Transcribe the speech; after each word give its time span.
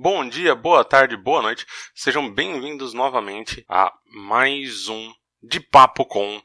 Bom 0.00 0.28
dia, 0.28 0.54
boa 0.54 0.84
tarde, 0.84 1.16
boa 1.16 1.42
noite. 1.42 1.66
Sejam 1.92 2.32
bem-vindos 2.32 2.94
novamente 2.94 3.64
a 3.68 3.92
mais 4.06 4.86
um 4.86 5.12
de 5.42 5.58
papo 5.58 6.06
com 6.06 6.40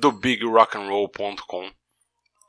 do 0.00 0.10
bigrockandroll.com. 0.10 1.70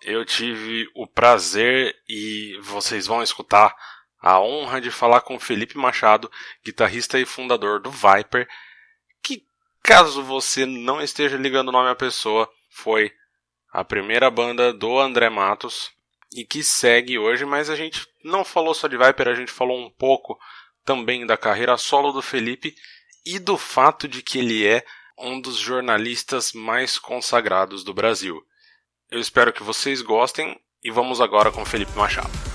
Eu 0.01 0.23
tive 0.23 0.89
o 0.95 1.05
prazer 1.05 1.93
e 2.07 2.57
vocês 2.61 3.05
vão 3.05 3.21
escutar 3.21 3.75
a 4.17 4.39
honra 4.39 4.79
de 4.79 4.89
falar 4.89 5.19
com 5.19 5.37
Felipe 5.37 5.77
Machado, 5.77 6.31
guitarrista 6.63 7.19
e 7.19 7.25
fundador 7.25 7.81
do 7.81 7.91
Viper, 7.91 8.47
que 9.21 9.45
caso 9.83 10.23
você 10.23 10.65
não 10.65 11.01
esteja 11.01 11.35
ligando 11.35 11.67
o 11.67 11.73
nome 11.73 11.89
à 11.89 11.95
pessoa, 11.95 12.49
foi 12.69 13.11
a 13.73 13.83
primeira 13.83 14.31
banda 14.31 14.71
do 14.71 14.97
André 14.97 15.29
Matos 15.29 15.96
e 16.33 16.45
que 16.45 16.63
segue 16.63 17.17
hoje, 17.17 17.45
mas 17.45 17.69
a 17.69 17.75
gente 17.75 18.07
não 18.23 18.43
falou 18.43 18.73
só 18.73 18.87
de 18.87 18.97
Viper, 18.97 19.27
a 19.27 19.35
gente 19.35 19.51
falou 19.51 19.79
um 19.79 19.89
pouco 19.89 20.37
também 20.85 21.25
da 21.25 21.37
carreira 21.37 21.77
solo 21.77 22.11
do 22.11 22.21
Felipe 22.21 22.75
e 23.25 23.39
do 23.39 23.57
fato 23.57 24.07
de 24.07 24.21
que 24.21 24.39
ele 24.39 24.65
é 24.65 24.83
um 25.17 25.41
dos 25.41 25.57
jornalistas 25.57 26.53
mais 26.53 26.97
consagrados 26.97 27.83
do 27.83 27.93
Brasil. 27.93 28.41
Eu 29.09 29.19
espero 29.19 29.51
que 29.51 29.63
vocês 29.63 30.01
gostem 30.01 30.59
e 30.83 30.91
vamos 30.91 31.19
agora 31.19 31.51
com 31.51 31.65
Felipe 31.65 31.95
Machado. 31.97 32.46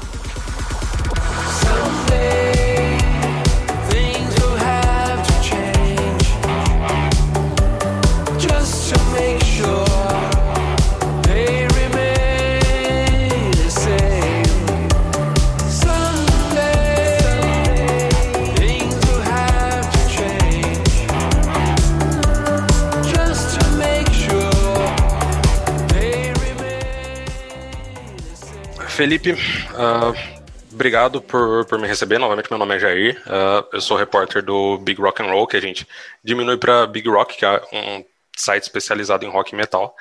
Felipe, 28.93 29.33
uh, 29.33 30.39
obrigado 30.71 31.23
por, 31.23 31.65
por 31.65 31.79
me 31.79 31.89
receber. 31.89 32.19
Novamente, 32.19 32.51
meu 32.51 32.59
nome 32.59 32.77
é 32.77 32.79
Jair. 32.79 33.23
Uh, 33.27 33.67
eu 33.73 33.81
sou 33.81 33.97
repórter 33.97 34.43
do 34.43 34.77
Big 34.79 35.01
Rock 35.01 35.23
and 35.23 35.27
Roll, 35.27 35.47
que 35.47 35.57
a 35.57 35.61
gente 35.61 35.89
diminui 36.23 36.59
para 36.59 36.87
Big 36.87 37.09
Rock, 37.09 37.39
que 37.39 37.45
é 37.45 37.63
um 37.73 38.05
site 38.37 38.65
especializado 38.65 39.25
em 39.25 39.31
rock 39.31 39.53
e 39.53 39.57
metal 39.57 39.97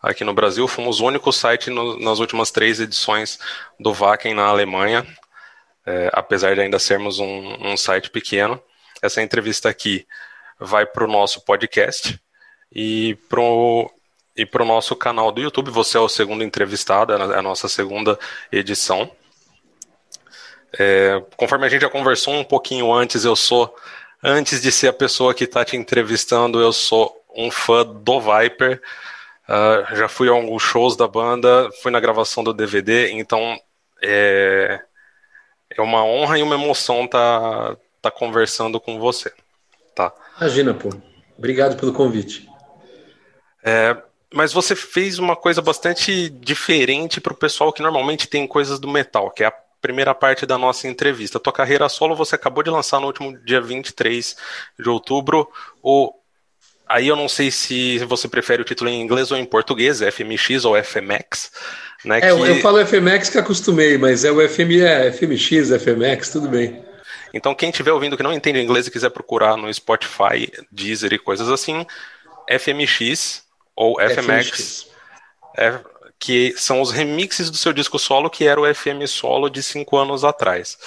aqui 0.00 0.22
no 0.22 0.32
Brasil. 0.32 0.68
Fomos 0.68 1.00
o 1.00 1.06
único 1.06 1.32
site 1.32 1.70
no, 1.70 1.98
nas 1.98 2.20
últimas 2.20 2.52
três 2.52 2.78
edições 2.78 3.38
do 3.80 3.92
Wacken 3.92 4.34
na 4.34 4.44
Alemanha, 4.44 5.04
é, 5.84 6.08
apesar 6.12 6.54
de 6.54 6.60
ainda 6.60 6.78
sermos 6.78 7.18
um, 7.18 7.72
um 7.72 7.76
site 7.76 8.10
pequeno. 8.10 8.62
Essa 9.02 9.22
entrevista 9.22 9.68
aqui 9.68 10.06
vai 10.58 10.86
para 10.86 11.04
o 11.04 11.08
nosso 11.08 11.44
podcast 11.44 12.18
e 12.72 13.18
para 13.28 13.40
e 14.36 14.44
para 14.44 14.62
o 14.62 14.66
nosso 14.66 14.94
canal 14.94 15.32
do 15.32 15.40
YouTube. 15.40 15.70
Você 15.70 15.96
é 15.96 16.00
o 16.00 16.08
segundo 16.08 16.44
entrevistado, 16.44 17.12
é 17.12 17.38
a 17.38 17.42
nossa 17.42 17.68
segunda 17.68 18.18
edição. 18.52 19.10
É, 20.78 21.22
conforme 21.36 21.66
a 21.66 21.68
gente 21.68 21.82
já 21.82 21.88
conversou 21.88 22.34
um 22.34 22.44
pouquinho 22.44 22.92
antes, 22.92 23.24
eu 23.24 23.34
sou, 23.34 23.74
antes 24.22 24.60
de 24.60 24.70
ser 24.70 24.88
a 24.88 24.92
pessoa 24.92 25.32
que 25.32 25.44
está 25.44 25.64
te 25.64 25.76
entrevistando, 25.76 26.60
eu 26.60 26.72
sou 26.72 27.24
um 27.34 27.50
fã 27.50 27.84
do 27.84 28.20
Viper. 28.20 28.80
Uh, 29.48 29.96
já 29.96 30.08
fui 30.08 30.28
a 30.28 30.32
alguns 30.32 30.62
shows 30.62 30.96
da 30.96 31.06
banda, 31.06 31.70
fui 31.80 31.92
na 31.92 32.00
gravação 32.00 32.42
do 32.42 32.52
DVD, 32.52 33.12
então 33.12 33.56
é, 34.02 34.80
é 35.70 35.80
uma 35.80 36.04
honra 36.04 36.38
e 36.38 36.42
uma 36.42 36.56
emoção 36.56 37.04
estar 37.04 37.76
tá, 37.76 37.76
tá 38.02 38.10
conversando 38.10 38.80
com 38.80 38.98
você. 38.98 39.32
Tá? 39.94 40.12
Imagina, 40.40 40.74
pô. 40.74 40.90
Obrigado 41.38 41.76
pelo 41.76 41.92
convite. 41.92 42.48
É, 43.64 43.96
mas 44.36 44.52
você 44.52 44.76
fez 44.76 45.18
uma 45.18 45.34
coisa 45.34 45.62
bastante 45.62 46.28
diferente 46.28 47.22
para 47.22 47.32
o 47.32 47.36
pessoal 47.36 47.72
que 47.72 47.80
normalmente 47.80 48.28
tem 48.28 48.46
coisas 48.46 48.78
do 48.78 48.86
metal, 48.86 49.30
que 49.30 49.42
é 49.42 49.46
a 49.46 49.54
primeira 49.80 50.14
parte 50.14 50.44
da 50.44 50.58
nossa 50.58 50.86
entrevista. 50.86 51.40
Tua 51.40 51.54
carreira 51.54 51.88
solo 51.88 52.14
você 52.14 52.34
acabou 52.34 52.62
de 52.62 52.68
lançar 52.68 53.00
no 53.00 53.06
último 53.06 53.34
dia 53.46 53.62
23 53.62 54.36
de 54.78 54.90
outubro. 54.90 55.48
O... 55.82 56.12
Aí 56.86 57.08
eu 57.08 57.16
não 57.16 57.30
sei 57.30 57.50
se 57.50 57.96
você 58.00 58.28
prefere 58.28 58.60
o 58.60 58.64
título 58.64 58.90
em 58.90 59.00
inglês 59.00 59.32
ou 59.32 59.38
em 59.38 59.44
português, 59.46 60.00
FMX 60.00 60.66
ou 60.66 60.76
FMX. 60.84 61.50
Né, 62.04 62.18
é, 62.18 62.20
que... 62.20 62.26
eu 62.28 62.60
falo 62.60 62.84
FMX 62.86 63.30
que 63.30 63.38
acostumei, 63.38 63.96
mas 63.96 64.22
é 64.22 64.30
o 64.30 64.46
FM, 64.46 64.82
é 64.82 65.10
FMX, 65.12 65.70
FMX, 65.82 66.28
tudo 66.28 66.48
bem. 66.48 66.84
Então 67.32 67.54
quem 67.54 67.70
estiver 67.70 67.92
ouvindo 67.92 68.18
que 68.18 68.22
não 68.22 68.34
entende 68.34 68.60
inglês 68.60 68.86
e 68.86 68.90
quiser 68.90 69.08
procurar 69.08 69.56
no 69.56 69.72
Spotify, 69.72 70.52
Deezer 70.70 71.14
e 71.14 71.18
coisas 71.18 71.48
assim, 71.48 71.86
FMX 72.50 73.45
ou 73.76 74.00
FMX, 74.00 74.88
é, 75.56 75.78
que 76.18 76.54
são 76.56 76.80
os 76.80 76.90
remixes 76.90 77.50
do 77.50 77.56
seu 77.56 77.72
disco 77.72 77.98
solo, 77.98 78.30
que 78.30 78.46
era 78.46 78.60
o 78.60 78.74
FM 78.74 79.06
solo 79.06 79.50
de 79.50 79.62
cinco 79.62 79.96
anos 79.98 80.24
atrás. 80.24 80.78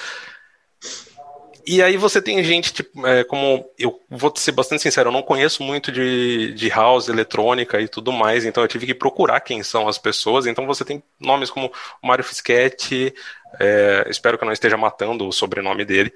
E 1.72 1.84
aí 1.84 1.98
você 1.98 2.20
tem 2.20 2.44
gente, 2.44 2.74
tipo, 2.74 3.06
é, 3.06 3.24
como 3.24 3.70
eu 3.78 4.02
vou 4.10 4.34
ser 4.36 4.54
bastante 4.54 4.82
sincero, 4.82 5.10
eu 5.10 5.14
não 5.14 5.22
conheço 5.22 5.62
muito 5.62 5.92
de, 5.92 6.52
de 6.54 6.68
house, 6.70 7.10
eletrônica 7.10 7.80
e 7.80 7.88
tudo 7.88 8.12
mais, 8.12 8.44
então 8.44 8.64
eu 8.64 8.68
tive 8.68 8.88
que 8.88 8.96
procurar 8.96 9.40
quem 9.42 9.62
são 9.62 9.88
as 9.88 10.00
pessoas. 10.00 10.48
Então 10.48 10.66
você 10.66 10.84
tem 10.84 11.04
nomes 11.20 11.52
como 11.52 11.72
Mário 12.02 12.24
Fischetti, 12.24 13.14
é, 13.60 14.08
espero 14.10 14.36
que 14.36 14.44
eu 14.44 14.48
não 14.48 14.54
esteja 14.54 14.78
matando 14.78 15.28
o 15.28 15.32
sobrenome 15.32 15.86
dele. 15.86 16.12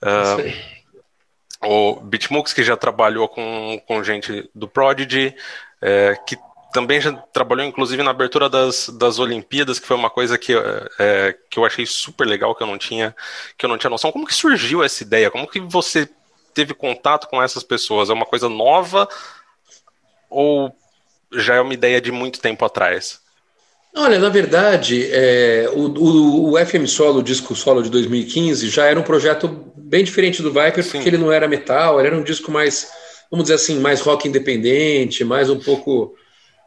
Uh, 0.00 0.78
o 1.66 2.00
Bitmux, 2.00 2.52
que 2.52 2.62
já 2.62 2.76
trabalhou 2.76 3.28
com, 3.28 3.82
com 3.84 4.04
gente 4.04 4.48
do 4.54 4.68
Prodigy, 4.68 5.34
é, 5.80 6.16
que 6.26 6.36
também 6.72 7.00
já 7.00 7.12
trabalhou 7.32 7.64
inclusive 7.64 8.02
na 8.02 8.10
abertura 8.10 8.48
das, 8.48 8.88
das 8.90 9.18
Olimpíadas, 9.18 9.78
que 9.78 9.86
foi 9.86 9.96
uma 9.96 10.10
coisa 10.10 10.36
que, 10.36 10.52
é, 10.98 11.34
que 11.48 11.58
eu 11.58 11.64
achei 11.64 11.86
super 11.86 12.26
legal, 12.26 12.54
que 12.54 12.62
eu 12.62 12.66
não 12.66 12.78
tinha 12.78 13.14
que 13.56 13.64
eu 13.64 13.68
não 13.68 13.78
tinha 13.78 13.90
noção. 13.90 14.12
Como 14.12 14.26
que 14.26 14.34
surgiu 14.34 14.82
essa 14.82 15.02
ideia? 15.02 15.30
Como 15.30 15.46
que 15.48 15.60
você 15.60 16.08
teve 16.52 16.74
contato 16.74 17.28
com 17.28 17.42
essas 17.42 17.62
pessoas? 17.62 18.10
É 18.10 18.12
uma 18.12 18.26
coisa 18.26 18.48
nova 18.48 19.08
ou 20.28 20.74
já 21.32 21.54
é 21.54 21.60
uma 21.60 21.74
ideia 21.74 22.00
de 22.00 22.12
muito 22.12 22.40
tempo 22.40 22.64
atrás? 22.64 23.20
Olha, 23.94 24.18
na 24.18 24.28
verdade, 24.28 25.08
é, 25.10 25.68
o, 25.72 25.88
o, 25.88 26.52
o, 26.52 26.66
FM 26.66 26.86
Solo, 26.86 27.20
o 27.20 27.22
disco 27.22 27.54
solo 27.56 27.82
de 27.82 27.90
2015, 27.90 28.68
já 28.68 28.84
era 28.84 29.00
um 29.00 29.02
projeto 29.02 29.48
bem 29.74 30.04
diferente 30.04 30.42
do 30.42 30.52
Viper, 30.52 30.84
Sim. 30.84 30.90
porque 30.92 31.08
ele 31.08 31.18
não 31.18 31.32
era 31.32 31.48
metal, 31.48 31.98
ele 31.98 32.08
era 32.08 32.16
um 32.16 32.22
disco 32.22 32.52
mais 32.52 32.88
vamos 33.30 33.44
dizer 33.44 33.54
assim, 33.54 33.78
mais 33.78 34.00
rock 34.00 34.28
independente, 34.28 35.24
mais 35.24 35.50
um 35.50 35.58
pouco. 35.58 36.14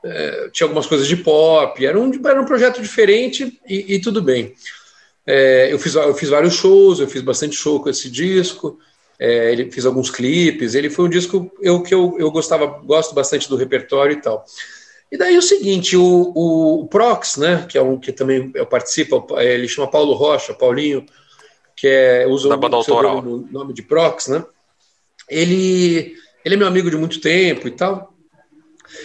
É, 0.04 0.50
tinha 0.52 0.66
algumas 0.66 0.88
coisas 0.88 1.08
de 1.08 1.16
pop, 1.16 1.86
era 1.86 2.00
um, 2.00 2.12
era 2.26 2.42
um 2.42 2.46
projeto 2.46 2.82
diferente 2.82 3.60
e, 3.68 3.96
e 3.96 4.02
tudo 4.02 4.22
bem. 4.22 4.54
É, 5.26 5.72
eu, 5.72 5.78
fiz, 5.78 5.94
eu 5.94 6.14
fiz 6.16 6.30
vários 6.30 6.56
shows, 6.56 7.00
eu 7.00 7.08
fiz 7.08 7.22
bastante 7.22 7.56
show 7.56 7.80
com 7.80 7.90
esse 7.90 8.10
disco, 8.10 8.80
é, 9.20 9.52
ele 9.52 9.72
fiz 9.72 9.86
alguns 9.86 10.10
clipes, 10.10 10.74
ele 10.74 10.90
foi 10.90 11.06
um 11.06 11.10
disco 11.10 11.52
eu, 11.62 11.84
que 11.84 11.94
eu, 11.94 12.16
eu 12.18 12.32
gostava, 12.32 12.66
gosto 12.66 13.14
bastante 13.14 13.48
do 13.48 13.56
repertório 13.56 14.14
e 14.14 14.22
tal. 14.22 14.44
E 15.12 15.18
daí 15.18 15.38
o 15.38 15.42
seguinte, 15.42 15.96
o, 15.96 16.32
o, 16.34 16.82
o 16.82 16.88
Prox, 16.88 17.38
né, 17.38 17.66
que 17.70 17.78
é 17.78 17.82
um 17.82 18.00
que 18.00 18.12
também 18.12 18.50
eu 18.56 18.66
participo, 18.66 19.28
ele 19.40 19.68
chama 19.68 19.92
Paulo 19.92 20.14
Rocha, 20.14 20.54
Paulinho, 20.54 21.06
que 21.76 21.88
é, 21.88 22.26
usa 22.28 22.48
o, 22.48 22.52
o 22.52 23.48
nome 23.52 23.74
de 23.74 23.84
Prox, 23.84 24.28
né? 24.28 24.44
Ele 25.30 26.16
ele 26.44 26.56
é 26.56 26.58
meu 26.58 26.68
amigo 26.68 26.90
de 26.90 26.98
muito 26.98 27.20
tempo 27.20 27.68
e 27.68 27.72
tal. 27.72 28.14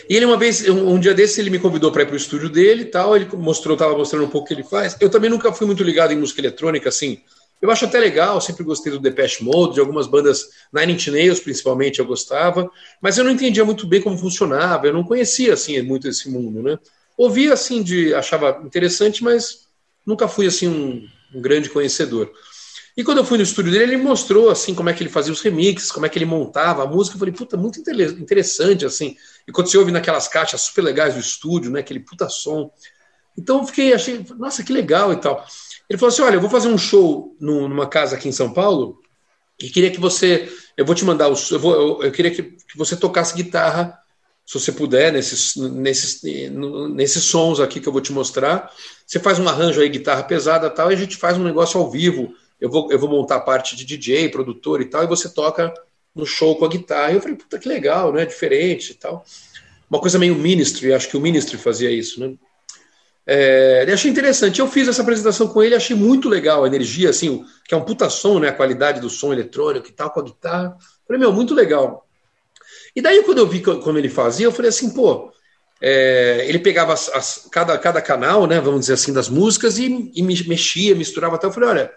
E 0.09 0.17
ele 0.17 0.25
uma 0.25 0.37
vez, 0.37 0.69
um, 0.69 0.95
um 0.95 1.01
dia 1.01 1.15
desse, 1.15 1.41
ele 1.41 1.51
me 1.51 1.59
convidou 1.59 1.93
para 1.93 2.03
ir 2.03 2.07
para 2.07 2.15
o 2.15 2.17
estúdio 2.17 2.49
dele 2.49 2.83
e 2.83 2.87
tal. 2.87 3.17
Ele 3.17 3.29
mostrou, 3.37 3.75
estava 3.75 3.97
mostrando 3.97 4.25
um 4.25 4.29
pouco 4.29 4.47
o 4.47 4.49
que 4.49 4.55
ele 4.55 4.65
faz. 4.65 4.97
Eu 5.01 5.11
também 5.11 5.31
nunca 5.31 5.53
fui 5.53 5.67
muito 5.67 5.83
ligado 5.83 6.13
em 6.13 6.19
música 6.19 6.41
eletrônica, 6.41 6.89
assim. 6.89 7.23
Eu 7.61 7.71
acho 7.71 7.87
até 7.87 7.99
legal, 7.99 8.39
sempre 8.41 8.63
gostei 8.65 8.93
do 8.93 9.01
Depeche 9.01 9.43
Mode, 9.43 9.75
de 9.75 9.81
algumas 9.81 10.07
bandas, 10.07 10.51
Nine 10.73 10.93
Inch 10.93 11.09
Nails 11.09 11.41
principalmente 11.41 11.99
eu 11.99 12.05
gostava, 12.05 12.71
mas 13.01 13.17
eu 13.17 13.25
não 13.25 13.31
entendia 13.31 13.65
muito 13.65 13.87
bem 13.87 14.03
como 14.03 14.19
funcionava, 14.19 14.87
eu 14.87 14.93
não 14.93 15.03
conhecia 15.03 15.55
assim 15.55 15.81
muito 15.81 16.07
esse 16.07 16.29
mundo, 16.29 16.63
né? 16.63 16.79
Ouvia 17.17 17.55
assim 17.55 17.83
de 17.83 18.13
achava 18.15 18.61
interessante, 18.63 19.25
mas 19.25 19.67
nunca 20.05 20.29
fui 20.29 20.47
assim 20.47 20.69
um, 20.69 21.09
um 21.35 21.41
grande 21.41 21.71
conhecedor. 21.71 22.31
E 22.97 23.05
quando 23.05 23.19
eu 23.19 23.25
fui 23.25 23.37
no 23.37 23.45
estúdio 23.45 23.71
dele, 23.71 23.95
ele 23.95 24.03
mostrou 24.03 24.49
assim 24.49 24.75
como 24.75 24.89
é 24.89 24.95
que 24.95 25.03
ele 25.03 25.11
fazia 25.11 25.33
os 25.33 25.43
remixes, 25.43 25.93
como 25.93 26.07
é 26.07 26.09
que 26.09 26.19
ele 26.19 26.25
montava 26.25 26.83
a 26.83 26.87
música. 26.87 27.15
Eu 27.15 27.19
falei, 27.19 27.35
puta, 27.35 27.57
muito 27.57 27.79
interessante 27.79 28.87
assim. 28.87 29.17
E 29.47 29.53
quando 29.53 29.69
você 29.69 29.77
ouve 29.77 29.93
naquelas 29.93 30.29
caixas 30.29 30.63
super 30.63 30.83
legais 30.83 31.15
do 31.15 31.21
estúdio, 31.21 31.71
né, 31.71 31.81
aquele 31.81 32.01
puta 32.01 32.29
som. 32.29 32.73
Então 33.37 33.59
eu 33.59 33.67
fiquei, 33.67 33.93
achei, 33.93 34.25
nossa, 34.39 34.65
que 34.65 34.73
legal 34.73 35.13
e 35.13 35.17
tal. 35.17 35.45
Ele 35.91 35.99
falou 35.99 36.13
assim: 36.13 36.23
olha, 36.23 36.37
eu 36.37 36.41
vou 36.41 36.49
fazer 36.49 36.69
um 36.69 36.79
show 36.79 37.37
numa 37.39 37.87
casa 37.87 38.17
aqui 38.17 38.29
em 38.29 38.33
São 38.33 38.53
Paulo 38.53 39.01
e 39.61 39.69
queria 39.71 39.91
que 39.91 40.01
você, 40.01 40.51
eu 40.77 40.85
vou 40.85 40.95
te 40.95 41.05
mandar, 41.05 41.29
os, 41.29 41.51
eu, 41.51 41.59
vou, 41.59 41.75
eu, 41.75 42.03
eu 42.05 42.13
queria 42.13 42.31
que, 42.31 42.43
que 42.43 42.77
você 42.77 42.97
tocasse 42.97 43.35
guitarra 43.35 43.99
se 44.45 44.61
você 44.61 44.71
puder, 44.71 45.13
nesses, 45.13 45.57
nesses, 45.57 46.23
nesses 46.95 47.25
sons 47.25 47.59
aqui 47.59 47.81
que 47.81 47.89
eu 47.89 47.93
vou 47.93 48.01
te 48.01 48.13
mostrar. 48.13 48.73
Você 49.05 49.19
faz 49.19 49.41
um 49.41 49.49
arranjo 49.49 49.81
aí, 49.81 49.89
guitarra 49.89 50.23
pesada 50.23 50.71
tal, 50.71 50.91
e 50.91 50.95
a 50.95 50.99
gente 50.99 51.17
faz 51.17 51.37
um 51.37 51.43
negócio 51.43 51.81
ao 51.81 51.91
vivo, 51.91 52.33
eu 52.61 52.71
vou, 52.71 52.91
eu 52.91 52.99
vou 52.99 53.09
montar 53.09 53.37
a 53.37 53.41
parte 53.41 53.77
de 53.77 53.85
DJ, 53.85 54.29
produtor 54.29 54.81
e 54.81 54.87
tal, 54.87 55.05
e 55.05 55.07
você 55.07 55.29
toca 55.29 55.73
no 56.15 56.25
show 56.25 56.57
com 56.57 56.65
a 56.65 56.69
guitarra. 56.69 57.13
E 57.13 57.15
eu 57.17 57.21
falei, 57.21 57.37
puta 57.37 57.59
que 57.59 57.69
legal, 57.69 58.13
né? 58.13 58.25
Diferente 58.25 58.93
e 58.93 58.95
tal. 58.95 59.25
Uma 59.91 60.01
coisa 60.01 60.19
meio 60.19 60.35
ministry, 60.35 60.93
acho 60.93 61.09
que 61.09 61.17
o 61.17 61.21
ministry 61.21 61.59
fazia 61.59 61.91
isso, 61.91 62.19
né? 62.21 62.35
É, 63.27 63.87
achei 63.93 64.11
interessante. 64.11 64.61
Eu 64.61 64.69
fiz 64.69 64.89
essa 64.89 65.03
apresentação 65.03 65.49
com 65.49 65.63
ele, 65.63 65.75
achei 65.75 65.95
muito 65.95 66.29
legal 66.29 66.65
a 66.65 66.67
energia, 66.67 67.11
assim, 67.11 67.45
que 67.67 67.75
é 67.75 67.77
um 67.77 67.85
puta 67.85 68.09
som, 68.09 68.39
né? 68.39 68.49
A 68.49 68.53
qualidade 68.53 69.01
do 69.01 69.11
som 69.11 69.33
eletrônico 69.33 69.89
e 69.89 69.93
tal, 69.93 70.11
com 70.11 70.21
a 70.21 70.25
guitarra. 70.25 70.77
Falei, 71.07 71.21
meu, 71.21 71.33
muito 71.33 71.55
legal. 71.55 72.07
E 72.95 73.03
daí, 73.03 73.23
quando 73.23 73.39
eu 73.39 73.47
vi 73.47 73.61
como 73.61 73.99
ele 73.99 74.09
fazia, 74.09 74.47
eu 74.47 74.53
falei 74.53 74.71
assim, 74.71 74.91
pô, 74.91 75.31
é, 75.83 76.47
ele 76.49 76.59
pegava 76.59 76.95
as, 76.95 77.09
as, 77.11 77.49
cada, 77.51 77.77
cada 77.77 78.01
canal, 78.01 78.47
né, 78.47 78.59
vamos 78.61 78.81
dizer 78.81 78.95
assim, 78.95 79.13
das 79.13 79.29
músicas 79.29 79.79
e, 79.79 80.11
e 80.15 80.23
mexia, 80.23 80.95
misturava 80.95 81.37
até. 81.37 81.47
Eu 81.47 81.53
falei, 81.53 81.69
olha, 81.69 81.93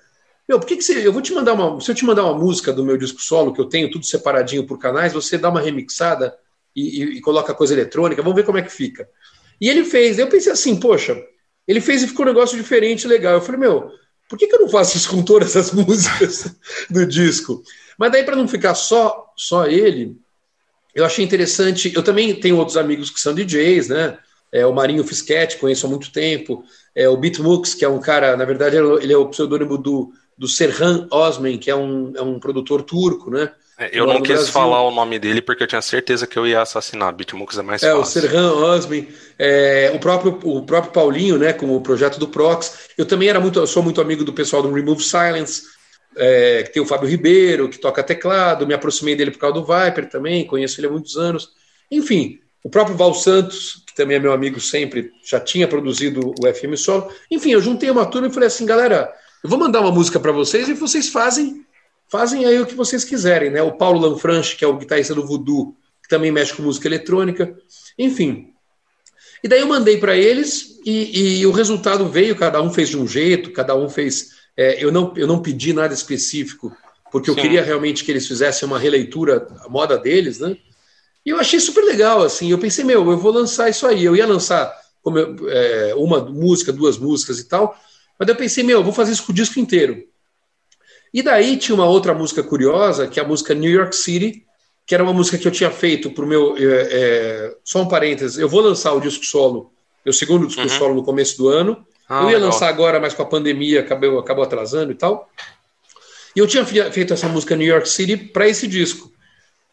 meu, 0.50 0.60
por 0.60 0.66
que, 0.66 0.78
que 0.78 0.84
você. 0.84 1.06
Eu 1.06 1.13
vou 1.13 1.22
te 1.22 1.31
mandar 1.31 1.54
uma. 1.54 1.80
Se 1.80 1.92
eu 1.92 1.96
te 1.96 2.04
mandar 2.04 2.24
uma 2.24 2.34
música 2.34 2.74
do 2.74 2.84
meu 2.84 2.98
disco 2.98 3.22
solo, 3.22 3.54
que 3.54 3.62
eu 3.62 3.66
tenho 3.66 3.92
tudo 3.92 4.04
separadinho 4.04 4.66
por 4.66 4.80
canais, 4.80 5.13
você 5.13 5.38
dá 5.38 5.48
uma 5.48 5.62
remixada 5.62 6.36
e, 6.75 7.04
e, 7.04 7.18
e 7.18 7.22
coloca 7.22 7.54
coisa 7.54 7.74
eletrônica, 7.75 8.24
vamos 8.24 8.36
ver 8.36 8.44
como 8.44 8.57
é 8.57 8.63
que 8.63 8.72
fica. 8.72 9.07
E 9.62 9.69
ele 9.69 9.84
fez. 9.84 10.18
Eu 10.18 10.25
pensei 10.25 10.51
assim, 10.51 10.80
poxa, 10.80 11.16
ele 11.68 11.80
fez 11.80 12.01
e 12.01 12.07
ficou 12.07 12.25
um 12.25 12.30
negócio 12.30 12.57
diferente, 12.57 13.07
legal. 13.07 13.36
Eu 13.36 13.42
falei, 13.42 13.62
meu, 13.62 13.92
por 14.28 14.40
que, 14.40 14.48
que 14.48 14.56
eu 14.56 14.62
não 14.62 14.69
faço 14.69 14.98
isso 14.98 15.12
com 15.12 15.22
todas 15.22 15.56
as 15.56 15.69
músicas 15.72 16.56
do 16.90 17.06
disco? 17.06 17.62
Mas 17.95 18.12
daí, 18.12 18.24
para 18.24 18.36
não 18.36 18.48
ficar 18.48 18.74
só, 18.74 19.31
só 19.38 19.68
ele, 19.68 20.18
eu 20.95 21.06
achei 21.06 21.24
interessante. 21.24 21.92
Eu 21.94 22.02
também 22.02 22.34
tenho 22.34 22.57
outros 22.57 22.75
amigos 22.75 23.12
que 23.12 23.22
são 23.22 23.36
DJs, 23.36 23.90
né? 23.90 24.18
É, 24.52 24.66
o 24.66 24.74
Marinho 24.74 25.04
Fischetti, 25.04 25.57
conheço 25.57 25.86
há 25.86 25.90
muito 25.90 26.12
tempo. 26.12 26.63
É, 26.95 27.07
o 27.07 27.18
Beatmux, 27.18 27.75
que 27.75 27.86
é 27.86 27.90
um 27.90 28.00
cara, 28.00 28.36
na 28.36 28.45
verdade, 28.45 28.78
ele 28.78 29.13
é 29.13 29.18
o 29.18 29.28
pseudônimo 29.28 29.78
do, 29.78 30.12
do 30.39 30.47
Serhan 30.47 31.06
Osman, 31.12 31.57
que 31.57 31.69
é 31.69 31.75
um, 31.75 32.13
é 32.15 32.21
um 32.21 32.39
produtor 32.39 32.81
turco, 32.81 33.30
né? 33.30 33.51
É, 33.77 33.89
eu 33.91 34.07
não 34.07 34.21
quis 34.21 34.36
Brasil. 34.36 34.53
falar 34.53 34.81
o 34.83 34.91
nome 34.91 35.19
dele 35.19 35.41
porque 35.41 35.63
eu 35.63 35.68
tinha 35.68 35.81
certeza 35.81 36.25
que 36.25 36.39
eu 36.39 36.47
ia 36.47 36.62
assassinar. 36.62 37.13
Bitmux 37.13 37.57
é 37.57 37.62
mais 37.62 37.83
é, 37.83 37.94
fácil. 37.94 37.97
É, 37.97 38.01
o 38.01 38.06
Serhan 38.06 38.53
Osman, 38.53 39.07
é, 39.38 39.91
o, 39.94 40.00
próprio, 40.00 40.39
o 40.44 40.65
próprio 40.65 40.94
Paulinho, 40.94 41.38
né, 41.38 41.51
com 41.51 41.75
o 41.75 41.81
projeto 41.81 42.18
do 42.18 42.27
Prox. 42.27 42.89
Eu 42.97 43.06
também 43.06 43.27
era 43.27 43.39
muito, 43.39 43.65
sou 43.68 43.83
muito 43.83 44.00
amigo 44.00 44.24
do 44.24 44.31
pessoal 44.31 44.62
do 44.62 44.71
Remove 44.71 45.03
Silence, 45.03 45.63
é, 46.15 46.63
que 46.63 46.71
tem 46.71 46.81
o 46.81 46.85
Fábio 46.85 47.09
Ribeiro, 47.09 47.68
que 47.68 47.77
toca 47.77 48.01
teclado, 48.01 48.65
me 48.65 48.74
aproximei 48.74 49.15
dele 49.15 49.31
por 49.31 49.39
causa 49.39 49.56
do 49.56 49.65
Viper 49.65 50.09
também, 50.09 50.47
conheço 50.47 50.80
ele 50.80 50.88
há 50.88 50.92
muitos 50.92 51.18
anos. 51.18 51.50
Enfim, 51.92 52.39
o 52.63 52.69
próprio 52.69 52.95
Val 52.95 53.13
Santos, 53.13 53.83
que 53.88 53.94
também 53.94 54.15
é 54.18 54.19
meu 54.19 54.31
amigo 54.31 54.59
sempre, 54.59 55.12
já 55.24 55.39
tinha 55.39 55.68
produzido 55.68 56.33
o 56.39 56.53
FM 56.53 56.77
Solo. 56.77 57.12
Enfim, 57.30 57.51
eu 57.51 57.62
juntei 57.62 57.89
uma 57.89 58.06
turma 58.06 58.27
e 58.27 58.33
falei 58.33 58.47
assim, 58.47 58.65
galera, 58.65 59.13
eu 59.44 59.50
vou 59.50 59.59
mandar 59.59 59.81
uma 59.81 59.91
música 59.91 60.19
para 60.19 60.31
vocês 60.31 60.68
e 60.68 60.74
vocês 60.74 61.09
fazem 61.09 61.65
fazem 62.07 62.45
aí 62.45 62.59
o 62.59 62.65
que 62.65 62.74
vocês 62.74 63.03
quiserem, 63.03 63.51
né? 63.51 63.62
O 63.62 63.74
Paulo 63.74 64.00
Lanfranchi, 64.00 64.56
que 64.56 64.65
é 64.65 64.68
o 64.68 64.77
guitarrista 64.77 65.13
do 65.13 65.25
Voodoo, 65.25 65.75
que 66.01 66.09
também 66.09 66.31
mexe 66.31 66.53
com 66.53 66.63
música 66.63 66.88
eletrônica, 66.88 67.56
enfim. 67.97 68.51
E 69.44 69.47
daí 69.47 69.62
eu 69.62 69.68
mandei 69.68 69.97
para 69.97 70.18
eles 70.18 70.80
e, 70.83 71.39
e, 71.39 71.45
o 71.45 71.51
resultado 71.51 72.09
veio, 72.09 72.36
cada 72.36 72.62
um 72.62 72.74
fez 72.74 72.89
de 72.89 72.97
um 72.97 73.07
jeito, 73.07 73.51
cada 73.51 73.75
um 73.75 73.88
fez 73.88 74.31
é, 74.57 74.83
eu, 74.83 74.91
não, 74.91 75.13
eu 75.15 75.25
não 75.25 75.42
pedi 75.42 75.71
nada 75.71 75.94
específico, 75.94 76.75
porque 77.12 77.30
eu 77.30 77.35
queria 77.35 77.63
realmente 77.63 78.03
que 78.03 78.12
eles 78.12 78.27
fizessem 78.27 78.68
uma 78.68 78.77
releitura 78.77 79.47
à 79.62 79.69
moda 79.69 79.97
deles, 79.97 80.39
né? 80.39 80.57
E 81.25 81.30
eu 81.30 81.39
achei 81.39 81.59
super 81.59 81.83
legal, 81.85 82.24
assim. 82.24 82.51
Eu 82.51 82.57
pensei, 82.57 82.83
meu, 82.83 83.09
eu 83.09 83.18
vou 83.18 83.31
lançar 83.31 83.69
isso 83.69 83.88
aí. 83.88 84.03
Eu 84.03 84.15
ia 84.15 84.25
lançar 84.25 84.74
eu, 85.06 85.50
é, 85.50 85.94
uma 85.95 86.19
música, 86.25 86.74
duas 86.74 86.97
músicas 86.97 87.39
e 87.39 87.45
tal, 87.45 87.80
mas 88.19 88.27
eu 88.27 88.36
pensei, 88.36 88.63
meu, 88.63 88.80
eu 88.80 88.83
vou 88.83 88.92
fazer 88.92 89.13
isso 89.13 89.25
com 89.25 89.31
o 89.31 89.36
disco 89.36 89.60
inteiro. 89.60 90.04
E 91.13 91.24
daí 91.24 91.57
tinha 91.57 91.74
uma 91.74 91.86
outra 91.86 92.13
música 92.13 92.44
curiosa, 92.44 93.07
que 93.07 93.19
é 93.19 93.24
a 93.24 93.27
música 93.27 93.54
New 93.54 93.71
York 93.71 93.95
City, 93.95 94.45
que 94.86 94.94
era 94.94 95.04
uma 95.04 95.13
música 95.13 95.38
que 95.38 95.48
eu 95.48 95.51
tinha 95.51 95.71
feito 95.71 96.12
para 96.12 96.25
o 96.25 96.27
meu. 96.27 96.56
É, 96.57 96.88
é, 96.92 97.56
só 97.63 97.81
um 97.81 97.88
parênteses, 97.88 98.38
eu 98.38 98.50
vou 98.50 98.62
lançar 98.62 98.94
o 98.94 99.00
disco 99.00 99.25
solo, 99.25 99.71
meu 100.06 100.13
segundo 100.13 100.48
disco 100.48 100.62
uhum. 100.62 100.69
solo 100.69 100.95
no 100.95 101.04
começo 101.04 101.38
do 101.38 101.48
ano. 101.48 101.86
Ah, 102.07 102.24
eu 102.24 102.30
ia 102.30 102.36
legal. 102.38 102.50
lançar 102.50 102.68
agora, 102.68 103.00
mas 103.00 103.13
com 103.13 103.21
a 103.21 103.25
pandemia 103.25 103.81
acabou, 103.81 104.19
acabou 104.19 104.44
atrasando 104.44 104.92
e 104.92 104.95
tal. 104.95 105.30
E 106.36 106.39
eu 106.39 106.48
tinha 106.48 106.66
feito 106.66 107.13
essa 107.13 107.27
música 107.27 107.56
New 107.56 107.68
York 107.68 107.88
City 107.88 108.18
para 108.18 108.48
esse 108.48 108.68
disco. 108.68 109.12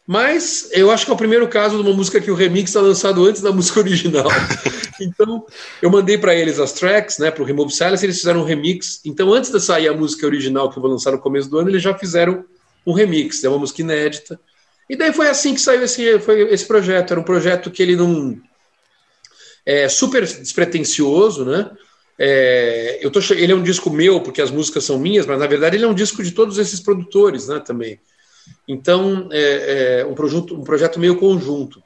Mas 0.06 0.69
eu 0.73 0.91
acho 0.91 1.05
que 1.05 1.11
é 1.11 1.14
o 1.14 1.19
primeiro 1.19 1.49
caso 1.49 1.76
de 1.76 1.82
uma 1.82 1.93
música 1.93 2.20
que 2.20 2.31
o 2.31 2.35
remix 2.35 2.70
está 2.70 2.81
lançado 2.81 3.25
antes 3.25 3.43
da 3.43 3.50
música 3.53 3.81
original. 3.81 4.29
então, 5.00 5.44
eu 5.82 5.91
mandei 5.91 6.17
para 6.17 6.35
eles 6.35 6.61
as 6.61 6.73
tracks, 6.73 7.19
né, 7.19 7.31
para 7.31 7.43
o 7.43 7.47
Remove 7.47 7.73
Silence, 7.73 8.05
eles 8.05 8.19
fizeram 8.19 8.43
um 8.43 8.44
remix. 8.44 9.00
Então, 9.05 9.32
antes 9.32 9.50
de 9.50 9.61
sair 9.61 9.88
a 9.88 9.94
música 9.94 10.25
original 10.25 10.70
que 10.70 10.79
eu 10.79 10.82
vou 10.82 10.91
lançar 10.91 11.11
no 11.11 11.19
começo 11.19 11.50
do 11.50 11.58
ano, 11.58 11.70
eles 11.70 11.82
já 11.82 11.97
fizeram 11.97 12.44
um 12.87 12.93
remix, 12.93 13.43
é 13.43 13.49
uma 13.49 13.58
música 13.58 13.82
inédita. 13.82 14.38
E 14.88 14.94
daí 14.94 15.12
foi 15.12 15.29
assim 15.29 15.55
que 15.55 15.61
saiu 15.61 15.82
esse, 15.82 16.19
foi 16.20 16.43
esse 16.53 16.64
projeto. 16.64 17.11
Era 17.11 17.20
um 17.20 17.25
projeto 17.25 17.70
que 17.70 17.82
ele 17.82 17.97
não. 17.97 18.41
É 19.64 19.88
super 19.88 20.25
despretensioso, 20.25 21.44
né? 21.44 21.69
É, 22.19 22.99
eu 23.03 23.11
tô, 23.11 23.19
ele 23.35 23.53
é 23.53 23.55
um 23.55 23.62
disco 23.62 23.91
meu, 23.91 24.20
porque 24.20 24.41
as 24.41 24.50
músicas 24.50 24.85
são 24.85 24.99
minhas, 24.99 25.26
mas 25.26 25.38
na 25.38 25.47
verdade 25.47 25.76
ele 25.76 25.85
é 25.85 25.88
um 25.88 25.94
disco 25.94 26.23
de 26.23 26.31
todos 26.31 26.56
esses 26.56 26.81
produtores 26.81 27.49
né, 27.49 27.61
também. 27.61 28.00
Então, 28.68 29.28
é, 29.32 30.00
é 30.00 30.06
um, 30.06 30.14
projeto, 30.14 30.54
um 30.54 30.64
projeto 30.64 30.98
meio 30.98 31.16
conjunto. 31.16 31.82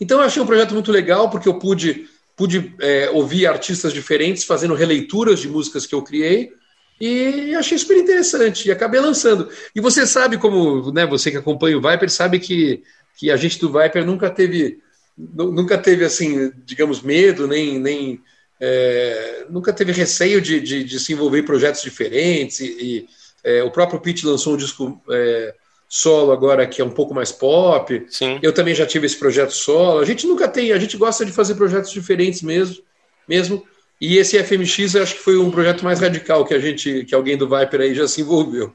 Então, 0.00 0.18
eu 0.18 0.24
achei 0.24 0.42
um 0.42 0.46
projeto 0.46 0.72
muito 0.72 0.92
legal, 0.92 1.28
porque 1.28 1.48
eu 1.48 1.58
pude, 1.58 2.08
pude 2.36 2.74
é, 2.80 3.10
ouvir 3.10 3.46
artistas 3.46 3.92
diferentes 3.92 4.44
fazendo 4.44 4.74
releituras 4.74 5.40
de 5.40 5.48
músicas 5.48 5.86
que 5.86 5.94
eu 5.94 6.02
criei, 6.02 6.52
e 7.00 7.54
achei 7.54 7.78
super 7.78 7.96
interessante, 7.96 8.68
e 8.68 8.72
acabei 8.72 9.00
lançando. 9.00 9.48
E 9.74 9.80
você 9.80 10.06
sabe 10.06 10.36
como, 10.36 10.90
né, 10.92 11.06
você 11.06 11.30
que 11.30 11.36
acompanha 11.36 11.78
o 11.78 11.82
Viper, 11.82 12.10
sabe 12.10 12.40
que, 12.40 12.82
que 13.16 13.30
a 13.30 13.36
gente 13.36 13.60
do 13.60 13.72
Viper 13.72 14.04
nunca 14.04 14.28
teve, 14.28 14.78
nunca 15.16 15.78
teve, 15.78 16.04
assim, 16.04 16.52
digamos, 16.64 17.00
medo, 17.00 17.46
nem, 17.46 17.78
nem 17.78 18.20
é, 18.60 19.46
nunca 19.48 19.72
teve 19.72 19.92
receio 19.92 20.40
de, 20.40 20.60
de, 20.60 20.82
de, 20.82 20.98
se 20.98 21.12
envolver 21.12 21.38
em 21.38 21.44
projetos 21.44 21.82
diferentes. 21.82 22.60
E, 22.60 22.64
e 22.64 23.08
é, 23.44 23.62
o 23.62 23.70
próprio 23.70 24.00
Pete 24.00 24.26
lançou 24.26 24.54
um 24.54 24.56
disco 24.56 25.00
é, 25.10 25.54
solo 25.88 26.32
agora 26.32 26.66
que 26.66 26.82
é 26.82 26.84
um 26.84 26.90
pouco 26.90 27.14
mais 27.14 27.32
pop. 27.32 28.06
Sim. 28.10 28.38
Eu 28.42 28.52
também 28.52 28.74
já 28.74 28.84
tive 28.84 29.06
esse 29.06 29.16
projeto 29.16 29.52
solo. 29.52 30.00
A 30.00 30.04
gente 30.04 30.26
nunca 30.26 30.46
tem, 30.46 30.72
a 30.72 30.78
gente 30.78 30.96
gosta 30.96 31.24
de 31.24 31.32
fazer 31.32 31.54
projetos 31.54 31.90
diferentes 31.90 32.42
mesmo, 32.42 32.82
mesmo. 33.26 33.64
E 34.00 34.18
esse 34.18 34.40
FMX 34.42 34.94
acho 34.96 35.14
que 35.14 35.22
foi 35.22 35.38
um 35.38 35.50
projeto 35.50 35.82
mais 35.82 36.00
radical 36.00 36.44
que 36.44 36.54
a 36.54 36.58
gente, 36.58 37.04
que 37.04 37.14
alguém 37.14 37.36
do 37.36 37.48
Viper 37.48 37.80
aí 37.80 37.94
já 37.94 38.06
se 38.06 38.20
envolveu. 38.20 38.72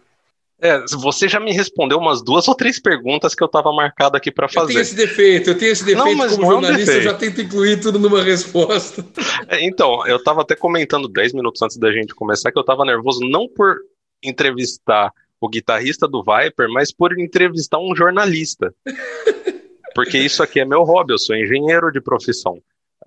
É, 0.59 0.81
você 0.97 1.27
já 1.27 1.41
me 1.41 1.51
respondeu 1.51 1.97
umas 1.97 2.23
duas 2.23 2.47
ou 2.47 2.55
três 2.55 2.79
perguntas 2.79 3.35
que 3.35 3.43
eu 3.43 3.47
estava 3.47 3.71
marcado 3.73 4.15
aqui 4.15 4.31
para 4.31 4.47
fazer. 4.47 4.71
Eu 4.71 4.75
tenho 4.75 4.81
esse 4.81 4.95
defeito, 4.95 5.49
eu 5.49 5.57
tenho 5.57 5.71
esse 5.73 5.83
defeito 5.83 6.05
não, 6.05 6.15
mas 6.15 6.35
como 6.35 6.51
jornalista, 6.51 6.91
é 6.91 6.95
um 6.95 6.97
eu 6.99 7.03
já 7.03 7.13
tento 7.13 7.41
incluir 7.41 7.81
tudo 7.81 7.99
numa 7.99 8.23
resposta. 8.23 9.05
É, 9.49 9.61
então, 9.65 10.07
eu 10.07 10.15
estava 10.15 10.41
até 10.41 10.55
comentando 10.55 11.07
10 11.09 11.33
minutos 11.33 11.61
antes 11.61 11.75
da 11.77 11.91
gente 11.91 12.15
começar 12.15 12.49
que 12.49 12.57
eu 12.57 12.61
estava 12.61 12.85
nervoso 12.85 13.19
não 13.27 13.45
por 13.47 13.75
entrevistar 14.23 15.11
o 15.43 15.49
guitarrista 15.49 16.07
do 16.07 16.23
Viper, 16.23 16.69
mas 16.69 16.93
por 16.93 17.19
entrevistar 17.19 17.77
um 17.77 17.93
jornalista. 17.93 18.73
Porque 19.93 20.17
isso 20.17 20.41
aqui 20.41 20.61
é 20.61 20.65
meu 20.65 20.83
hobby, 20.83 21.11
eu 21.13 21.17
sou 21.17 21.35
engenheiro 21.35 21.91
de 21.91 21.99
profissão. 21.99 22.57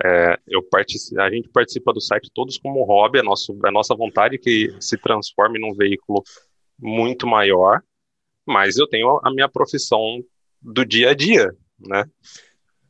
É, 0.05 0.39
eu 0.47 0.61
a 1.19 1.31
gente 1.31 1.49
participa 1.49 1.95
do 1.95 2.01
site 2.01 2.31
todos 2.35 2.59
como 2.59 2.85
hobby, 2.85 3.21
é, 3.21 3.23
nosso, 3.23 3.59
é 3.65 3.71
nossa 3.71 3.95
vontade 3.95 4.37
que 4.37 4.71
se 4.79 4.99
transforme 4.99 5.59
num 5.59 5.73
veículo 5.73 6.23
muito 6.79 7.27
maior, 7.27 7.81
mas 8.47 8.77
eu 8.77 8.87
tenho 8.87 9.19
a 9.25 9.31
minha 9.31 9.49
profissão 9.49 10.23
do 10.61 10.85
dia 10.85 11.11
a 11.11 11.15
dia, 11.15 11.57
né? 11.81 12.05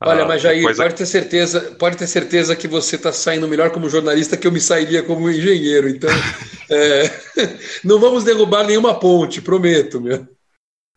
Olha, 0.00 0.24
ah, 0.24 0.28
mas 0.28 0.42
Jair, 0.42 0.62
coisa... 0.62 0.82
pode 0.82 0.94
ter 0.94 1.06
certeza, 1.06 1.60
pode 1.78 1.96
ter 1.96 2.06
certeza 2.06 2.54
que 2.54 2.68
você 2.68 2.96
está 2.96 3.10
saindo 3.12 3.48
melhor 3.48 3.70
como 3.70 3.88
jornalista 3.88 4.36
que 4.36 4.46
eu 4.46 4.52
me 4.52 4.60
sairia 4.60 5.02
como 5.02 5.30
engenheiro. 5.30 5.88
Então, 5.88 6.10
é, 6.70 7.10
não 7.82 7.98
vamos 7.98 8.22
derrubar 8.22 8.64
nenhuma 8.64 8.98
ponte, 8.98 9.40
prometo, 9.40 10.00
meu. 10.00 10.26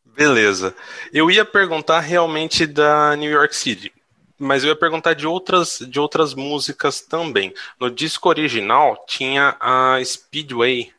Beleza. 0.05 0.75
Eu 1.13 1.31
ia 1.31 1.45
perguntar 1.45 2.01
realmente 2.01 2.67
da 2.67 3.15
New 3.15 3.31
York 3.31 3.55
City, 3.55 3.89
mas 4.37 4.63
eu 4.63 4.69
ia 4.69 4.75
perguntar 4.75 5.13
de 5.13 5.25
outras, 5.25 5.79
de 5.79 5.97
outras 5.97 6.33
músicas 6.33 6.99
também. 6.99 7.53
No 7.79 7.89
disco 7.89 8.27
original 8.27 9.05
tinha 9.07 9.55
a 9.61 9.97
Speedway, 10.03 10.91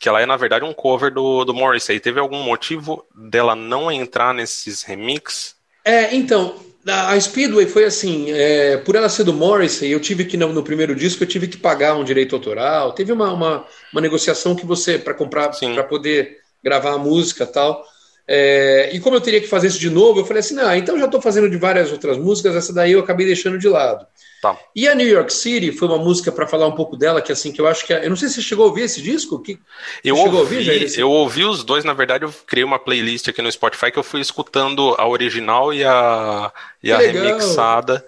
que 0.00 0.08
ela 0.08 0.22
é 0.22 0.26
na 0.26 0.38
verdade 0.38 0.64
um 0.64 0.72
cover 0.72 1.12
do, 1.12 1.44
do 1.44 1.52
Morrissey. 1.52 2.00
Teve 2.00 2.18
algum 2.18 2.42
motivo 2.42 3.04
dela 3.14 3.54
não 3.54 3.92
entrar 3.92 4.32
nesses 4.32 4.82
remix? 4.82 5.54
É, 5.84 6.14
então, 6.14 6.71
a 6.86 7.20
Speedway 7.20 7.66
foi 7.66 7.84
assim, 7.84 8.32
é, 8.32 8.76
por 8.78 8.96
ela 8.96 9.08
ser 9.08 9.24
do 9.24 9.32
Morrissey, 9.32 9.90
eu 9.90 10.00
tive 10.00 10.24
que, 10.24 10.36
no, 10.36 10.52
no, 10.52 10.64
primeiro 10.64 10.94
disco, 10.96 11.22
eu 11.22 11.28
tive 11.28 11.46
que 11.46 11.56
pagar 11.56 11.94
um 11.94 12.02
direito 12.02 12.34
autoral. 12.34 12.92
Teve 12.92 13.12
uma, 13.12 13.32
uma, 13.32 13.66
uma 13.92 14.00
negociação 14.00 14.56
que 14.56 14.66
você, 14.66 14.98
para 14.98 15.14
comprar, 15.14 15.50
para 15.50 15.84
poder 15.84 16.38
gravar 16.62 16.94
a 16.94 16.98
música 16.98 17.46
tal. 17.46 17.84
É, 18.26 18.90
e 18.92 19.00
como 19.00 19.16
eu 19.16 19.20
teria 19.20 19.40
que 19.40 19.48
fazer 19.48 19.66
isso 19.66 19.78
de 19.78 19.90
novo, 19.90 20.20
eu 20.20 20.24
falei 20.24 20.40
assim: 20.40 20.54
não, 20.54 20.74
então 20.74 20.98
já 20.98 21.06
estou 21.06 21.20
fazendo 21.20 21.50
de 21.50 21.56
várias 21.56 21.90
outras 21.90 22.16
músicas, 22.16 22.54
essa 22.54 22.72
daí 22.72 22.92
eu 22.92 23.00
acabei 23.00 23.26
deixando 23.26 23.58
de 23.58 23.68
lado. 23.68 24.06
Tá. 24.40 24.58
E 24.74 24.88
a 24.88 24.94
New 24.94 25.06
York 25.06 25.32
City 25.32 25.70
foi 25.70 25.86
uma 25.86 25.98
música 25.98 26.32
para 26.32 26.48
falar 26.48 26.66
um 26.66 26.74
pouco 26.74 26.96
dela, 26.96 27.22
que 27.22 27.30
assim, 27.30 27.52
que 27.52 27.60
eu 27.60 27.66
acho 27.66 27.86
que. 27.86 27.94
É, 27.94 28.04
eu 28.04 28.10
não 28.10 28.16
sei 28.16 28.28
se 28.28 28.36
você 28.36 28.42
chegou 28.42 28.64
a 28.64 28.68
ouvir 28.68 28.82
esse 28.82 29.00
disco. 29.00 29.40
Que, 29.40 29.58
eu 30.04 30.16
ouvi, 30.16 30.36
ouvir, 30.36 30.98
eu 30.98 31.10
ouvi 31.10 31.44
os 31.44 31.62
dois, 31.62 31.84
na 31.84 31.92
verdade, 31.92 32.24
eu 32.24 32.34
criei 32.46 32.64
uma 32.64 32.78
playlist 32.78 33.28
aqui 33.28 33.40
no 33.40 33.50
Spotify 33.50 33.90
que 33.92 33.98
eu 33.98 34.02
fui 34.02 34.20
escutando 34.20 34.94
a 34.98 35.06
original 35.06 35.72
e 35.72 35.84
a, 35.84 36.52
e 36.82 36.90
a 36.90 36.98
remixada. 36.98 38.04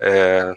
É, 0.00 0.54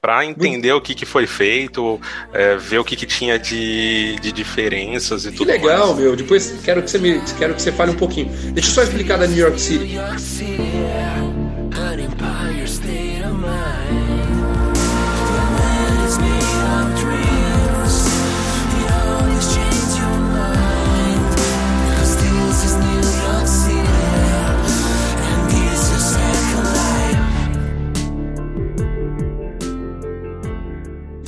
para 0.00 0.24
entender 0.24 0.72
o 0.72 0.80
que, 0.80 0.94
que 0.94 1.04
foi 1.04 1.26
feito, 1.26 2.00
é, 2.32 2.56
ver 2.56 2.78
o 2.78 2.84
que, 2.84 2.94
que 2.94 3.06
tinha 3.06 3.38
de, 3.38 4.16
de 4.20 4.30
diferenças 4.32 5.26
e 5.26 5.30
que 5.30 5.38
tudo 5.38 5.48
legal, 5.48 5.88
mais. 5.88 5.98
meu. 5.98 6.16
Depois 6.16 6.54
quero 6.64 6.82
que 6.82 6.90
você 6.90 6.98
me 6.98 7.20
quero 7.38 7.54
que 7.54 7.62
você 7.62 7.72
fale 7.72 7.90
um 7.90 7.96
pouquinho. 7.96 8.28
Deixa 8.52 8.70
eu 8.70 8.74
só 8.74 8.82
explicar 8.82 9.18
da 9.18 9.26
New 9.26 9.38
York 9.38 9.60
City. 9.60 9.98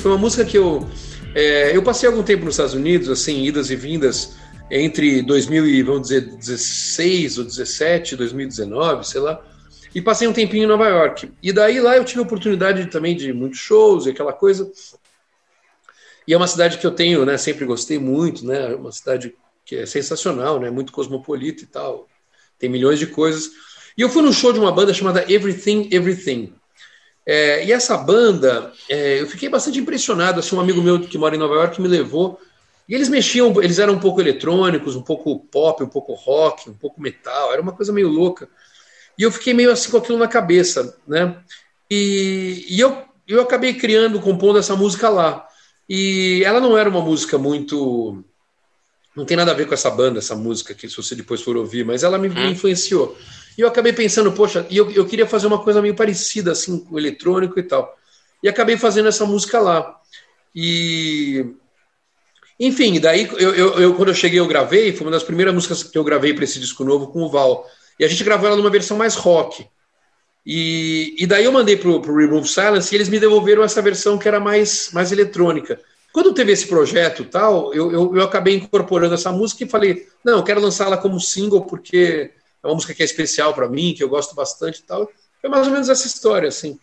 Foi 0.01 0.11
uma 0.11 0.19
música 0.19 0.47
que 0.47 0.57
eu. 0.57 0.89
É, 1.35 1.77
eu 1.77 1.83
passei 1.83 2.09
algum 2.09 2.23
tempo 2.23 2.47
nos 2.47 2.55
Estados 2.55 2.73
Unidos, 2.73 3.11
assim, 3.11 3.45
idas 3.45 3.71
e 3.71 3.77
vindas 3.77 4.35
entre 4.71 5.21
2000 5.21 5.67
e, 5.67 5.83
vamos 5.83 6.09
dizer, 6.09 6.23
16 6.23 7.39
ou 7.39 7.45
17, 7.45 8.17
2019, 8.17 9.07
sei 9.07 9.21
lá, 9.21 9.45
e 9.95 10.01
passei 10.01 10.27
um 10.27 10.33
tempinho 10.33 10.65
em 10.65 10.67
Nova 10.67 10.89
York. 10.89 11.31
E 11.43 11.53
daí 11.53 11.81
lá 11.81 11.97
eu 11.97 12.05
tive 12.05 12.21
a 12.21 12.23
oportunidade 12.23 12.87
também 12.87 13.15
de 13.15 13.31
muitos 13.33 13.59
shows 13.59 14.07
e 14.07 14.11
aquela 14.11 14.33
coisa. 14.33 14.73
E 16.27 16.33
é 16.33 16.37
uma 16.37 16.47
cidade 16.47 16.79
que 16.79 16.87
eu 16.87 16.93
tenho, 16.93 17.27
né, 17.27 17.37
sempre 17.37 17.67
gostei 17.67 17.99
muito, 17.99 18.47
né, 18.47 18.75
uma 18.75 18.93
cidade 18.93 19.35
que 19.67 19.77
é 19.77 19.85
sensacional, 19.87 20.59
né, 20.59 20.71
muito 20.71 20.93
cosmopolita 20.93 21.63
e 21.63 21.67
tal, 21.67 22.09
tem 22.59 22.71
milhões 22.71 22.99
de 22.99 23.07
coisas. 23.07 23.51
E 23.99 24.01
eu 24.01 24.09
fui 24.09 24.23
num 24.23 24.33
show 24.33 24.51
de 24.51 24.59
uma 24.59 24.73
banda 24.73 24.95
chamada 24.95 25.31
Everything 25.31 25.91
Everything. 25.93 26.55
É, 27.33 27.65
e 27.65 27.71
essa 27.71 27.97
banda, 27.97 28.73
é, 28.89 29.21
eu 29.21 29.27
fiquei 29.29 29.49
bastante 29.49 29.79
impressionado. 29.79 30.41
Assim, 30.41 30.57
um 30.57 30.61
amigo 30.61 30.83
meu 30.83 30.99
que 31.01 31.17
mora 31.17 31.37
em 31.37 31.39
Nova 31.39 31.55
York 31.55 31.81
me 31.81 31.87
levou. 31.87 32.41
E 32.89 32.95
eles 32.95 33.09
mexiam, 33.09 33.63
eles 33.63 33.79
eram 33.79 33.95
um 33.95 34.01
pouco 34.01 34.21
eletrônicos, 34.21 34.97
um 34.97 35.03
pouco 35.03 35.39
pop, 35.39 35.81
um 35.81 35.89
pouco 35.89 36.13
rock, 36.13 36.69
um 36.69 36.75
pouco 36.75 37.01
metal. 37.01 37.53
Era 37.53 37.63
uma 37.63 37.71
coisa 37.71 37.93
meio 37.93 38.09
louca. 38.09 38.49
E 39.17 39.23
eu 39.23 39.31
fiquei 39.31 39.55
meio 39.55 39.71
assim 39.71 39.93
com 39.93 39.99
aquilo 39.99 40.19
na 40.19 40.27
cabeça, 40.27 40.99
né? 41.07 41.37
E, 41.89 42.67
e 42.69 42.81
eu, 42.81 43.01
eu 43.29 43.41
acabei 43.43 43.75
criando, 43.75 44.19
compondo 44.19 44.59
essa 44.59 44.75
música 44.75 45.09
lá. 45.09 45.47
E 45.89 46.43
ela 46.45 46.59
não 46.59 46.77
era 46.77 46.91
uma 46.91 47.01
música 47.01 47.39
muito. 47.39 48.25
Não 49.17 49.25
tem 49.25 49.37
nada 49.37 49.51
a 49.51 49.55
ver 49.55 49.67
com 49.67 49.75
essa 49.75 49.91
banda, 49.91 50.19
essa 50.19 50.37
música, 50.37 50.75
que 50.75 50.89
se 50.89 50.97
você 50.97 51.15
depois 51.15 51.43
for 51.43 51.57
ouvir, 51.57 51.85
mas 51.85 52.03
ela 52.03 52.19
me, 52.19 52.29
me 52.29 52.41
hum. 52.41 52.51
influenciou. 52.51 53.17
E 53.59 53.61
eu 53.61 53.69
acabei 53.69 53.93
pensando, 53.93 54.33
poxa, 54.33 54.67
e 54.71 54.77
eu, 54.77 54.91
eu 54.91 55.07
queria 55.07 55.27
fazer 55.27 55.47
uma 55.47 55.59
coisa 55.63 55.83
meio 55.83 55.95
parecida, 55.95 56.53
assim, 56.53 56.79
com 56.79 56.99
eletrônico 56.99 57.59
e 57.59 57.63
tal. 57.63 57.97
E 58.43 58.49
acabei 58.49 58.77
fazendo 58.77 59.09
essa 59.09 59.27
música 59.27 59.59
lá. 59.59 59.99
E. 60.55 61.45
Enfim, 62.59 63.01
daí 63.01 63.29
eu, 63.39 63.55
eu, 63.55 63.81
eu, 63.81 63.95
quando 63.95 64.09
eu 64.09 64.15
cheguei, 64.15 64.39
eu 64.39 64.47
gravei, 64.47 64.93
foi 64.93 65.07
uma 65.07 65.13
das 65.13 65.23
primeiras 65.23 65.55
músicas 65.55 65.83
que 65.83 65.97
eu 65.97 66.05
gravei 66.05 66.35
para 66.35 66.45
esse 66.45 66.61
disco 66.61 66.85
novo 66.85 67.09
com 67.09 67.23
o 67.23 67.29
Val. 67.29 67.67
E 67.99 68.05
a 68.05 68.09
gente 68.09 68.23
gravou 68.23 68.47
ela 68.47 68.57
numa 68.57 68.71
versão 68.71 68.97
mais 68.97 69.15
rock. 69.15 69.67
E, 70.45 71.15
e 71.19 71.27
daí 71.27 71.45
eu 71.45 71.53
mandei 71.53 71.77
pro, 71.77 72.01
pro 72.01 72.17
Remove 72.17 72.49
Silence 72.49 72.93
e 72.93 72.97
eles 72.97 73.09
me 73.09 73.21
devolveram 73.21 73.63
essa 73.63 73.83
versão 73.83 74.19
que 74.19 74.29
era 74.29 74.41
mais, 74.41 74.91
mais 74.93 75.13
eletrônica. 75.13 75.81
Quando 76.13 76.35
teve 76.35 76.53
esse 76.53 76.67
projeto 76.67 77.25
tal, 77.25 77.73
eu, 77.73 77.93
eu, 77.93 78.17
eu 78.17 78.23
acabei 78.23 78.57
incorporando 78.57 79.15
essa 79.15 79.31
música 79.31 79.65
e 79.65 79.69
falei, 79.69 80.09
não, 80.25 80.39
eu 80.39 80.43
quero 80.43 80.61
lançá-la 80.61 80.97
como 80.97 81.21
single 81.21 81.65
porque 81.65 82.33
é 82.63 82.67
uma 82.67 82.75
música 82.75 82.95
que 82.95 83.03
é 83.03 83.05
especial 83.05 83.55
para 83.55 83.69
mim, 83.69 83.95
que 83.95 84.03
eu 84.03 84.09
gosto 84.09 84.35
bastante 84.35 84.81
e 84.81 84.83
tal. 84.83 85.11
Foi 85.41 85.49
mais 85.49 85.67
ou 85.67 85.73
menos 85.73 85.89
essa 85.89 86.07
história, 86.07 86.49
assim. 86.49 86.79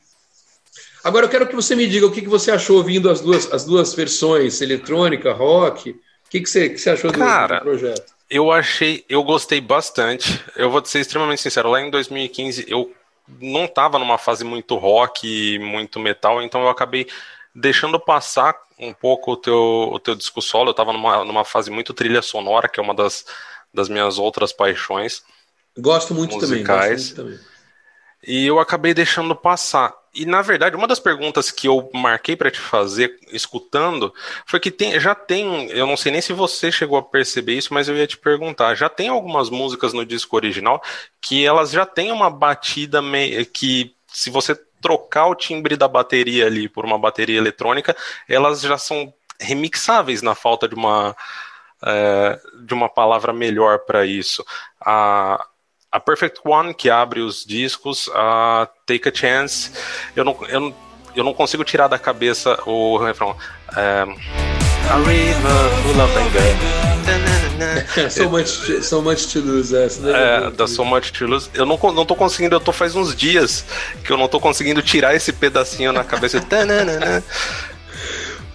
Agora 1.03 1.25
eu 1.25 1.29
quero 1.29 1.47
que 1.47 1.55
você 1.55 1.75
me 1.75 1.87
diga 1.87 2.05
o 2.05 2.11
que, 2.11 2.21
que 2.21 2.29
você 2.29 2.51
achou 2.51 2.77
ouvindo 2.77 3.09
as 3.09 3.21
duas, 3.21 3.51
as 3.53 3.63
duas 3.63 3.93
versões, 3.93 4.61
eletrônica, 4.61 5.31
rock. 5.31 5.91
O 5.91 5.95
que, 6.29 6.41
que, 6.41 6.49
você, 6.49 6.69
que 6.69 6.77
você 6.77 6.89
achou 6.89 7.11
do, 7.11 7.19
Cara, 7.19 7.59
do 7.59 7.63
projeto? 7.63 8.13
Eu 8.29 8.51
achei, 8.51 9.05
eu 9.07 9.23
gostei 9.23 9.61
bastante. 9.61 10.43
Eu 10.55 10.69
vou 10.69 10.83
ser 10.83 10.99
extremamente 10.99 11.41
sincero, 11.41 11.69
lá 11.69 11.81
em 11.81 11.89
2015 11.89 12.65
eu 12.67 12.91
não 13.41 13.65
estava 13.65 13.99
numa 13.99 14.17
fase 14.17 14.43
muito 14.43 14.75
rock, 14.75 15.59
muito 15.59 15.99
metal, 15.99 16.41
então 16.41 16.61
eu 16.61 16.69
acabei 16.69 17.07
deixando 17.57 17.99
passar 17.99 18.55
um 18.79 18.93
pouco 18.93 19.31
o 19.31 19.37
teu, 19.37 19.89
o 19.91 19.99
teu 19.99 20.15
disco 20.15 20.41
solo. 20.41 20.69
Eu 20.69 20.71
estava 20.71 20.93
numa, 20.93 21.25
numa 21.25 21.43
fase 21.43 21.71
muito 21.71 21.93
trilha 21.93 22.21
sonora, 22.21 22.69
que 22.69 22.79
é 22.79 22.83
uma 22.83 22.93
das, 22.93 23.25
das 23.73 23.89
minhas 23.89 24.19
outras 24.19 24.53
paixões. 24.53 25.23
Gosto 25.77 26.13
muito 26.13 26.35
musicais, 26.35 27.11
também. 27.11 27.31
Gosto 27.31 27.31
muito 27.31 27.39
também. 27.39 27.57
E 28.25 28.45
eu 28.45 28.59
acabei 28.59 28.93
deixando 28.93 29.35
passar. 29.35 29.93
E 30.13 30.25
na 30.25 30.41
verdade, 30.41 30.75
uma 30.75 30.87
das 30.87 30.99
perguntas 30.99 31.51
que 31.51 31.67
eu 31.67 31.89
marquei 31.93 32.35
para 32.35 32.49
te 32.49 32.59
fazer, 32.59 33.19
escutando, 33.31 34.13
foi 34.45 34.59
que 34.59 34.71
tem, 34.71 34.99
já 34.99 35.13
tem. 35.15 35.69
Eu 35.69 35.87
não 35.87 35.97
sei 35.97 36.11
nem 36.11 36.21
se 36.21 36.33
você 36.33 36.71
chegou 36.71 36.97
a 36.97 37.03
perceber 37.03 37.53
isso, 37.53 37.73
mas 37.73 37.87
eu 37.87 37.95
ia 37.95 38.07
te 38.07 38.17
perguntar. 38.17 38.75
Já 38.75 38.89
tem 38.89 39.07
algumas 39.07 39.49
músicas 39.49 39.93
no 39.93 40.05
disco 40.05 40.35
original 40.35 40.81
que 41.21 41.45
elas 41.45 41.71
já 41.71 41.85
têm 41.85 42.11
uma 42.11 42.29
batida 42.29 43.01
meio, 43.01 43.45
que, 43.45 43.95
se 44.07 44.29
você 44.29 44.59
trocar 44.81 45.27
o 45.27 45.35
timbre 45.35 45.75
da 45.75 45.87
bateria 45.87 46.45
ali 46.45 46.69
por 46.69 46.85
uma 46.85 46.97
bateria 46.97 47.37
eletrônica, 47.37 47.95
elas 48.27 48.61
já 48.61 48.77
são 48.77 49.13
remixáveis 49.39 50.21
na 50.21 50.35
falta 50.35 50.67
de 50.67 50.75
uma. 50.75 51.15
É, 51.83 52.39
de 52.65 52.73
uma 52.73 52.89
palavra 52.89 53.31
melhor 53.31 53.79
para 53.79 54.03
isso. 54.03 54.43
A, 54.81 55.45
a 55.91 55.99
Perfect 55.99 56.39
One, 56.43 56.73
que 56.73 56.89
abre 56.89 57.19
os 57.19 57.45
discos, 57.45 58.09
a 58.15 58.67
Take 58.85 59.09
a 59.09 59.13
Chance, 59.13 59.71
eu 60.15 60.25
não, 60.25 60.37
eu 60.47 60.59
não, 60.59 60.75
eu 61.15 61.23
não 61.23 61.33
consigo 61.35 61.63
tirar 61.63 61.87
da 61.87 61.99
cabeça 61.99 62.59
o 62.65 62.97
refrão. 62.97 63.37
Um, 63.75 64.15
a 64.89 64.97
river 65.05 65.69
full 65.83 66.01
of. 66.01 67.46
So, 68.09 68.29
much, 68.29 68.83
so 68.83 69.01
much 69.01 69.27
to 69.33 69.39
lose. 69.39 69.75
Essa 69.75 70.09
é, 70.09 70.51
da 70.51 70.67
So 70.67 70.85
Much 70.85 71.11
to 71.11 71.25
Lose. 71.25 71.49
Eu 71.53 71.65
não, 71.65 71.77
não 71.93 72.05
tô 72.05 72.15
conseguindo, 72.15 72.55
eu 72.55 72.59
tô 72.59 72.71
faz 72.71 72.95
uns 72.95 73.15
dias 73.15 73.65
que 74.03 74.11
eu 74.11 74.17
não 74.17 74.27
tô 74.27 74.39
conseguindo 74.39 74.81
tirar 74.81 75.15
esse 75.15 75.31
pedacinho 75.33 75.91
na 75.91 76.03
cabeça. 76.03 76.43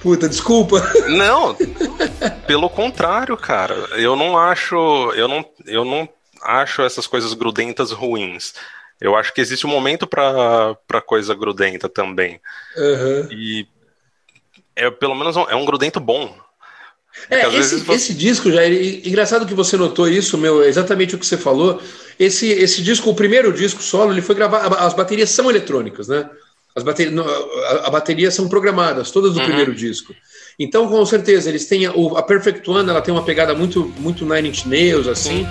Puta, 0.00 0.28
desculpa. 0.28 0.82
Não, 1.06 1.56
pelo 2.44 2.68
contrário, 2.68 3.36
cara. 3.36 3.74
Eu 3.92 4.16
não 4.16 4.36
acho. 4.36 4.74
Eu 5.14 5.28
não, 5.28 5.44
eu 5.64 5.84
não 5.84 6.08
acho 6.42 6.82
essas 6.82 7.06
coisas 7.06 7.32
grudentas 7.34 7.92
ruins. 7.92 8.52
Eu 9.00 9.16
acho 9.16 9.32
que 9.32 9.40
existe 9.40 9.64
um 9.64 9.70
momento 9.70 10.04
para 10.06 11.00
coisa 11.06 11.34
grudenta 11.34 11.88
também. 11.88 12.40
Uhum. 12.76 13.28
E 13.30 13.66
é 14.74 14.90
pelo 14.90 15.14
menos 15.14 15.36
um, 15.36 15.42
é 15.48 15.54
um 15.54 15.64
grudento 15.64 16.00
bom. 16.00 16.36
É, 17.30 17.46
esse, 17.56 17.80
você... 17.80 17.92
esse, 17.92 18.14
disco 18.14 18.50
já. 18.50 18.66
Engraçado 18.66 19.46
que 19.46 19.54
você 19.54 19.76
notou 19.76 20.08
isso, 20.08 20.36
meu, 20.38 20.62
é 20.62 20.68
exatamente 20.68 21.14
o 21.14 21.18
que 21.18 21.26
você 21.26 21.36
falou. 21.36 21.80
Esse, 22.18 22.48
esse 22.48 22.82
disco, 22.82 23.10
o 23.10 23.14
primeiro 23.14 23.52
disco 23.52 23.82
solo, 23.82 24.12
ele 24.12 24.22
foi 24.22 24.34
gravado. 24.34 24.74
As 24.74 24.94
baterias 24.94 25.30
são 25.30 25.50
eletrônicas, 25.50 26.08
né? 26.08 26.28
As 26.74 26.82
baterias, 26.82 27.14
a, 27.18 27.88
a 27.88 27.90
baterias 27.90 28.34
são 28.34 28.48
programadas, 28.48 29.10
todas 29.10 29.34
do 29.34 29.40
uhum. 29.40 29.46
primeiro 29.46 29.74
disco. 29.74 30.14
Então, 30.58 30.88
com 30.88 31.04
certeza, 31.04 31.48
eles 31.48 31.66
têm. 31.66 31.86
A, 31.86 31.90
a 31.90 32.22
Perfect 32.22 32.68
One, 32.68 32.88
ela 32.88 33.02
tem 33.02 33.12
uma 33.12 33.24
pegada 33.24 33.54
muito, 33.54 33.92
muito 33.98 34.24
Nine 34.24 34.48
Inch 34.48 34.66
Nails, 34.66 35.06
assim. 35.06 35.46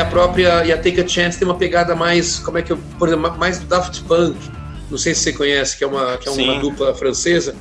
A 0.00 0.04
própria 0.04 0.64
e 0.64 0.72
a 0.72 0.76
Take 0.76 1.00
a 1.00 1.06
Chance 1.06 1.38
tem 1.38 1.46
uma 1.46 1.56
pegada 1.56 1.94
mais, 1.94 2.38
como 2.38 2.58
é 2.58 2.62
que 2.62 2.72
eu, 2.72 2.78
por 2.98 3.08
exemplo, 3.08 3.38
mais 3.38 3.58
do 3.58 3.66
Daft 3.66 4.02
Punk. 4.04 4.36
Não 4.90 4.98
sei 4.98 5.14
se 5.14 5.22
você 5.22 5.32
conhece, 5.32 5.76
que 5.76 5.84
é 5.84 5.86
uma, 5.86 6.16
que 6.16 6.28
é 6.28 6.32
uma 6.32 6.58
dupla 6.58 6.94
francesa. 6.94 7.54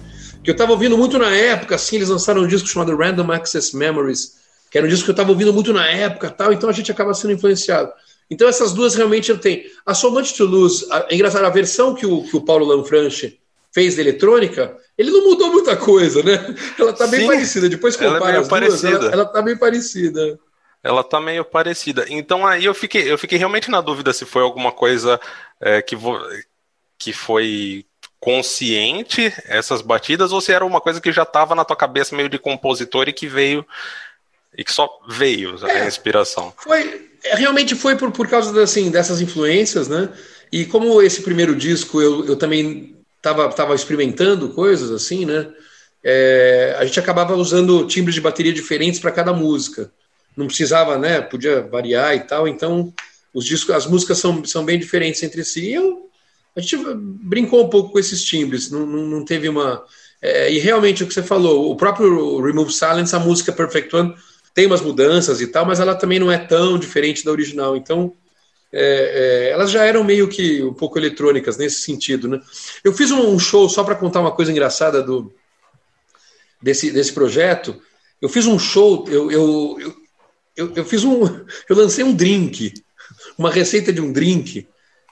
Que 0.43 0.50
eu 0.50 0.53
estava 0.53 0.72
ouvindo 0.72 0.98
muito 0.98 1.19
na 1.19 1.29
época, 1.29 1.75
assim, 1.75 1.98
eles 1.98 2.10
lançaram 2.10 2.41
um 2.41 2.48
disco 2.48 2.67
chamado 2.67 2.96
Random 2.96 3.31
Access 3.31 3.75
Memories, 3.75 4.38
que 4.72 4.77
era 4.77 4.88
um 4.88 4.89
disco 4.89 5.05
que 5.05 5.12
eu 5.12 5.13
estava 5.13 5.29
ouvindo 5.31 5.53
muito 5.53 5.74
na 5.74 5.88
época 5.88 6.29
tal, 6.29 6.53
então 6.53 6.69
a 6.69 6.74
gente 6.74 6.91
acaba 6.91 7.13
sendo 7.13 7.34
influenciado. 7.34 7.91
Então 8.29 8.48
essas 8.48 8.74
duas 8.74 8.96
realmente 8.96 9.29
eu 9.29 9.38
tenho. 9.38 9.63
A 9.86 9.93
So 9.93 10.12
Much 10.12 10.34
to 10.34 10.46
Lose, 10.46 10.86
é 11.10 11.15
engraçado, 11.15 11.46
a 11.46 11.50
versão 11.50 11.93
que 11.93 12.05
o, 12.05 12.24
que 12.24 12.38
o 12.38 12.41
Paulo 12.41 12.65
Lanfranchi 12.65 13.39
fez 13.72 13.96
de 13.96 14.01
eletrônica, 14.01 14.75
ele 14.98 15.12
não 15.12 15.25
mudou 15.25 15.51
muita 15.51 15.75
coisa, 15.75 16.24
né? 16.24 16.55
Ela 16.77 16.93
tá 16.93 17.08
bem 17.08 17.22
Sim, 17.22 17.27
parecida. 17.27 17.69
Depois 17.69 17.96
compara 17.96 18.17
ela 18.17 18.38
é 18.38 18.39
as 18.39 18.48
parecida. 18.48 18.89
duas, 18.89 19.03
ela, 19.03 19.13
ela 19.13 19.25
tá 19.25 19.41
bem 19.41 19.58
parecida. 19.58 20.39
Ela 20.83 21.03
tá 21.03 21.19
meio 21.19 21.43
parecida. 21.43 22.05
Então 22.09 22.45
aí 22.45 22.65
eu 22.65 22.74
fiquei, 22.74 23.12
eu 23.12 23.17
fiquei 23.17 23.38
realmente 23.38 23.69
na 23.69 23.81
dúvida 23.81 24.13
se 24.13 24.25
foi 24.25 24.41
alguma 24.41 24.71
coisa 24.71 25.19
é, 25.59 25.81
que, 25.81 25.95
vo, 25.95 26.17
que 26.98 27.12
foi 27.12 27.86
consciente 28.19 29.33
essas 29.45 29.81
batidas 29.81 30.31
ou 30.31 30.41
se 30.41 30.51
era 30.51 30.65
uma 30.65 30.81
coisa 30.81 31.00
que 31.00 31.12
já 31.12 31.24
estava 31.24 31.55
na 31.55 31.65
tua 31.65 31.75
cabeça 31.75 32.15
meio 32.15 32.29
de 32.29 32.38
compositor 32.38 33.07
e 33.07 33.13
que 33.13 33.27
veio 33.27 33.65
e 34.57 34.63
que 34.63 34.71
só 34.71 34.89
veio 35.07 35.55
é, 35.65 35.81
a 35.81 35.88
inspiração. 35.88 36.53
Foi 36.57 37.09
é, 37.24 37.36
realmente 37.36 37.75
foi 37.75 37.95
por, 37.95 38.12
por 38.12 38.27
causa 38.27 38.62
assim, 38.62 38.89
dessas 38.89 39.21
influências, 39.21 39.88
né? 39.88 40.09
E 40.51 40.65
como 40.65 41.01
esse 41.01 41.21
primeiro 41.21 41.55
disco 41.55 42.01
eu, 42.01 42.25
eu 42.25 42.36
também 42.36 42.95
estava 43.17 43.50
tava 43.50 43.75
experimentando 43.75 44.50
coisas 44.50 44.91
assim, 44.91 45.25
né? 45.25 45.48
É, 46.03 46.75
a 46.79 46.86
gente 46.86 47.00
acabava 47.00 47.36
usando 47.36 47.86
timbres 47.86 48.15
de 48.15 48.21
bateria 48.21 48.53
diferentes 48.53 49.00
para 49.00 49.12
cada 49.12 49.33
música. 49.33 49.91
Não 50.36 50.48
precisava, 50.48 50.98
né? 50.98 51.21
Podia 51.21 51.62
variar 51.62 52.15
e 52.15 52.21
tal. 52.21 52.48
Então, 52.48 52.93
os 53.33 53.45
discos, 53.45 53.75
as 53.75 53.86
músicas 53.86 54.17
são, 54.17 54.43
são 54.45 54.63
bem 54.63 54.79
diferentes 54.79 55.21
entre 55.24 55.43
si. 55.43 55.69
E 55.69 55.74
eu, 55.74 56.09
a 56.55 56.59
gente 56.59 56.77
brincou 56.95 57.65
um 57.65 57.69
pouco 57.69 57.91
com 57.91 58.00
esses 58.00 58.24
timbres. 58.24 58.69
Não, 58.71 58.86
não, 58.86 59.05
não 59.05 59.25
teve 59.25 59.50
uma. 59.50 59.83
É, 60.21 60.51
e 60.51 60.59
realmente 60.59 61.03
o 61.03 61.07
que 61.07 61.13
você 61.13 61.24
falou, 61.24 61.71
o 61.71 61.75
próprio 61.75 62.41
Remove 62.41 62.74
Silence, 62.74 63.15
a 63.15 63.19
música 63.19 63.53
Perfect 63.53 63.95
One, 63.95 64.15
tem 64.53 64.65
umas 64.65 64.81
mudanças 64.81 65.39
e 65.39 65.48
tal, 65.48 65.65
mas 65.65 65.79
ela 65.79 65.95
também 65.95 66.19
não 66.19 66.31
é 66.31 66.38
tão 66.38 66.77
diferente 66.77 67.24
da 67.24 67.31
original. 67.31 67.77
Então, 67.77 68.13
é, 68.71 69.48
é, 69.48 69.51
elas 69.51 69.71
já 69.71 69.83
eram 69.83 70.03
meio 70.03 70.27
que 70.27 70.62
um 70.63 70.74
pouco 70.74 71.00
eletrônicas 71.00 71.57
nesse 71.57 71.81
sentido, 71.81 72.27
né? 72.27 72.39
Eu 72.83 72.93
fiz 72.93 73.12
um, 73.12 73.38
show 73.39 73.67
só 73.67 73.83
para 73.83 73.95
contar 73.95 74.21
uma 74.21 74.31
coisa 74.31 74.51
engraçada 74.51 75.01
do 75.01 75.33
desse, 76.62 76.91
desse 76.91 77.13
projeto. 77.13 77.81
Eu 78.21 78.29
fiz 78.29 78.45
um 78.45 78.59
show, 78.59 79.05
eu, 79.07 79.31
eu, 79.31 79.77
eu, 80.59 80.73
eu 80.75 80.85
fiz 80.85 81.03
um, 81.05 81.23
eu 81.69 81.75
lancei 81.75 82.03
um 82.03 82.13
drink, 82.13 82.73
uma 83.37 83.49
receita 83.49 83.93
de 83.93 84.01
um 84.01 84.11
drink, 84.11 84.67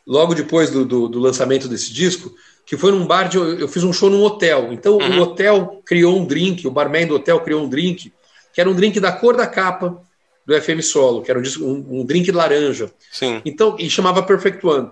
logo 0.06 0.34
depois 0.34 0.70
do, 0.70 0.86
do, 0.86 1.08
do 1.08 1.20
lançamento 1.20 1.68
desse 1.68 1.94
disco, 1.94 2.34
que 2.66 2.76
foi 2.76 2.92
num 2.92 3.08
bar 3.08 3.30
de, 3.30 3.38
eu 3.38 3.68
fiz 3.68 3.84
um 3.84 3.94
show 3.94 4.10
num 4.10 4.24
hotel. 4.24 4.74
Então 4.74 4.98
uhum. 4.98 5.20
o 5.20 5.22
hotel 5.22 5.82
criou 5.86 6.20
um 6.20 6.26
drink, 6.26 6.68
o 6.68 6.72
barman 6.72 7.08
do 7.08 7.16
hotel 7.16 7.40
criou 7.40 7.64
um 7.64 7.70
drink, 7.70 8.12
que 8.54 8.60
era 8.60 8.70
um 8.70 8.76
drink 8.76 9.00
da 9.00 9.12
cor 9.12 9.38
da 9.38 9.48
capa 9.48 10.02
do 10.46 10.62
FM 10.62 10.82
Solo, 10.82 11.22
que 11.22 11.32
era 11.32 11.40
um, 11.40 12.02
um 12.02 12.06
drink 12.06 12.30
laranja. 12.32 12.92
Sim. 13.12 13.42
Então, 13.46 13.76
e 13.80 13.90
chamava 13.90 14.24
Perfect 14.24 14.66
One. 14.66 14.90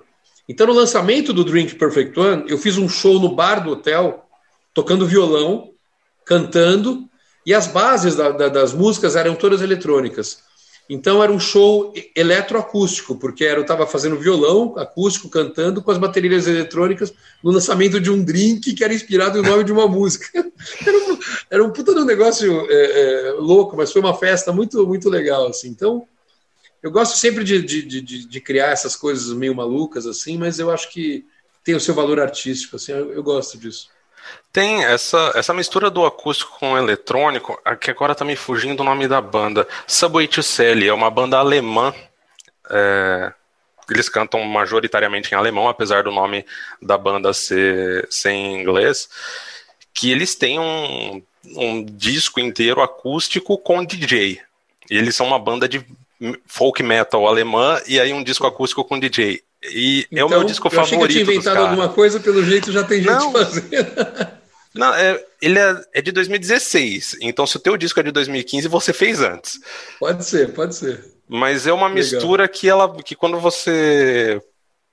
Então, 0.47 0.67
no 0.67 0.73
lançamento 0.73 1.33
do 1.33 1.43
Drink 1.43 1.73
Perfect 1.75 2.19
One, 2.19 2.43
eu 2.47 2.57
fiz 2.57 2.77
um 2.77 2.87
show 2.87 3.19
no 3.19 3.33
bar 3.33 3.63
do 3.63 3.71
hotel, 3.71 4.25
tocando 4.75 5.07
violão, 5.07 5.71
cantando, 6.23 7.09
e 7.45 7.53
as 7.53 7.67
bases 7.67 8.15
da, 8.15 8.31
da, 8.31 8.49
das 8.49 8.73
músicas 8.73 9.15
eram 9.15 9.35
todas 9.35 9.61
eletrônicas. 9.61 10.39
Então 10.87 11.23
era 11.23 11.31
um 11.31 11.39
show 11.39 11.91
eletroacústico, 12.15 13.15
porque 13.15 13.43
eu 13.43 13.61
estava 13.61 13.87
fazendo 13.87 14.19
violão 14.19 14.75
acústico, 14.77 15.29
cantando 15.29 15.81
com 15.81 15.89
as 15.89 15.97
baterias 15.97 16.47
eletrônicas 16.47 17.11
no 17.43 17.51
lançamento 17.51 17.99
de 17.99 18.11
um 18.11 18.23
drink 18.23 18.73
que 18.73 18.83
era 18.83 18.93
inspirado 18.93 19.41
no 19.41 19.49
nome 19.49 19.63
de 19.63 19.71
uma 19.71 19.87
música. 19.87 20.27
Era 20.85 20.97
um, 20.97 21.19
era 21.49 21.63
um 21.63 21.69
puta 21.71 21.93
de 21.93 21.99
um 21.99 22.05
negócio 22.05 22.67
é, 22.69 23.29
é, 23.29 23.31
louco, 23.33 23.75
mas 23.75 23.91
foi 23.91 24.01
uma 24.01 24.13
festa 24.13 24.51
muito, 24.51 24.85
muito 24.87 25.09
legal. 25.09 25.47
Assim. 25.47 25.67
Então, 25.67 26.07
eu 26.81 26.91
gosto 26.91 27.17
sempre 27.17 27.43
de, 27.43 27.61
de, 27.61 27.81
de, 27.83 28.25
de, 28.25 28.41
criar 28.41 28.67
essas 28.67 28.95
coisas 28.95 29.31
meio 29.33 29.55
malucas, 29.55 30.05
assim, 30.05 30.37
mas 30.37 30.59
eu 30.59 30.71
acho 30.71 30.91
que 30.91 31.25
tem 31.63 31.75
o 31.75 31.79
seu 31.79 31.93
valor 31.93 32.19
artístico. 32.19 32.75
Assim, 32.75 32.93
eu, 32.93 33.11
eu 33.11 33.23
gosto 33.23 33.57
disso. 33.57 33.89
Tem 34.51 34.85
essa, 34.85 35.33
essa 35.35 35.53
mistura 35.53 35.89
do 35.89 36.05
acústico 36.05 36.57
com 36.59 36.73
o 36.73 36.77
eletrônico, 36.77 37.59
que 37.79 37.91
agora 37.91 38.15
tá 38.15 38.23
me 38.23 38.35
fugindo 38.35 38.79
o 38.79 38.83
nome 38.85 39.07
da 39.07 39.19
banda. 39.19 39.67
Subway 39.85 40.27
to 40.27 40.41
Sally, 40.41 40.87
é 40.87 40.93
uma 40.93 41.11
banda 41.11 41.37
alemã. 41.37 41.93
É, 42.69 43.33
eles 43.89 44.09
cantam 44.09 44.43
majoritariamente 44.45 45.33
em 45.33 45.37
alemão, 45.37 45.67
apesar 45.67 46.03
do 46.03 46.11
nome 46.11 46.45
da 46.81 46.97
banda 46.97 47.33
ser, 47.33 48.07
ser 48.09 48.31
em 48.31 48.61
inglês. 48.61 49.09
Que 49.93 50.11
eles 50.11 50.35
têm 50.35 50.59
um, 50.59 51.21
um 51.55 51.83
disco 51.83 52.39
inteiro 52.39 52.81
acústico 52.81 53.57
com 53.57 53.83
DJ. 53.83 54.41
E 54.89 54.97
eles 54.97 55.15
são 55.15 55.27
uma 55.27 55.39
banda 55.39 55.67
de 55.67 55.85
folk 56.45 56.81
metal 56.81 57.27
alemã 57.27 57.81
e 57.87 57.99
aí 57.99 58.13
um 58.13 58.23
disco 58.23 58.47
acústico 58.47 58.83
com 58.83 58.99
DJ. 58.99 59.43
E 59.71 60.05
então, 60.11 60.19
é 60.19 60.25
o 60.25 60.29
meu 60.29 60.37
então, 60.39 60.47
disco 60.47 60.67
eu 60.67 60.71
favorito. 60.71 60.95
Achei 60.95 60.97
que 60.97 61.03
eu 61.03 61.25
tinha 61.25 61.35
inventado 61.35 61.57
alguma 61.57 61.89
coisa, 61.89 62.19
pelo 62.19 62.43
jeito 62.43 62.71
já 62.71 62.83
tem 62.83 63.01
gente 63.01 63.11
Não. 63.11 63.31
fazendo. 63.31 63.65
Não, 64.75 64.93
é, 64.93 65.23
ele 65.41 65.57
é, 65.57 65.81
é, 65.93 66.01
de 66.01 66.11
2016. 66.11 67.17
Então, 67.21 67.47
se 67.47 67.55
o 67.55 67.59
teu 67.59 67.77
disco 67.77 67.99
é 67.99 68.03
de 68.03 68.11
2015, 68.11 68.67
você 68.67 68.91
fez 68.91 69.21
antes. 69.21 69.59
Pode 69.99 70.25
ser, 70.25 70.51
pode 70.51 70.75
ser. 70.75 71.03
Mas 71.27 71.65
é 71.65 71.71
uma 71.71 71.87
Legal. 71.87 71.95
mistura 71.95 72.47
que 72.47 72.67
ela, 72.67 72.93
que 73.01 73.15
quando 73.15 73.39
você 73.39 74.41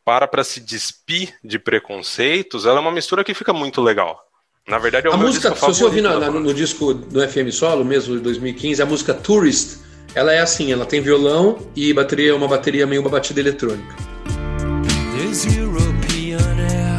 para 0.04 0.26
para 0.26 0.44
se 0.44 0.60
despir 0.60 1.34
de 1.44 1.58
preconceitos, 1.58 2.64
ela 2.64 2.78
é 2.78 2.80
uma 2.80 2.92
mistura 2.92 3.24
que 3.24 3.34
fica 3.34 3.52
muito 3.52 3.80
legal. 3.80 4.20
Na 4.66 4.78
verdade, 4.78 5.06
é 5.08 5.10
o 5.10 5.14
a 5.14 5.16
meu 5.16 5.26
música, 5.26 5.50
disco. 5.50 5.66
Se 5.66 5.78
você 5.78 5.84
ouvir 5.84 6.00
no, 6.00 6.18
no, 6.18 6.40
no 6.40 6.54
disco 6.54 6.94
do 6.94 7.26
FM 7.26 7.50
Solo, 7.50 7.84
mesmo 7.84 8.16
de 8.16 8.22
2015, 8.22 8.82
a 8.82 8.86
música 8.86 9.12
Tourist, 9.12 9.78
ela 10.14 10.32
é 10.32 10.40
assim, 10.40 10.72
ela 10.72 10.86
tem 10.86 11.00
violão 11.00 11.58
e 11.74 11.92
bateria, 11.92 12.34
uma 12.36 12.46
bateria 12.46 12.86
meio 12.86 13.00
uma 13.00 13.10
batida 13.10 13.40
eletrônica. 13.40 13.96
There's 15.22 15.46
European 15.56 16.58
air, 16.58 16.98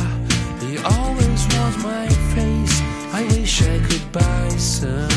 he 0.61 0.77
always 0.77 1.43
my 1.83 2.07
face. 2.31 2.81
I 3.11 3.23
wish 3.35 3.61
I 3.61 3.77
could 3.83 4.11
buy 4.13 4.47
some. 4.57 5.09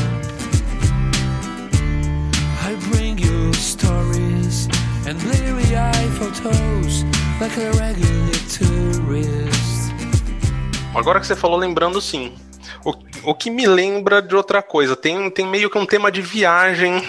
I 2.67 2.75
bring 2.91 3.17
you 3.17 3.55
stories 3.55 4.67
and 5.07 5.17
bleary 5.23 5.77
eye 5.77 6.09
photos 6.19 7.05
like 7.41 7.57
a 7.57 7.71
regular 7.79 8.41
tourist. 8.51 9.93
Agora 10.93 11.21
que 11.21 11.29
você 11.29 11.37
falou, 11.37 11.57
lembrando 11.57 12.01
sim. 12.01 12.35
O, 12.85 12.93
o 13.31 13.35
que 13.37 13.51
me 13.51 13.69
lembra 13.69 14.21
de 14.21 14.35
outra 14.35 14.61
coisa, 14.63 14.97
tem, 14.97 15.31
tem 15.31 15.47
meio 15.47 15.71
que 15.71 15.79
um 15.79 15.87
tema 15.87 16.11
de 16.11 16.21
viagem 16.21 17.09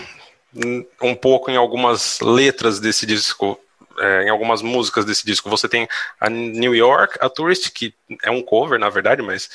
um 1.01 1.15
pouco 1.15 1.49
em 1.49 1.57
algumas 1.57 2.19
letras 2.19 2.79
desse 2.79 3.07
disco, 3.07 3.59
é, 3.99 4.23
em 4.23 4.29
algumas 4.29 4.61
músicas 4.61 5.05
desse 5.05 5.25
disco. 5.25 5.49
Você 5.49 5.67
tem 5.67 5.87
a 6.19 6.29
New 6.29 6.75
York, 6.75 7.17
a 7.19 7.29
Tourist, 7.29 7.71
que 7.71 7.93
é 8.23 8.31
um 8.31 8.41
cover, 8.41 8.79
na 8.79 8.89
verdade, 8.89 9.21
mas 9.21 9.49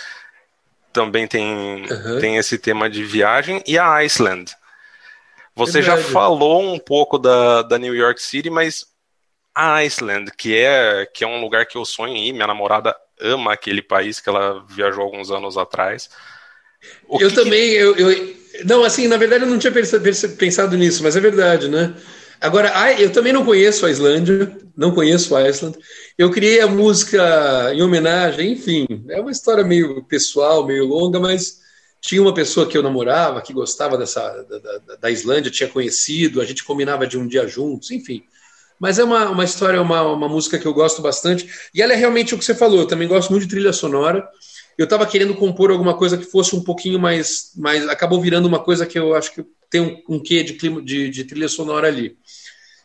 também 0.92 1.26
tem, 1.26 1.87
uhum. 1.90 2.20
tem 2.20 2.37
esse 2.37 2.59
tema 2.59 2.88
de 2.88 3.02
viagem, 3.02 3.62
e 3.66 3.78
a 3.78 3.94
Iceland. 4.02 4.52
Você 5.55 5.81
verdade. 5.81 6.02
já 6.02 6.09
falou 6.09 6.62
um 6.62 6.78
pouco 6.78 7.18
da, 7.18 7.62
da 7.62 7.78
New 7.78 7.94
York 7.94 8.20
City, 8.22 8.50
mas 8.50 8.87
a 9.55 9.83
Iceland, 9.83 10.31
que 10.37 10.57
é, 10.57 11.07
que 11.07 11.24
é 11.24 11.26
um 11.26 11.40
lugar 11.40 11.66
que 11.66 11.76
eu 11.76 11.85
sonho 11.85 12.14
em 12.14 12.28
ir, 12.28 12.33
minha 12.33 12.46
namorada 12.46 12.96
ama 13.20 13.52
aquele 13.52 13.83
país 13.83 14.20
que 14.20 14.28
ela 14.28 14.64
viajou 14.68 15.02
alguns 15.02 15.31
anos 15.31 15.57
atrás. 15.57 16.11
O 17.07 17.20
eu 17.20 17.28
que 17.28 17.35
também, 17.35 17.70
que... 17.70 17.76
eu, 17.76 17.96
eu, 17.96 18.37
não, 18.64 18.83
assim, 18.83 19.07
na 19.07 19.16
verdade 19.16 19.44
eu 19.44 19.50
não 19.50 19.59
tinha 19.59 19.72
pensado 19.72 20.76
nisso, 20.76 21.02
mas 21.02 21.16
é 21.16 21.20
verdade, 21.20 21.68
né? 21.68 21.94
Agora, 22.42 22.92
eu 23.00 23.12
também 23.12 23.33
não 23.33 23.44
conheço 23.44 23.87
a 23.87 23.90
Islândia, 23.90 24.59
não 24.76 24.92
conheço 24.92 25.35
a 25.37 25.40
Iceland. 25.40 25.78
Eu 26.18 26.31
criei 26.31 26.61
a 26.61 26.66
música 26.66 27.72
em 27.72 27.81
homenagem, 27.83 28.52
enfim, 28.52 28.87
é 29.09 29.20
uma 29.20 29.31
história 29.31 29.62
meio 29.62 30.02
pessoal, 30.05 30.66
meio 30.66 30.85
longa, 30.85 31.20
mas 31.20 31.61
tinha 32.00 32.20
uma 32.20 32.35
pessoa 32.35 32.66
que 32.66 32.76
eu 32.76 32.83
namorava, 32.83 33.40
que 33.40 33.52
gostava 33.52 33.96
dessa 33.96 34.20
da, 34.42 34.59
da, 34.59 34.96
da 34.96 35.11
Islândia, 35.11 35.52
tinha 35.52 35.68
conhecido, 35.68 36.40
a 36.40 36.44
gente 36.44 36.64
combinava 36.64 37.07
de 37.07 37.16
um 37.16 37.28
dia 37.28 37.46
juntos, 37.46 37.92
enfim. 37.92 38.24
Mas 38.78 38.98
é 38.98 39.05
uma, 39.05 39.31
uma 39.31 39.44
história, 39.44 39.81
uma, 39.81 40.02
uma 40.02 40.28
música 40.28 40.59
que 40.59 40.66
eu 40.66 40.74
gosto 40.74 41.00
bastante. 41.00 41.48
E 41.72 41.81
ela 41.81 41.92
é 41.92 41.96
realmente 41.96 42.35
o 42.35 42.38
que 42.38 42.44
você 42.44 42.57
falou, 42.57 42.81
eu 42.81 42.87
também 42.87 43.07
gosto 43.07 43.31
muito 43.31 43.44
de 43.44 43.50
trilha 43.50 43.72
sonora 43.72 44.28
eu 44.76 44.85
estava 44.85 45.07
querendo 45.07 45.35
compor 45.35 45.70
alguma 45.70 45.94
coisa 45.94 46.16
que 46.16 46.24
fosse 46.24 46.57
um 46.57 46.62
pouquinho 46.62 46.98
mais, 46.98 47.52
mais. 47.57 47.88
Acabou 47.88 48.20
virando 48.20 48.48
uma 48.48 48.59
coisa 48.59 48.87
que 48.87 48.98
eu 48.98 49.14
acho 49.14 49.35
que 49.35 49.44
tem 49.72 49.80
um, 49.80 50.16
um 50.16 50.22
quê 50.22 50.44
de, 50.44 50.52
clima, 50.52 50.82
de, 50.82 51.08
de 51.08 51.24
trilha 51.24 51.48
sonora 51.48 51.88
ali. 51.88 52.16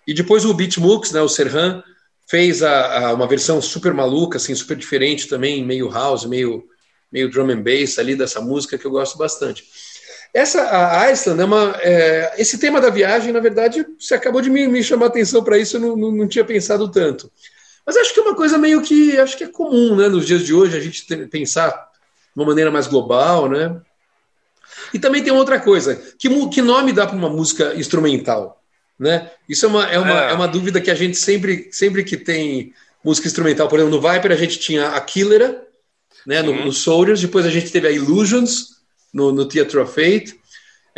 E 0.07 0.13
depois 0.13 0.45
o 0.45 0.53
Beatmux, 0.53 1.11
né, 1.11 1.21
o 1.21 1.27
Serhan, 1.27 1.83
fez 2.25 2.63
a, 2.63 3.09
a, 3.09 3.13
uma 3.13 3.27
versão 3.27 3.61
super 3.61 3.93
maluca, 3.93 4.37
assim, 4.37 4.55
super 4.55 4.77
diferente 4.77 5.27
também, 5.27 5.63
meio 5.65 5.89
house, 5.89 6.25
meio, 6.25 6.63
meio 7.11 7.29
drum 7.29 7.51
and 7.51 7.61
bass 7.61 7.99
ali 7.99 8.15
dessa 8.15 8.39
música 8.39 8.77
que 8.77 8.85
eu 8.85 8.91
gosto 8.91 9.17
bastante. 9.17 9.65
Essa 10.33 10.61
a 10.61 11.01
Iceland 11.09 11.41
é 11.41 11.45
uma. 11.45 11.75
É, 11.81 12.35
esse 12.37 12.57
tema 12.57 12.79
da 12.79 12.89
viagem, 12.89 13.33
na 13.33 13.39
verdade, 13.39 13.85
você 13.99 14.13
acabou 14.13 14.41
de 14.41 14.49
me, 14.49 14.67
me 14.67 14.83
chamar 14.83 15.05
a 15.05 15.09
atenção 15.09 15.43
para 15.43 15.57
isso, 15.57 15.77
eu 15.77 15.81
não, 15.81 15.95
não, 15.95 16.11
não 16.11 16.27
tinha 16.27 16.43
pensado 16.43 16.89
tanto. 16.89 17.31
Mas 17.85 17.95
acho 17.97 18.13
que 18.13 18.19
é 18.19 18.23
uma 18.23 18.35
coisa 18.35 18.57
meio 18.57 18.81
que 18.81 19.17
acho 19.17 19.37
que 19.37 19.45
é 19.45 19.47
comum, 19.47 19.95
né? 19.95 20.09
Nos 20.09 20.25
dias 20.25 20.45
de 20.45 20.53
hoje 20.53 20.77
a 20.77 20.79
gente 20.79 21.05
pensar 21.27 21.71
de 21.71 22.41
uma 22.41 22.45
maneira 22.45 22.69
mais 22.69 22.87
global, 22.87 23.49
né? 23.49 23.81
E 24.93 24.99
também 24.99 25.23
tem 25.23 25.33
outra 25.33 25.59
coisa, 25.59 25.95
que, 26.17 26.29
que 26.49 26.61
nome 26.61 26.93
dá 26.93 27.05
para 27.05 27.15
uma 27.15 27.29
música 27.29 27.73
instrumental? 27.75 28.61
Né? 28.99 29.29
Isso 29.47 29.65
é 29.65 29.69
uma, 29.69 29.85
é, 29.89 29.99
uma, 29.99 30.25
é. 30.25 30.31
é 30.31 30.33
uma 30.33 30.47
dúvida 30.47 30.81
que 30.81 30.89
a 30.89 30.95
gente 30.95 31.17
sempre, 31.17 31.69
sempre 31.71 32.03
que 32.03 32.17
tem 32.17 32.73
música 33.03 33.27
instrumental, 33.27 33.67
por 33.67 33.79
exemplo, 33.79 33.95
no 33.95 34.01
Viper 34.01 34.31
a 34.31 34.35
gente 34.35 34.59
tinha 34.59 34.89
a 34.89 35.01
Killera, 35.01 35.63
né, 36.25 36.41
no, 36.41 36.65
no 36.65 36.73
Soldiers, 36.73 37.21
depois 37.21 37.45
a 37.45 37.49
gente 37.49 37.71
teve 37.71 37.87
a 37.87 37.91
Illusions 37.91 38.77
no, 39.13 39.31
no 39.31 39.47
Theatre 39.47 39.77
of 39.77 39.93
Fate, 39.93 40.37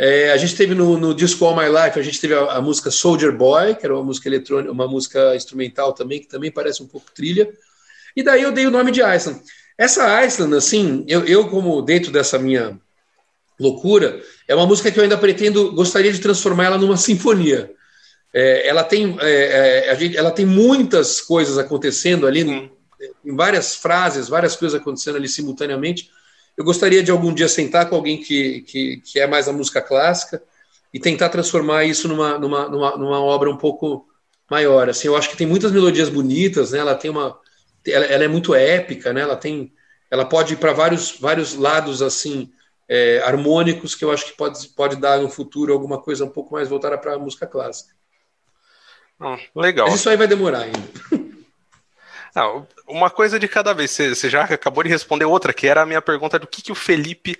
é, 0.02 0.32
a 0.32 0.36
gente 0.38 0.56
teve 0.56 0.74
no, 0.74 0.98
no, 0.98 1.14
disco 1.14 1.44
All 1.44 1.54
My 1.54 1.68
Life, 1.68 1.98
a 1.98 2.02
gente 2.02 2.18
teve 2.18 2.32
a, 2.32 2.52
a, 2.52 2.60
música 2.62 2.90
Soldier 2.90 3.36
Boy, 3.36 3.74
que 3.74 3.84
era 3.84 3.94
uma 3.94 4.02
música 4.02 4.28
eletrônica, 4.28 4.72
uma 4.72 4.88
música 4.88 5.36
instrumental 5.36 5.92
também, 5.92 6.20
que 6.20 6.26
também 6.26 6.50
parece 6.50 6.82
um 6.82 6.86
pouco 6.86 7.12
trilha. 7.14 7.52
E 8.16 8.22
daí 8.22 8.42
eu 8.42 8.50
dei 8.50 8.66
o 8.66 8.70
nome 8.70 8.90
de 8.90 9.02
Iceland. 9.02 9.42
Essa 9.76 10.18
Iceland, 10.20 10.56
assim, 10.56 11.04
eu, 11.06 11.26
eu 11.26 11.48
como 11.48 11.82
dentro 11.82 12.10
dessa 12.10 12.38
minha 12.38 12.80
loucura, 13.60 14.20
é 14.48 14.54
uma 14.54 14.66
música 14.66 14.90
que 14.90 14.98
eu 14.98 15.02
ainda 15.02 15.18
pretendo, 15.18 15.72
gostaria 15.72 16.12
de 16.12 16.18
transformar 16.18 16.64
ela 16.64 16.78
numa 16.78 16.96
sinfonia. 16.96 17.70
É, 18.32 18.66
ela, 18.66 18.82
tem, 18.82 19.16
é, 19.20 19.88
é 19.88 19.96
gente, 19.96 20.16
ela 20.16 20.30
tem 20.30 20.46
muitas 20.46 21.20
coisas 21.20 21.58
acontecendo 21.58 22.26
ali, 22.26 22.40
em 22.42 23.36
várias 23.36 23.76
frases, 23.76 24.28
várias 24.28 24.56
coisas 24.56 24.80
acontecendo 24.80 25.16
ali 25.16 25.28
simultaneamente 25.28 26.10
eu 26.60 26.64
gostaria 26.64 27.02
de 27.02 27.10
algum 27.10 27.32
dia 27.32 27.48
sentar 27.48 27.88
com 27.88 27.96
alguém 27.96 28.18
que, 28.18 28.60
que, 28.60 28.98
que 28.98 29.18
é 29.18 29.26
mais 29.26 29.48
a 29.48 29.52
música 29.52 29.80
clássica 29.80 30.42
e 30.92 31.00
tentar 31.00 31.30
transformar 31.30 31.84
isso 31.84 32.06
numa, 32.06 32.38
numa, 32.38 32.68
numa, 32.68 32.96
numa, 32.98 33.18
obra 33.18 33.50
um 33.50 33.56
pouco 33.56 34.06
maior. 34.50 34.90
Assim, 34.90 35.08
eu 35.08 35.16
acho 35.16 35.30
que 35.30 35.38
tem 35.38 35.46
muitas 35.46 35.72
melodias 35.72 36.10
bonitas, 36.10 36.72
né? 36.72 36.80
Ela 36.80 36.94
tem 36.94 37.10
uma, 37.10 37.38
ela, 37.86 38.04
ela 38.04 38.24
é 38.24 38.28
muito 38.28 38.54
épica, 38.54 39.10
né? 39.10 39.22
Ela 39.22 39.36
tem, 39.36 39.72
ela 40.10 40.26
pode 40.26 40.52
ir 40.52 40.56
para 40.58 40.74
vários, 40.74 41.16
vários 41.18 41.54
lados 41.54 42.02
assim 42.02 42.50
é, 42.92 43.22
harmônicos 43.24 43.94
que 43.94 44.04
eu 44.04 44.10
acho 44.10 44.26
que 44.26 44.32
pode, 44.32 44.68
pode 44.70 44.96
dar 44.96 45.20
no 45.20 45.30
futuro 45.30 45.72
alguma 45.72 46.02
coisa 46.02 46.24
um 46.24 46.28
pouco 46.28 46.52
mais 46.52 46.68
voltada 46.68 46.98
para 46.98 47.14
a 47.14 47.18
música 47.18 47.46
clássica. 47.46 47.94
Hum, 49.20 49.38
legal. 49.54 49.86
Mas 49.86 50.00
isso 50.00 50.10
aí 50.10 50.16
vai 50.16 50.26
demorar 50.26 50.62
ainda. 50.62 50.80
Não, 52.34 52.66
uma 52.88 53.08
coisa 53.08 53.38
de 53.38 53.46
cada 53.46 53.72
vez. 53.72 53.92
Você, 53.92 54.28
já 54.28 54.42
acabou 54.42 54.82
de 54.82 54.90
responder 54.90 55.24
outra, 55.24 55.52
que 55.52 55.68
era 55.68 55.82
a 55.82 55.86
minha 55.86 56.02
pergunta 56.02 56.36
do 56.36 56.48
que, 56.48 56.62
que 56.62 56.72
o 56.72 56.74
Felipe, 56.74 57.38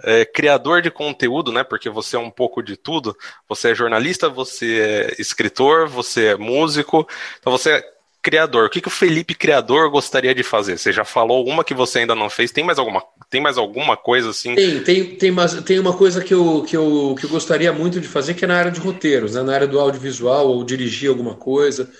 é, 0.00 0.24
criador 0.24 0.80
de 0.80 0.92
conteúdo, 0.92 1.50
né? 1.50 1.64
Porque 1.64 1.90
você 1.90 2.14
é 2.14 2.20
um 2.20 2.30
pouco 2.30 2.62
de 2.62 2.76
tudo. 2.76 3.16
Você 3.48 3.72
é 3.72 3.74
jornalista, 3.74 4.28
você 4.28 4.80
é 4.80 5.20
escritor, 5.20 5.88
você 5.88 6.26
é 6.26 6.36
músico. 6.36 7.08
Então 7.40 7.50
você 7.50 7.72
é 7.72 7.93
criador. 8.24 8.64
O 8.66 8.70
que, 8.70 8.80
que 8.80 8.88
o 8.88 8.90
Felipe 8.90 9.34
criador 9.34 9.90
gostaria 9.90 10.34
de 10.34 10.42
fazer? 10.42 10.78
Você 10.78 10.90
já 10.90 11.04
falou 11.04 11.46
uma 11.46 11.62
que 11.62 11.74
você 11.74 11.98
ainda 11.98 12.14
não 12.14 12.30
fez. 12.30 12.50
Tem 12.50 12.64
mais 12.64 12.78
alguma, 12.78 13.02
tem 13.28 13.40
mais 13.40 13.58
alguma 13.58 13.98
coisa 13.98 14.30
assim? 14.30 14.54
Tem, 14.54 14.82
tem, 14.82 15.04
tem, 15.16 15.36
tem 15.62 15.78
uma 15.78 15.92
coisa 15.92 16.24
que 16.24 16.32
eu, 16.32 16.64
que, 16.66 16.74
eu, 16.74 17.14
que 17.20 17.26
eu 17.26 17.30
gostaria 17.30 17.70
muito 17.70 18.00
de 18.00 18.08
fazer, 18.08 18.32
que 18.32 18.44
é 18.44 18.48
na 18.48 18.56
área 18.56 18.72
de 18.72 18.80
roteiros, 18.80 19.34
né? 19.34 19.42
na 19.42 19.54
área 19.54 19.66
do 19.66 19.78
audiovisual, 19.78 20.48
ou 20.48 20.64
dirigir 20.64 21.10
alguma 21.10 21.34
coisa. 21.34 21.90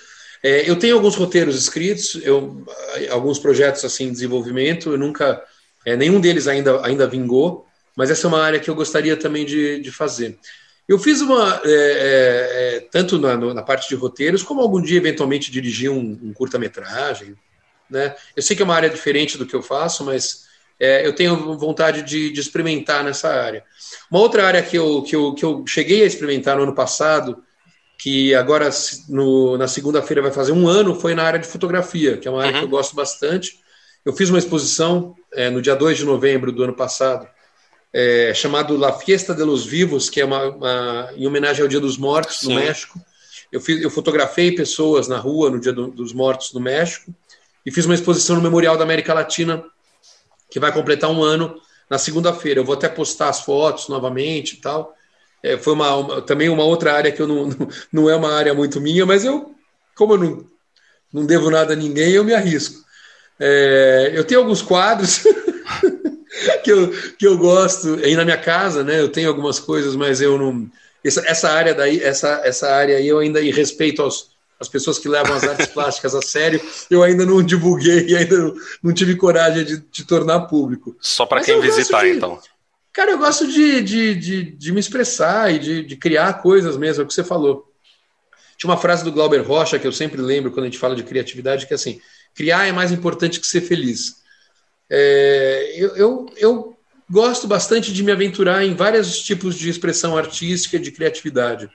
É, 0.42 0.68
eu 0.68 0.76
tenho 0.76 0.94
alguns 0.96 1.14
roteiros 1.14 1.56
escritos, 1.56 2.18
eu, 2.22 2.64
alguns 3.10 3.38
projetos 3.38 3.84
assim 3.84 4.04
em 4.04 4.12
desenvolvimento, 4.12 4.92
eu 4.92 4.98
nunca, 4.98 5.42
é, 5.84 5.94
nenhum 5.96 6.20
deles 6.20 6.48
ainda, 6.48 6.84
ainda 6.84 7.06
vingou, 7.06 7.66
mas 7.94 8.10
essa 8.10 8.26
é 8.26 8.28
uma 8.28 8.42
área 8.42 8.58
que 8.58 8.68
eu 8.68 8.74
gostaria 8.74 9.16
também 9.16 9.44
de, 9.44 9.80
de 9.80 9.92
fazer. 9.92 10.38
Eu 10.88 10.98
fiz 10.98 11.20
uma, 11.20 11.60
é, 11.64 11.70
é, 11.70 12.76
é 12.76 12.80
tanto 12.90 13.18
na, 13.18 13.36
na, 13.36 13.62
parte 13.62 13.88
de 13.88 13.94
roteiros, 13.94 14.42
como 14.42 14.60
algum 14.60 14.82
dia 14.82 14.98
eventualmente 14.98 15.50
dirigir 15.50 15.90
um, 15.90 16.18
um 16.22 16.32
curta-metragem. 16.32 17.34
Né? 17.88 18.14
Eu 18.36 18.42
sei 18.42 18.54
que 18.54 18.62
é 18.62 18.64
uma 18.64 18.74
área 18.74 18.90
diferente 18.90 19.38
do 19.38 19.46
que 19.46 19.54
eu 19.54 19.62
faço, 19.62 20.04
mas 20.04 20.44
é, 20.78 21.06
eu 21.06 21.14
tenho 21.14 21.56
vontade 21.56 22.02
de, 22.02 22.30
de, 22.30 22.40
experimentar 22.40 23.02
nessa 23.02 23.28
área. 23.28 23.64
Uma 24.10 24.20
outra 24.20 24.46
área 24.46 24.62
que 24.62 24.76
eu, 24.76 25.02
que, 25.02 25.16
eu, 25.16 25.34
que 25.34 25.44
eu 25.44 25.64
cheguei 25.66 26.02
a 26.02 26.06
experimentar 26.06 26.56
no 26.56 26.64
ano 26.64 26.74
passado, 26.74 27.42
que 27.98 28.34
agora 28.34 28.68
no, 29.08 29.56
na 29.56 29.68
segunda-feira 29.68 30.20
vai 30.20 30.32
fazer 30.32 30.52
um 30.52 30.68
ano, 30.68 30.94
foi 30.94 31.14
na 31.14 31.22
área 31.22 31.38
de 31.38 31.46
fotografia, 31.46 32.18
que 32.18 32.28
é 32.28 32.30
uma 32.30 32.42
área 32.42 32.54
uhum. 32.54 32.58
que 32.60 32.64
eu 32.66 32.70
gosto 32.70 32.94
bastante. 32.94 33.60
Eu 34.04 34.12
fiz 34.12 34.28
uma 34.28 34.38
exposição 34.38 35.14
é, 35.32 35.48
no 35.48 35.62
dia 35.62 35.74
2 35.74 35.98
de 35.98 36.04
novembro 36.04 36.52
do 36.52 36.62
ano 36.62 36.74
passado, 36.74 37.26
é, 37.94 38.34
chamado 38.34 38.76
La 38.76 38.92
Fiesta 38.92 39.32
de 39.32 39.44
los 39.44 39.64
Vivos, 39.64 40.10
que 40.10 40.20
é 40.20 40.24
uma, 40.24 40.50
uma 40.50 41.10
em 41.16 41.26
homenagem 41.26 41.62
ao 41.62 41.68
Dia 41.68 41.80
dos 41.80 41.96
Mortos 41.96 42.40
Sim. 42.40 42.48
no 42.48 42.60
México. 42.60 43.00
Eu, 43.50 43.60
fiz, 43.60 43.80
eu 43.80 43.88
fotografei 43.88 44.52
pessoas 44.52 45.08
na 45.08 45.16
rua 45.16 45.48
no 45.48 45.60
Dia 45.60 45.72
do, 45.72 45.86
dos 45.86 46.12
Mortos 46.12 46.52
no 46.52 46.60
México 46.60 47.14
e 47.64 47.70
fiz 47.70 47.86
uma 47.86 47.94
exposição 47.94 48.36
no 48.36 48.42
Memorial 48.42 48.76
da 48.76 48.82
América 48.82 49.14
Latina, 49.14 49.64
que 50.50 50.60
vai 50.60 50.72
completar 50.72 51.10
um 51.10 51.22
ano 51.22 51.58
na 51.88 51.96
segunda-feira. 51.96 52.60
Eu 52.60 52.64
vou 52.64 52.74
até 52.74 52.88
postar 52.88 53.28
as 53.28 53.40
fotos 53.40 53.88
novamente 53.88 54.54
e 54.54 54.56
tal 54.56 54.94
é, 55.44 55.58
foi 55.58 55.74
uma, 55.74 55.94
uma, 55.94 56.22
também 56.22 56.48
uma 56.48 56.64
outra 56.64 56.94
área 56.94 57.12
que 57.12 57.20
eu 57.20 57.28
não, 57.28 57.46
não, 57.46 57.68
não, 57.92 58.10
é 58.10 58.16
uma 58.16 58.32
área 58.32 58.54
muito 58.54 58.80
minha, 58.80 59.04
mas 59.04 59.26
eu, 59.26 59.54
como 59.94 60.14
eu 60.14 60.18
não, 60.18 60.46
não 61.12 61.26
devo 61.26 61.50
nada 61.50 61.74
a 61.74 61.76
ninguém, 61.76 62.12
eu 62.12 62.24
me 62.24 62.32
arrisco. 62.32 62.82
É, 63.38 64.12
eu 64.14 64.24
tenho 64.24 64.40
alguns 64.40 64.62
quadros 64.62 65.22
que, 66.62 66.72
eu, 66.72 66.90
que 67.18 67.26
eu 67.26 67.38
gosto 67.38 67.94
aí 68.02 68.16
na 68.16 68.24
minha 68.24 68.36
casa, 68.36 68.82
né? 68.82 69.00
Eu 69.00 69.08
tenho 69.08 69.28
algumas 69.28 69.58
coisas, 69.60 69.94
mas 69.94 70.20
eu 70.20 70.38
não. 70.38 70.70
Essa, 71.04 71.22
essa 71.26 71.50
área 71.50 71.74
daí, 71.74 72.02
essa, 72.02 72.40
essa 72.44 72.70
área 72.70 72.96
aí, 72.96 73.06
eu 73.06 73.18
ainda, 73.18 73.40
em 73.40 73.52
respeito 73.52 74.02
aos, 74.02 74.30
as 74.58 74.68
pessoas 74.68 74.98
que 74.98 75.08
levam 75.08 75.36
as 75.36 75.44
artes 75.44 75.66
plásticas 75.66 76.14
a 76.14 76.22
sério, 76.22 76.60
eu 76.90 77.02
ainda 77.02 77.26
não 77.26 77.42
divulguei 77.42 78.06
e 78.06 78.16
ainda 78.16 78.38
não, 78.38 78.54
não, 78.82 78.94
tive 78.94 79.14
coragem 79.16 79.64
de, 79.64 79.78
de 79.78 80.04
tornar 80.04 80.40
público. 80.42 80.96
Só 81.00 81.26
para 81.26 81.42
quem 81.42 81.60
visitar, 81.60 82.04
de, 82.04 82.10
então. 82.10 82.40
Cara, 82.92 83.10
eu 83.10 83.18
gosto 83.18 83.46
de, 83.46 83.82
de, 83.82 84.14
de, 84.14 84.42
de 84.44 84.72
me 84.72 84.80
expressar 84.80 85.52
e 85.52 85.58
de, 85.58 85.82
de, 85.82 85.96
criar 85.96 86.34
coisas 86.34 86.76
mesmo, 86.76 87.02
é 87.02 87.04
o 87.04 87.08
que 87.08 87.14
você 87.14 87.24
falou. 87.24 87.70
Tinha 88.56 88.70
uma 88.70 88.78
frase 88.78 89.02
do 89.02 89.12
Glauber 89.12 89.42
Rocha 89.42 89.78
que 89.78 89.86
eu 89.86 89.92
sempre 89.92 90.22
lembro 90.22 90.52
quando 90.52 90.66
a 90.66 90.68
gente 90.68 90.78
fala 90.78 90.94
de 90.94 91.02
criatividade, 91.02 91.66
que 91.66 91.74
é 91.74 91.76
assim, 91.76 92.00
criar 92.34 92.66
é 92.66 92.72
mais 92.72 92.92
importante 92.92 93.40
que 93.40 93.46
ser 93.46 93.60
feliz. 93.60 94.22
É, 94.96 95.74
eu, 95.76 95.96
eu, 95.96 96.26
eu 96.36 96.78
gosto 97.10 97.48
bastante 97.48 97.92
de 97.92 98.02
me 98.04 98.12
aventurar 98.12 98.64
em 98.64 98.76
vários 98.76 99.20
tipos 99.20 99.56
de 99.56 99.68
expressão 99.68 100.16
artística, 100.16 100.78
de 100.78 100.92
criatividade. 100.92 101.68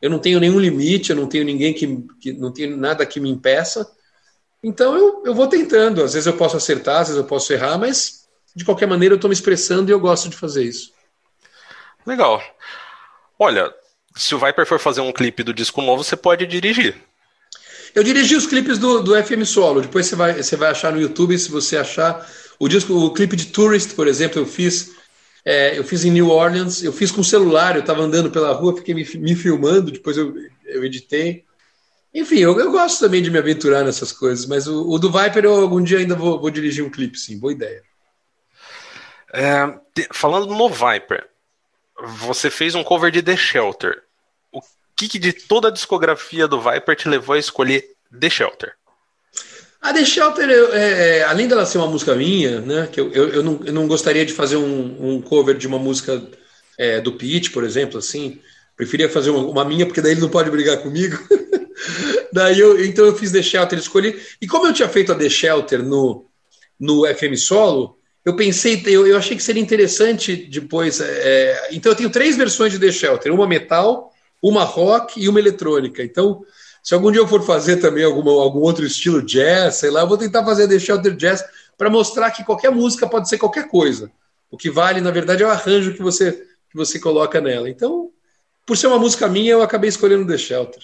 Eu 0.00 0.08
não 0.08 0.20
tenho 0.20 0.38
nenhum 0.38 0.60
limite, 0.60 1.10
eu 1.10 1.16
não 1.16 1.26
tenho 1.26 1.44
ninguém 1.44 1.74
que, 1.74 2.04
que 2.20 2.32
não 2.32 2.52
tenho 2.52 2.76
nada 2.76 3.04
que 3.04 3.18
me 3.18 3.28
impeça. 3.28 3.90
Então 4.62 4.96
eu, 4.96 5.22
eu 5.26 5.34
vou 5.34 5.48
tentando. 5.48 6.04
Às 6.04 6.14
vezes 6.14 6.28
eu 6.28 6.36
posso 6.36 6.56
acertar, 6.56 7.00
às 7.00 7.08
vezes 7.08 7.20
eu 7.20 7.26
posso 7.26 7.52
errar, 7.52 7.76
mas 7.76 8.28
de 8.54 8.64
qualquer 8.64 8.86
maneira, 8.86 9.14
eu 9.14 9.16
estou 9.16 9.28
me 9.28 9.34
expressando 9.34 9.90
e 9.90 9.92
eu 9.92 9.98
gosto 9.98 10.28
de 10.28 10.36
fazer 10.36 10.62
isso. 10.62 10.92
Legal. 12.06 12.40
Olha, 13.36 13.74
se 14.16 14.32
o 14.32 14.38
Viper 14.38 14.64
for 14.64 14.78
fazer 14.78 15.00
um 15.00 15.12
clipe 15.12 15.42
do 15.42 15.52
disco 15.52 15.82
novo, 15.82 16.04
você 16.04 16.16
pode 16.16 16.46
dirigir. 16.46 16.94
Eu 17.94 18.04
dirigi 18.04 18.36
os 18.36 18.46
clipes 18.46 18.78
do, 18.78 19.02
do 19.02 19.20
FM 19.20 19.44
Solo. 19.44 19.82
Depois 19.82 20.06
você 20.06 20.14
vai, 20.14 20.42
você 20.42 20.56
vai 20.56 20.70
achar 20.70 20.92
no 20.92 21.00
YouTube, 21.00 21.36
se 21.36 21.50
você 21.50 21.76
achar. 21.76 22.24
O 22.60 22.68
disco, 22.68 22.92
o 22.92 23.10
clipe 23.10 23.36
de 23.36 23.46
Tourist, 23.46 23.94
por 23.94 24.06
exemplo, 24.06 24.38
eu 24.38 24.44
fiz. 24.44 24.94
É, 25.42 25.78
eu 25.78 25.82
fiz 25.82 26.04
em 26.04 26.10
New 26.10 26.28
Orleans, 26.28 26.84
eu 26.84 26.92
fiz 26.92 27.10
com 27.10 27.22
celular, 27.22 27.74
eu 27.74 27.80
estava 27.80 28.02
andando 28.02 28.30
pela 28.30 28.52
rua, 28.52 28.76
fiquei 28.76 28.92
me, 28.92 29.02
me 29.16 29.34
filmando, 29.34 29.90
depois 29.90 30.18
eu, 30.18 30.34
eu 30.66 30.84
editei. 30.84 31.46
Enfim, 32.12 32.40
eu, 32.40 32.60
eu, 32.60 32.70
gosto 32.70 33.00
também 33.00 33.22
de 33.22 33.30
me 33.30 33.38
aventurar 33.38 33.82
nessas 33.82 34.12
coisas, 34.12 34.44
mas 34.44 34.66
o, 34.66 34.86
o 34.86 34.98
do 34.98 35.10
Viper 35.10 35.44
eu 35.44 35.54
algum 35.54 35.82
dia 35.82 35.98
ainda 35.98 36.14
vou, 36.14 36.38
vou 36.38 36.50
dirigir 36.50 36.84
um 36.84 36.90
clipe, 36.90 37.18
sim, 37.18 37.38
boa 37.38 37.54
ideia. 37.54 37.82
É, 39.32 39.78
falando 40.12 40.54
no 40.54 40.68
Viper, 40.68 41.26
você 42.18 42.50
fez 42.50 42.74
um 42.74 42.84
cover 42.84 43.10
de 43.10 43.22
The 43.22 43.36
Shelter. 43.36 44.02
O 44.52 44.60
que, 44.94 45.08
que, 45.08 45.18
de 45.18 45.32
toda 45.32 45.68
a 45.68 45.72
discografia 45.72 46.46
do 46.46 46.60
Viper 46.60 46.96
te 46.96 47.08
levou 47.08 47.34
a 47.34 47.38
escolher 47.38 47.96
The 48.18 48.28
Shelter? 48.28 48.74
A 49.80 49.94
The 49.94 50.04
Shelter, 50.04 50.50
é, 50.50 51.18
é, 51.18 51.22
além 51.24 51.48
dela 51.48 51.64
ser 51.64 51.78
uma 51.78 51.86
música 51.86 52.14
minha, 52.14 52.60
né, 52.60 52.88
que 52.92 53.00
eu, 53.00 53.10
eu, 53.12 53.28
eu, 53.30 53.42
não, 53.42 53.60
eu 53.64 53.72
não 53.72 53.86
gostaria 53.86 54.26
de 54.26 54.32
fazer 54.32 54.56
um, 54.56 55.14
um 55.16 55.22
cover 55.22 55.56
de 55.56 55.66
uma 55.66 55.78
música 55.78 56.22
é, 56.78 57.00
do 57.00 57.12
Pete, 57.12 57.50
por 57.50 57.64
exemplo, 57.64 57.98
assim. 57.98 58.38
Preferia 58.76 59.08
fazer 59.08 59.30
uma, 59.30 59.46
uma, 59.46 59.64
minha, 59.64 59.86
porque 59.86 60.02
daí 60.02 60.12
ele 60.12 60.20
não 60.20 60.28
pode 60.28 60.50
brigar 60.50 60.78
comigo. 60.78 61.18
daí 62.32 62.60
eu, 62.60 62.82
então 62.84 63.06
eu 63.06 63.16
fiz 63.16 63.32
The 63.32 63.42
Shelter, 63.42 63.78
escolhi. 63.78 64.20
E 64.40 64.46
como 64.46 64.66
eu 64.66 64.72
tinha 64.72 64.88
feito 64.88 65.12
a 65.12 65.14
The 65.14 65.28
Shelter 65.30 65.82
no, 65.82 66.26
no 66.78 67.06
FM 67.06 67.36
Solo, 67.36 67.98
eu 68.24 68.36
pensei, 68.36 68.82
eu, 68.86 69.06
eu 69.06 69.16
achei 69.16 69.34
que 69.34 69.42
seria 69.42 69.62
interessante 69.62 70.36
depois. 70.36 71.00
É, 71.00 71.68
então 71.72 71.92
eu 71.92 71.96
tenho 71.96 72.10
três 72.10 72.36
versões 72.36 72.72
de 72.72 72.78
The 72.78 72.92
Shelter: 72.92 73.32
uma 73.32 73.46
metal, 73.46 74.12
uma 74.42 74.64
rock 74.64 75.22
e 75.22 75.28
uma 75.28 75.40
eletrônica. 75.40 76.02
Então, 76.02 76.42
se 76.82 76.94
algum 76.94 77.12
dia 77.12 77.20
eu 77.20 77.28
for 77.28 77.42
fazer 77.42 77.76
também 77.76 78.04
alguma, 78.04 78.30
algum 78.32 78.60
outro 78.60 78.84
estilo 78.84 79.22
jazz, 79.22 79.76
sei 79.76 79.90
lá, 79.90 80.00
eu 80.00 80.08
vou 80.08 80.18
tentar 80.18 80.44
fazer 80.44 80.66
The 80.66 80.78
Shelter 80.78 81.14
Jazz 81.14 81.44
para 81.76 81.90
mostrar 81.90 82.30
que 82.30 82.44
qualquer 82.44 82.70
música 82.70 83.08
pode 83.08 83.28
ser 83.28 83.38
qualquer 83.38 83.68
coisa. 83.68 84.10
O 84.50 84.56
que 84.56 84.70
vale, 84.70 85.00
na 85.00 85.10
verdade, 85.10 85.42
é 85.42 85.46
o 85.46 85.50
arranjo 85.50 85.94
que 85.94 86.02
você, 86.02 86.32
que 86.32 86.76
você 86.76 86.98
coloca 86.98 87.40
nela. 87.40 87.68
Então, 87.68 88.10
por 88.66 88.76
ser 88.76 88.86
uma 88.86 88.98
música 88.98 89.28
minha, 89.28 89.52
eu 89.52 89.62
acabei 89.62 89.88
escolhendo 89.88 90.26
The 90.26 90.38
Shelter. 90.38 90.82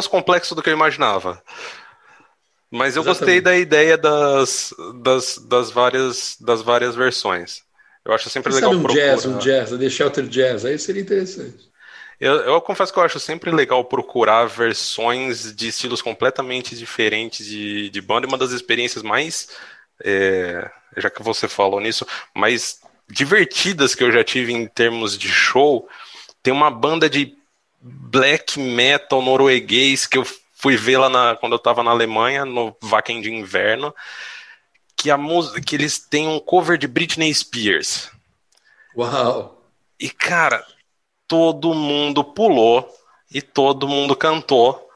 Menos 0.00 0.06
complexo 0.06 0.54
do 0.54 0.62
que 0.62 0.70
eu 0.70 0.74
imaginava. 0.74 1.42
Mas 2.70 2.96
eu 2.96 3.02
Exatamente. 3.02 3.18
gostei 3.18 3.40
da 3.40 3.56
ideia 3.56 3.98
das, 3.98 4.72
das, 5.02 5.38
das, 5.38 5.70
várias, 5.70 6.36
das 6.40 6.62
várias 6.62 6.94
versões. 6.94 7.62
Eu 8.04 8.14
acho 8.14 8.30
sempre 8.30 8.50
Quem 8.50 8.56
legal 8.56 8.72
um 8.72 8.82
procurar. 8.82 9.04
jazz, 9.04 9.26
um 9.26 9.38
jazz, 9.38 9.70
The 9.70 9.90
Shelter 9.90 10.26
Jazz, 10.26 10.64
aí 10.64 10.78
seria 10.78 11.02
interessante. 11.02 11.70
Eu, 12.18 12.34
eu, 12.36 12.60
confesso 12.60 12.92
que 12.92 12.98
eu 12.98 13.02
acho 13.02 13.20
sempre 13.20 13.50
legal 13.50 13.84
procurar 13.84 14.46
versões 14.46 15.54
de 15.54 15.68
estilos 15.68 16.00
completamente 16.00 16.76
diferentes 16.76 17.44
de, 17.44 17.90
de 17.90 18.00
banda. 18.00 18.26
E 18.26 18.28
uma 18.28 18.38
das 18.38 18.52
experiências 18.52 19.02
mais, 19.02 19.48
é, 20.02 20.70
já 20.96 21.10
que 21.10 21.22
você 21.22 21.48
falou 21.48 21.80
nisso, 21.80 22.06
mais 22.34 22.80
divertidas 23.08 23.94
que 23.94 24.04
eu 24.04 24.12
já 24.12 24.24
tive 24.24 24.52
em 24.52 24.66
termos 24.66 25.18
de 25.18 25.28
show, 25.28 25.88
tem 26.42 26.52
uma 26.52 26.70
banda 26.70 27.08
de 27.10 27.39
black 27.80 28.58
metal 28.58 29.22
norueguês 29.22 30.06
que 30.06 30.18
eu 30.18 30.26
fui 30.54 30.76
ver 30.76 30.98
lá 30.98 31.08
na, 31.08 31.36
quando 31.36 31.52
eu 31.52 31.58
tava 31.58 31.82
na 31.82 31.90
Alemanha, 31.90 32.44
no 32.44 32.76
Wacken 32.82 33.20
de 33.20 33.32
Inverno, 33.32 33.94
que 34.96 35.10
a 35.10 35.16
música 35.16 35.60
que 35.60 35.74
eles 35.74 35.98
têm 35.98 36.28
um 36.28 36.38
cover 36.38 36.76
de 36.76 36.86
Britney 36.86 37.32
Spears. 37.32 38.10
Uau! 38.94 39.64
E 39.98 40.10
cara, 40.10 40.64
todo 41.26 41.74
mundo 41.74 42.22
pulou 42.22 42.88
e 43.32 43.40
todo 43.40 43.88
mundo 43.88 44.14
cantou 44.14 44.88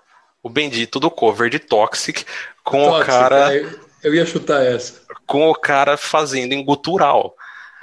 o 0.42 0.50
bendito 0.50 1.00
do 1.00 1.10
cover 1.10 1.48
de 1.48 1.58
Toxic 1.58 2.24
com 2.62 2.84
Toxic, 2.84 3.02
o 3.02 3.06
cara 3.06 3.56
é, 3.56 3.74
eu 4.02 4.14
ia 4.14 4.26
chutar 4.26 4.62
essa. 4.62 5.00
Com 5.26 5.48
o 5.48 5.54
cara 5.54 5.96
fazendo 5.96 6.52
em 6.52 6.62
gutural. 6.62 7.34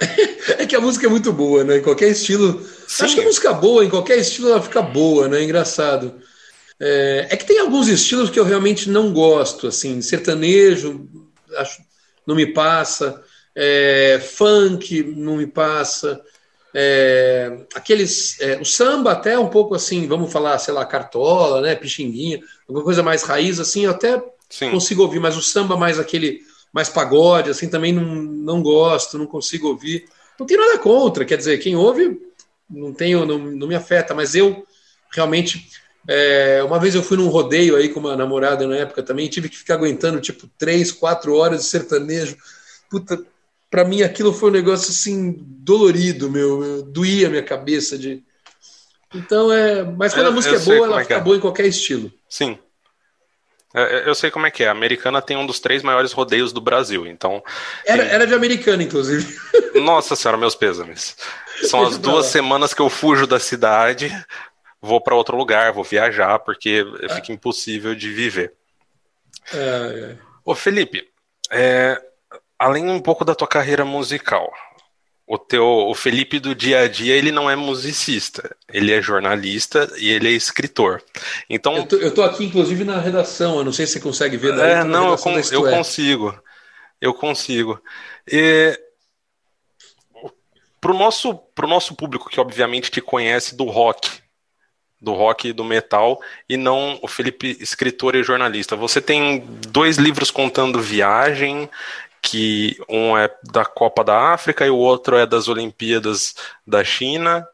é 0.58 0.66
que 0.66 0.76
a 0.76 0.80
música 0.80 1.06
é 1.06 1.10
muito 1.10 1.32
boa, 1.32 1.64
né? 1.64 1.78
Em 1.78 1.82
qualquer 1.82 2.08
estilo. 2.08 2.64
Sim. 2.86 3.04
Acho 3.04 3.14
que 3.14 3.20
a 3.20 3.24
música 3.24 3.52
boa, 3.52 3.84
em 3.84 3.90
qualquer 3.90 4.18
estilo, 4.18 4.50
ela 4.50 4.62
fica 4.62 4.82
boa, 4.82 5.28
né? 5.28 5.42
Engraçado. 5.42 6.20
É, 6.84 7.28
é, 7.30 7.36
que 7.36 7.46
tem 7.46 7.60
alguns 7.60 7.86
estilos 7.86 8.28
que 8.28 8.40
eu 8.40 8.44
realmente 8.44 8.90
não 8.90 9.12
gosto, 9.12 9.68
assim, 9.68 10.02
sertanejo, 10.02 11.08
acho, 11.56 11.80
não 12.26 12.34
me 12.34 12.46
passa, 12.46 13.22
é, 13.54 14.20
funk 14.20 15.14
não 15.16 15.36
me 15.36 15.46
passa, 15.46 16.20
é, 16.74 17.66
aqueles, 17.74 18.40
é, 18.40 18.58
o 18.60 18.64
samba 18.64 19.12
até 19.12 19.38
um 19.38 19.48
pouco 19.48 19.74
assim, 19.74 20.08
vamos 20.08 20.32
falar, 20.32 20.58
sei 20.58 20.72
lá, 20.74 20.84
cartola, 20.84 21.60
né, 21.60 21.76
pixinguinha, 21.76 22.40
alguma 22.66 22.84
coisa 22.84 23.02
mais 23.02 23.22
raiz, 23.22 23.60
assim, 23.60 23.84
eu 23.84 23.90
até 23.90 24.20
Sim. 24.48 24.70
consigo 24.70 25.02
ouvir, 25.02 25.20
mas 25.20 25.36
o 25.36 25.42
samba 25.42 25.76
mais 25.76 26.00
aquele, 26.00 26.40
mais 26.72 26.88
pagode, 26.88 27.50
assim, 27.50 27.68
também 27.68 27.92
não, 27.92 28.04
não 28.04 28.62
gosto, 28.62 29.18
não 29.18 29.26
consigo 29.26 29.68
ouvir. 29.68 30.06
Não 30.38 30.46
tenho 30.46 30.60
nada 30.60 30.78
contra, 30.78 31.24
quer 31.24 31.36
dizer, 31.36 31.58
quem 31.58 31.76
ouve 31.76 32.20
não 32.68 32.92
tenho, 32.92 33.26
não, 33.26 33.38
não 33.38 33.66
me 33.66 33.74
afeta, 33.74 34.14
mas 34.14 34.34
eu 34.34 34.66
realmente 35.14 35.68
é, 36.08 36.62
uma 36.64 36.80
vez 36.80 36.94
eu 36.94 37.02
fui 37.02 37.16
num 37.16 37.28
rodeio 37.28 37.76
aí 37.76 37.88
com 37.88 38.00
uma 38.00 38.16
namorada 38.16 38.66
na 38.66 38.76
época 38.76 39.02
também, 39.02 39.28
tive 39.28 39.48
que 39.48 39.56
ficar 39.56 39.74
aguentando 39.74 40.20
tipo 40.20 40.48
três, 40.58 40.90
quatro 40.90 41.34
horas 41.34 41.60
de 41.60 41.66
sertanejo. 41.66 42.36
Puta, 42.90 43.22
pra 43.70 43.84
mim 43.84 44.02
aquilo 44.02 44.32
foi 44.32 44.50
um 44.50 44.54
negócio 44.54 44.90
assim 44.90 45.36
dolorido, 45.38 46.30
meu, 46.30 46.82
doía 46.82 47.28
a 47.28 47.30
minha 47.30 47.42
cabeça 47.42 47.96
de. 47.96 48.22
Então 49.14 49.52
é. 49.52 49.84
Mas 49.84 50.12
quando 50.12 50.26
eu, 50.26 50.32
a 50.32 50.34
música 50.34 50.56
é 50.56 50.58
boa, 50.58 50.86
ela 50.86 51.00
é 51.00 51.04
fica 51.04 51.16
é. 51.16 51.20
boa 51.20 51.36
em 51.36 51.40
qualquer 51.40 51.66
estilo. 51.66 52.12
Sim. 52.28 52.58
É, 53.74 54.08
eu 54.08 54.14
sei 54.14 54.30
como 54.30 54.46
é 54.46 54.50
que 54.50 54.64
é. 54.64 54.68
A 54.68 54.72
americana 54.72 55.22
tem 55.22 55.36
um 55.36 55.46
dos 55.46 55.60
três 55.60 55.82
maiores 55.82 56.12
rodeios 56.12 56.52
do 56.52 56.60
Brasil, 56.60 57.06
então. 57.06 57.42
Era, 57.86 58.04
era 58.04 58.26
de 58.26 58.34
americana, 58.34 58.82
inclusive. 58.82 59.36
Nossa 59.80 60.14
senhora, 60.14 60.36
meus 60.36 60.54
pêsames. 60.54 61.16
São 61.62 61.82
as 61.84 61.96
duas 61.96 62.26
semanas 62.26 62.74
que 62.74 62.82
eu 62.82 62.90
fujo 62.90 63.26
da 63.26 63.38
cidade 63.38 64.12
vou 64.82 65.00
para 65.00 65.14
outro 65.14 65.36
lugar, 65.36 65.72
vou 65.72 65.84
viajar, 65.84 66.40
porque 66.40 66.84
é. 67.00 67.08
fica 67.14 67.32
impossível 67.32 67.94
de 67.94 68.12
viver. 68.12 68.52
É, 69.54 69.56
é. 69.58 70.18
Ô 70.44 70.56
Felipe, 70.56 71.08
é, 71.48 72.02
além 72.58 72.90
um 72.90 73.00
pouco 73.00 73.24
da 73.24 73.34
tua 73.34 73.46
carreira 73.46 73.84
musical, 73.84 74.52
o 75.26 75.38
teu 75.38 75.64
o 75.64 75.94
Felipe 75.94 76.38
do 76.38 76.54
dia 76.54 76.80
a 76.80 76.88
dia 76.88 77.14
ele 77.14 77.30
não 77.30 77.48
é 77.48 77.56
musicista, 77.56 78.54
ele 78.72 78.92
é 78.92 79.00
jornalista 79.00 79.90
e 79.96 80.10
ele 80.10 80.28
é 80.28 80.32
escritor. 80.32 81.02
Então 81.48 81.76
eu 81.76 81.86
tô, 81.86 81.96
eu 81.96 82.14
tô 82.14 82.22
aqui 82.22 82.44
inclusive 82.44 82.84
na 82.84 82.98
redação, 82.98 83.58
eu 83.58 83.64
não 83.64 83.72
sei 83.72 83.86
se 83.86 83.94
você 83.94 84.00
consegue 84.00 84.36
ver. 84.36 84.54
Daí, 84.56 84.72
é, 84.72 84.84
não, 84.84 85.10
eu, 85.10 85.18
con 85.18 85.38
eu 85.38 85.62
consigo, 85.62 86.42
eu 87.00 87.14
consigo. 87.14 87.80
E, 88.30 88.78
pro 90.80 90.94
nosso 90.94 91.34
pro 91.54 91.68
nosso 91.68 91.94
público 91.94 92.28
que 92.28 92.40
obviamente 92.40 92.90
te 92.90 93.00
conhece 93.00 93.56
do 93.56 93.64
rock, 93.64 94.10
do 95.00 95.12
rock 95.12 95.48
e 95.48 95.52
do 95.52 95.64
metal, 95.64 96.20
e 96.48 96.56
não 96.56 96.98
o 97.02 97.08
Felipe 97.08 97.56
escritor 97.60 98.14
e 98.14 98.22
jornalista. 98.22 98.76
Você 98.76 99.00
tem 99.00 99.44
dois 99.68 99.96
livros 99.96 100.30
contando 100.30 100.80
viagem, 100.80 101.70
que 102.22 102.78
um 102.88 103.18
é 103.18 103.28
da 103.52 103.64
Copa 103.64 104.04
da 104.04 104.32
África 104.32 104.64
e 104.64 104.70
o 104.70 104.76
outro 104.76 105.16
é 105.16 105.26
das 105.26 105.48
Olimpíadas 105.48 106.36
da 106.64 106.84
China. 106.84 107.46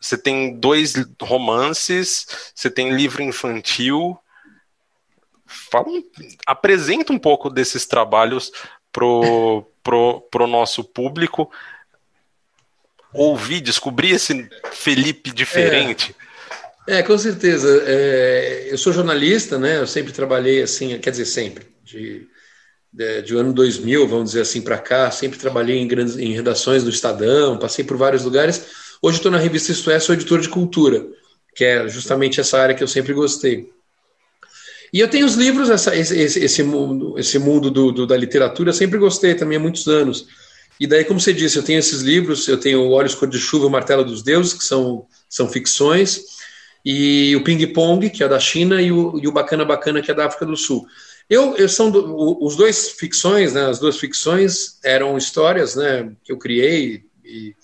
Você 0.00 0.16
tem 0.16 0.58
dois 0.58 0.94
romances, 1.20 2.26
você 2.54 2.70
tem 2.70 2.94
livro 2.94 3.22
infantil. 3.22 4.18
Fala, 5.44 5.86
apresenta 6.46 7.12
um 7.12 7.18
pouco 7.18 7.50
desses 7.50 7.86
trabalhos 7.86 8.50
pro, 8.90 9.64
pro, 9.82 10.22
pro 10.30 10.46
nosso 10.46 10.82
público 10.82 11.50
ouvir, 13.12 13.60
descobrir 13.60 14.10
esse 14.10 14.48
Felipe 14.72 15.30
diferente. 15.30 16.14
É. 16.22 16.26
É, 16.88 17.02
com 17.02 17.18
certeza. 17.18 17.82
É, 17.84 18.68
eu 18.70 18.78
sou 18.78 18.92
jornalista, 18.92 19.58
né? 19.58 19.78
Eu 19.78 19.86
sempre 19.88 20.12
trabalhei 20.12 20.62
assim, 20.62 20.96
quer 20.98 21.10
dizer, 21.10 21.24
sempre. 21.24 21.66
De, 21.82 22.28
de, 22.96 23.20
de 23.20 23.36
ano 23.36 23.52
2000, 23.52 24.08
vamos 24.08 24.30
dizer 24.30 24.40
assim, 24.40 24.62
para 24.62 24.78
cá, 24.78 25.10
sempre 25.10 25.38
trabalhei 25.38 25.76
em, 25.76 25.86
grandes, 25.86 26.16
em 26.16 26.32
redações 26.32 26.82
do 26.82 26.88
Estadão, 26.88 27.58
passei 27.58 27.84
por 27.84 27.94
vários 27.98 28.24
lugares. 28.24 28.64
Hoje 29.02 29.18
estou 29.18 29.30
na 29.30 29.36
revista 29.36 29.70
Isto 29.70 29.90
É, 29.90 30.00
sou 30.00 30.14
editor 30.14 30.40
de 30.40 30.48
cultura, 30.48 31.06
que 31.54 31.62
é 31.62 31.86
justamente 31.88 32.40
essa 32.40 32.58
área 32.58 32.74
que 32.74 32.82
eu 32.82 32.88
sempre 32.88 33.12
gostei. 33.12 33.70
E 34.90 35.00
eu 35.00 35.08
tenho 35.08 35.26
os 35.26 35.34
livros, 35.34 35.68
essa, 35.68 35.94
esse, 35.94 36.18
esse, 36.18 36.42
esse, 36.42 36.62
mundo, 36.62 37.18
esse 37.18 37.38
mundo 37.38 37.70
do, 37.70 37.92
do, 37.92 38.06
da 38.06 38.16
literatura, 38.16 38.72
sempre 38.72 38.98
gostei 38.98 39.34
também 39.34 39.58
há 39.58 39.60
muitos 39.60 39.86
anos. 39.86 40.26
E 40.80 40.86
daí, 40.86 41.04
como 41.04 41.20
você 41.20 41.34
disse, 41.34 41.58
eu 41.58 41.62
tenho 41.62 41.78
esses 41.78 42.00
livros, 42.00 42.48
eu 42.48 42.56
tenho 42.56 42.88
Olhos 42.88 43.14
Cor 43.14 43.28
de 43.28 43.38
Chuva 43.38 43.66
o 43.66 43.70
Martelo 43.70 44.04
dos 44.04 44.22
Deuses, 44.22 44.54
que 44.54 44.64
são, 44.64 45.04
são 45.28 45.50
ficções 45.50 46.22
e 46.88 47.34
o 47.34 47.42
Ping 47.42 47.66
Pong, 47.66 48.08
que 48.08 48.22
é 48.22 48.28
da 48.28 48.38
China, 48.38 48.80
e 48.80 48.92
o, 48.92 49.18
e 49.18 49.26
o 49.26 49.32
Bacana 49.32 49.64
Bacana, 49.64 50.00
que 50.00 50.08
é 50.08 50.14
da 50.14 50.24
África 50.24 50.46
do 50.46 50.56
Sul. 50.56 50.86
Eu, 51.28 51.56
eu 51.56 51.68
são 51.68 51.90
do, 51.90 52.44
os 52.44 52.56
dois 52.56 52.90
ficções, 52.90 53.52
né, 53.52 53.66
as 53.66 53.78
duas 53.78 53.98
ficções 53.98 54.78
eram 54.84 55.18
histórias, 55.18 55.74
né, 55.74 56.12
que 56.22 56.30
eu 56.30 56.38
criei 56.38 57.04
e, 57.24 57.54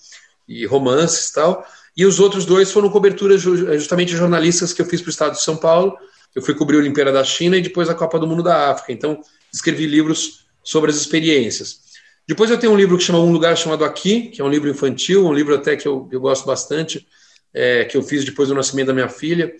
e 0.49 0.67
romances 0.67 1.31
tal. 1.31 1.65
E 1.97 2.05
os 2.05 2.19
outros 2.19 2.45
dois 2.45 2.73
foram 2.73 2.91
coberturas 2.91 3.41
justamente 3.43 4.17
jornalistas 4.17 4.73
que 4.73 4.81
eu 4.81 4.87
fiz 4.87 5.01
para 5.01 5.09
o 5.09 5.13
Estado 5.13 5.33
de 5.33 5.43
São 5.43 5.57
Paulo. 5.57 5.97
Eu 6.35 6.43
fui 6.43 6.55
cobrir 6.55 6.77
a 6.77 6.81
Olimpíada 6.81 7.13
da 7.13 7.23
China 7.23 7.57
e 7.57 7.61
depois 7.63 7.89
a 7.89 7.95
Copa 7.95 8.19
do 8.19 8.27
Mundo 8.27 8.43
da 8.43 8.71
África. 8.71 8.93
Então 8.93 9.21
escrevi 9.53 9.87
livros 9.87 10.47
sobre 10.65 10.91
as 10.91 10.97
experiências. 10.97 11.83
Depois 12.27 12.51
eu 12.51 12.59
tenho 12.59 12.73
um 12.73 12.77
livro 12.77 12.97
que 12.97 13.05
chama 13.05 13.19
Um 13.19 13.33
Lugar 13.33 13.57
Chamado 13.57 13.85
Aqui, 13.85 14.29
que 14.29 14.41
é 14.41 14.45
um 14.45 14.49
livro 14.49 14.71
infantil, 14.71 15.27
um 15.27 15.35
livro 15.35 15.55
até 15.55 15.77
que 15.77 15.87
eu, 15.87 16.09
eu 16.11 16.21
gosto 16.21 16.47
bastante 16.47 17.07
é, 17.53 17.85
que 17.85 17.97
eu 17.97 18.03
fiz 18.03 18.25
depois 18.25 18.49
do 18.49 18.55
nascimento 18.55 18.87
da 18.87 18.95
minha 18.95 19.09
filha, 19.09 19.53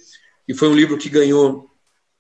e 0.49 0.55
foi 0.55 0.69
um 0.69 0.75
livro 0.75 0.97
que 0.97 1.09
ganhou 1.09 1.71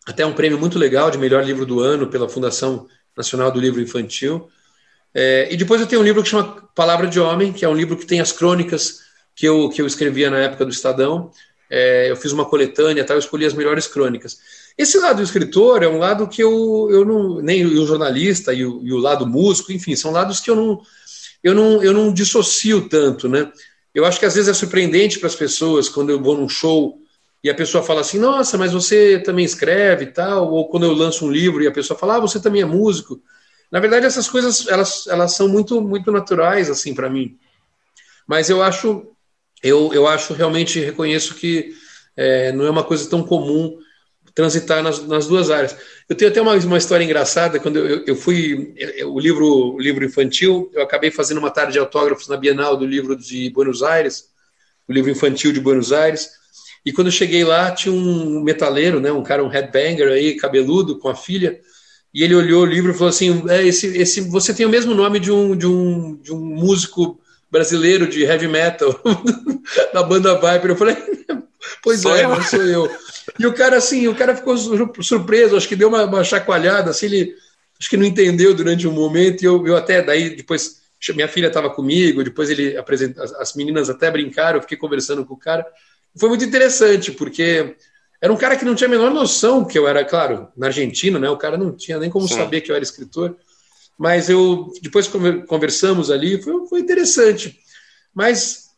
até 0.06 0.24
um 0.26 0.32
prêmio 0.32 0.58
muito 0.58 0.78
legal 0.78 1.10
de 1.10 1.18
melhor 1.18 1.44
livro 1.44 1.64
do 1.64 1.80
ano 1.80 2.08
pela 2.08 2.28
Fundação 2.28 2.86
Nacional 3.16 3.50
do 3.50 3.60
Livro 3.60 3.80
Infantil. 3.80 4.48
É, 5.14 5.48
e 5.50 5.56
depois 5.56 5.80
eu 5.80 5.86
tenho 5.86 6.00
um 6.00 6.04
livro 6.04 6.22
que 6.22 6.28
chama 6.28 6.68
Palavra 6.74 7.06
de 7.06 7.20
Homem, 7.20 7.52
que 7.52 7.64
é 7.64 7.68
um 7.68 7.74
livro 7.74 7.96
que 7.96 8.06
tem 8.06 8.20
as 8.20 8.32
crônicas 8.32 9.00
que 9.34 9.46
eu, 9.46 9.68
que 9.68 9.80
eu 9.80 9.86
escrevia 9.86 10.30
na 10.30 10.38
época 10.38 10.64
do 10.64 10.72
Estadão. 10.72 11.30
É, 11.70 12.10
eu 12.10 12.16
fiz 12.16 12.32
uma 12.32 12.44
coletânea, 12.44 13.04
tá, 13.04 13.14
eu 13.14 13.18
escolhi 13.18 13.46
as 13.46 13.54
melhores 13.54 13.86
crônicas. 13.86 14.38
Esse 14.76 14.98
lado 14.98 15.16
do 15.16 15.22
escritor 15.22 15.82
é 15.82 15.88
um 15.88 15.98
lado 15.98 16.28
que 16.28 16.42
eu, 16.42 16.88
eu 16.90 17.04
não. 17.04 17.40
Nem 17.40 17.64
o 17.64 17.86
jornalista 17.86 18.52
e 18.52 18.64
o, 18.64 18.80
e 18.82 18.92
o 18.92 18.98
lado 18.98 19.26
músico, 19.26 19.72
enfim, 19.72 19.94
são 19.94 20.10
lados 20.10 20.40
que 20.40 20.50
eu 20.50 20.56
não, 20.56 20.82
eu 21.42 21.54
não, 21.54 21.82
eu 21.82 21.92
não 21.92 22.12
dissocio 22.12 22.88
tanto, 22.88 23.28
né? 23.28 23.50
Eu 23.94 24.04
acho 24.04 24.18
que 24.18 24.24
às 24.24 24.34
vezes 24.34 24.48
é 24.48 24.54
surpreendente 24.54 25.18
para 25.18 25.28
as 25.28 25.34
pessoas 25.34 25.88
quando 25.88 26.10
eu 26.10 26.22
vou 26.22 26.36
num 26.36 26.48
show 26.48 27.01
e 27.42 27.50
a 27.50 27.54
pessoa 27.54 27.82
fala 27.82 28.02
assim: 28.02 28.18
Nossa, 28.18 28.56
mas 28.56 28.72
você 28.72 29.18
também 29.18 29.44
escreve 29.44 30.04
e 30.04 30.12
tal. 30.12 30.50
Ou 30.50 30.68
quando 30.68 30.84
eu 30.84 30.92
lanço 30.92 31.26
um 31.26 31.30
livro 31.30 31.62
e 31.62 31.66
a 31.66 31.72
pessoa 31.72 31.98
fala: 31.98 32.16
Ah, 32.16 32.20
você 32.20 32.40
também 32.40 32.62
é 32.62 32.66
músico. 32.66 33.20
Na 33.70 33.80
verdade, 33.80 34.06
essas 34.06 34.28
coisas 34.28 34.68
elas, 34.68 35.06
elas 35.06 35.34
são 35.34 35.48
muito, 35.48 35.80
muito 35.80 36.12
naturais 36.12 36.70
assim 36.70 36.94
para 36.94 37.10
mim. 37.10 37.38
Mas 38.26 38.48
eu 38.48 38.62
acho, 38.62 39.06
eu, 39.62 39.92
eu 39.92 40.06
acho 40.06 40.34
realmente 40.34 40.78
reconheço 40.78 41.34
que 41.34 41.74
é, 42.16 42.52
não 42.52 42.66
é 42.66 42.70
uma 42.70 42.84
coisa 42.84 43.08
tão 43.08 43.22
comum 43.22 43.78
transitar 44.34 44.82
nas, 44.82 45.04
nas 45.06 45.26
duas 45.26 45.50
áreas. 45.50 45.76
Eu 46.08 46.16
tenho 46.16 46.30
até 46.30 46.40
uma, 46.40 46.54
uma 46.54 46.78
história 46.78 47.04
engraçada, 47.04 47.58
quando 47.58 47.78
eu, 47.78 48.04
eu 48.06 48.16
fui, 48.16 48.74
o 49.04 49.18
livro, 49.18 49.74
o 49.74 49.80
livro 49.80 50.04
infantil, 50.04 50.70
eu 50.72 50.82
acabei 50.82 51.10
fazendo 51.10 51.38
uma 51.38 51.50
tarde 51.50 51.72
de 51.72 51.78
autógrafos 51.78 52.28
na 52.28 52.36
Bienal 52.36 52.76
do 52.76 52.86
livro 52.86 53.16
de 53.16 53.50
Buenos 53.50 53.82
Aires, 53.82 54.30
o 54.88 54.92
livro 54.92 55.10
infantil 55.10 55.52
de 55.52 55.60
Buenos 55.60 55.92
Aires, 55.92 56.30
E 56.84 56.92
quando 56.92 57.08
eu 57.08 57.12
cheguei 57.12 57.44
lá, 57.44 57.70
tinha 57.70 57.94
um 57.94 58.42
metaleiro, 58.42 59.00
né, 59.00 59.12
um 59.12 59.22
cara, 59.22 59.44
um 59.44 59.48
headbanger 59.48 60.08
aí, 60.08 60.36
cabeludo, 60.36 60.98
com 60.98 61.08
a 61.08 61.14
filha, 61.14 61.60
e 62.12 62.22
ele 62.22 62.34
olhou 62.34 62.62
o 62.62 62.66
livro 62.66 62.90
e 62.90 62.94
falou 62.94 63.08
assim: 63.08 63.44
é, 63.48 63.66
esse, 63.66 63.86
esse, 63.96 64.20
você 64.22 64.52
tem 64.52 64.66
o 64.66 64.68
mesmo 64.68 64.94
nome 64.94 65.18
de 65.18 65.30
um, 65.30 65.56
de 65.56 65.66
um, 65.66 66.16
de 66.16 66.32
um 66.32 66.40
músico 66.40 67.20
brasileiro 67.50 68.06
de 68.06 68.22
heavy 68.22 68.48
metal 68.48 68.98
da 69.92 70.02
banda 70.02 70.34
Viper. 70.34 70.70
Eu 70.70 70.76
falei, 70.76 70.96
pois 71.82 72.00
sou 72.00 72.14
é, 72.16 72.24
eu. 72.24 72.42
sou 72.42 72.62
eu. 72.62 72.90
E 73.38 73.46
o 73.46 73.54
cara, 73.54 73.76
assim, 73.76 74.08
o 74.08 74.14
cara 74.14 74.36
ficou 74.36 74.56
surpreso, 75.02 75.56
acho 75.56 75.68
que 75.68 75.76
deu 75.76 75.88
uma, 75.88 76.04
uma 76.04 76.24
chacoalhada, 76.24 76.90
assim, 76.90 77.06
ele 77.06 77.34
acho 77.78 77.88
que 77.88 77.96
não 77.96 78.04
entendeu 78.04 78.54
durante 78.54 78.86
um 78.86 78.92
momento, 78.92 79.42
e 79.42 79.46
eu, 79.46 79.66
eu 79.66 79.76
até 79.76 80.02
daí 80.02 80.36
depois 80.36 80.82
minha 81.14 81.26
filha 81.26 81.48
estava 81.48 81.68
comigo, 81.68 82.22
depois 82.22 82.48
ele 82.48 82.76
apresenta, 82.76 83.24
as 83.40 83.54
meninas 83.54 83.90
até 83.90 84.08
brincaram, 84.08 84.58
eu 84.58 84.62
fiquei 84.62 84.76
conversando 84.76 85.24
com 85.24 85.34
o 85.34 85.38
cara. 85.38 85.66
Foi 86.16 86.28
muito 86.28 86.44
interessante, 86.44 87.12
porque 87.12 87.76
era 88.20 88.32
um 88.32 88.36
cara 88.36 88.56
que 88.56 88.64
não 88.64 88.74
tinha 88.74 88.86
a 88.86 88.90
menor 88.90 89.12
noção 89.12 89.64
que 89.64 89.78
eu 89.78 89.88
era, 89.88 90.04
claro, 90.04 90.48
na 90.56 90.66
Argentina, 90.66 91.18
né? 91.18 91.28
O 91.28 91.36
cara 91.36 91.56
não 91.56 91.72
tinha 91.72 91.98
nem 91.98 92.10
como 92.10 92.28
Sim. 92.28 92.34
saber 92.34 92.60
que 92.60 92.70
eu 92.70 92.76
era 92.76 92.84
escritor. 92.84 93.36
Mas 93.98 94.28
eu 94.28 94.72
depois 94.80 95.08
conversamos 95.46 96.10
ali, 96.10 96.40
foi, 96.40 96.66
foi 96.66 96.80
interessante. 96.80 97.58
Mas 98.14 98.70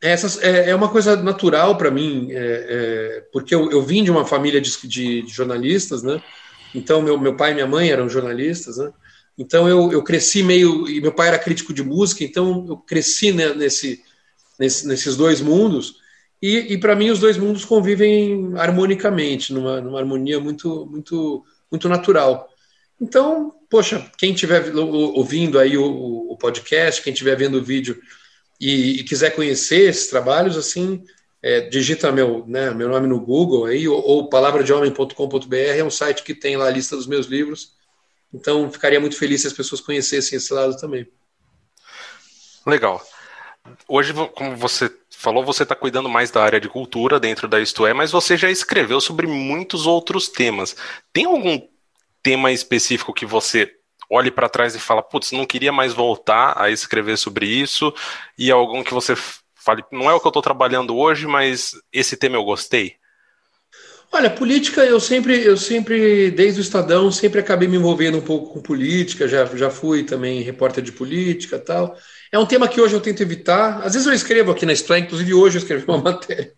essa 0.00 0.44
é, 0.44 0.70
é 0.70 0.74
uma 0.74 0.88
coisa 0.90 1.16
natural 1.16 1.78
para 1.78 1.90
mim, 1.90 2.28
é, 2.30 2.36
é, 2.36 3.20
porque 3.32 3.54
eu, 3.54 3.70
eu, 3.70 3.82
vim 3.82 4.04
de 4.04 4.10
uma 4.10 4.26
família 4.26 4.60
de, 4.60 4.70
de, 4.86 5.22
de, 5.22 5.32
jornalistas, 5.32 6.02
né? 6.02 6.22
Então 6.74 7.00
meu, 7.00 7.18
meu 7.18 7.36
pai 7.36 7.52
e 7.52 7.54
minha 7.54 7.66
mãe 7.66 7.90
eram 7.90 8.08
jornalistas, 8.08 8.76
né? 8.76 8.92
Então 9.36 9.68
eu, 9.68 9.90
eu 9.92 10.02
cresci 10.02 10.42
meio. 10.42 10.86
E 10.88 11.00
meu 11.00 11.12
pai 11.12 11.28
era 11.28 11.38
crítico 11.38 11.72
de 11.72 11.82
música, 11.82 12.22
então 12.22 12.66
eu 12.68 12.76
cresci 12.76 13.32
né, 13.32 13.54
nesse, 13.54 14.02
nesse, 14.58 14.86
nesses 14.86 15.16
dois 15.16 15.40
mundos. 15.40 15.96
E, 16.42 16.74
e 16.74 16.78
para 16.78 16.94
mim 16.94 17.10
os 17.10 17.20
dois 17.20 17.36
mundos 17.36 17.64
convivem 17.64 18.52
harmonicamente, 18.56 19.52
numa, 19.52 19.80
numa 19.80 19.98
harmonia 19.98 20.38
muito, 20.38 20.86
muito, 20.86 21.44
muito 21.70 21.88
natural. 21.88 22.48
Então, 23.00 23.54
poxa, 23.70 24.10
quem 24.18 24.32
estiver 24.32 24.74
ouvindo 24.74 25.58
aí 25.58 25.76
o, 25.76 26.30
o, 26.30 26.36
podcast, 26.36 27.02
quem 27.02 27.12
estiver 27.12 27.36
vendo 27.36 27.58
o 27.58 27.64
vídeo 27.64 28.00
e, 28.60 29.00
e, 29.00 29.04
quiser 29.04 29.30
conhecer 29.30 29.88
esses 29.88 30.08
trabalhos, 30.08 30.56
assim, 30.56 31.02
é, 31.42 31.62
digita 31.62 32.12
meu, 32.12 32.44
né, 32.46 32.70
meu 32.70 32.88
nome 32.88 33.06
no 33.06 33.20
Google 33.20 33.66
aí, 33.66 33.88
ou, 33.88 34.00
ou 34.00 34.28
palavradehomem.com.br, 34.28 35.56
é 35.56 35.82
um 35.82 35.90
site 35.90 36.22
que 36.22 36.34
tem 36.34 36.56
lá 36.56 36.66
a 36.66 36.70
lista 36.70 36.94
dos 36.94 37.06
meus 37.06 37.26
livros 37.26 37.74
então, 38.34 38.68
ficaria 38.70 38.98
muito 38.98 39.16
feliz 39.16 39.42
se 39.42 39.46
as 39.46 39.52
pessoas 39.52 39.80
conhecessem 39.80 40.36
esse 40.36 40.52
lado 40.52 40.76
também. 40.76 41.06
Legal. 42.66 43.00
Hoje, 43.88 44.12
como 44.34 44.56
você 44.56 44.90
falou, 45.10 45.44
você 45.44 45.62
está 45.62 45.74
cuidando 45.74 46.08
mais 46.08 46.30
da 46.30 46.42
área 46.42 46.60
de 46.60 46.68
cultura 46.68 47.20
dentro 47.20 47.46
da 47.46 47.60
Isto 47.60 47.86
É, 47.86 47.92
mas 47.92 48.10
você 48.10 48.36
já 48.36 48.50
escreveu 48.50 49.00
sobre 49.00 49.26
muitos 49.26 49.86
outros 49.86 50.28
temas. 50.28 50.76
Tem 51.12 51.24
algum 51.24 51.60
tema 52.22 52.50
específico 52.50 53.12
que 53.12 53.26
você 53.26 53.70
olhe 54.10 54.30
para 54.30 54.48
trás 54.48 54.74
e 54.74 54.78
fala, 54.78 55.02
putz, 55.02 55.32
não 55.32 55.46
queria 55.46 55.72
mais 55.72 55.92
voltar 55.92 56.60
a 56.60 56.70
escrever 56.70 57.16
sobre 57.18 57.46
isso? 57.46 57.92
E 58.38 58.50
algum 58.50 58.82
que 58.82 58.94
você 58.94 59.14
fale, 59.54 59.82
não 59.90 60.10
é 60.10 60.14
o 60.14 60.20
que 60.20 60.26
eu 60.26 60.30
estou 60.30 60.42
trabalhando 60.42 60.96
hoje, 60.96 61.26
mas 61.26 61.72
esse 61.92 62.16
tema 62.16 62.36
eu 62.36 62.44
gostei? 62.44 62.96
Olha, 64.12 64.30
política 64.30 64.84
eu 64.84 65.00
sempre, 65.00 65.44
eu 65.44 65.56
sempre, 65.56 66.30
desde 66.30 66.60
o 66.60 66.62
Estadão, 66.62 67.10
sempre 67.10 67.40
acabei 67.40 67.66
me 67.66 67.76
envolvendo 67.76 68.18
um 68.18 68.20
pouco 68.20 68.52
com 68.52 68.62
política, 68.62 69.26
já, 69.26 69.44
já 69.56 69.70
fui 69.70 70.04
também 70.04 70.40
repórter 70.40 70.84
de 70.84 70.92
política 70.92 71.58
tal. 71.58 71.96
É 72.34 72.38
um 72.38 72.44
tema 72.44 72.66
que 72.66 72.80
hoje 72.80 72.92
eu 72.92 73.00
tento 73.00 73.22
evitar. 73.22 73.80
Às 73.84 73.92
vezes 73.92 74.08
eu 74.08 74.12
escrevo 74.12 74.50
aqui 74.50 74.66
na 74.66 74.72
Estranha, 74.72 75.04
inclusive 75.04 75.32
hoje 75.32 75.56
eu 75.56 75.62
escrevi 75.62 75.84
uma 75.86 75.98
matéria, 75.98 76.52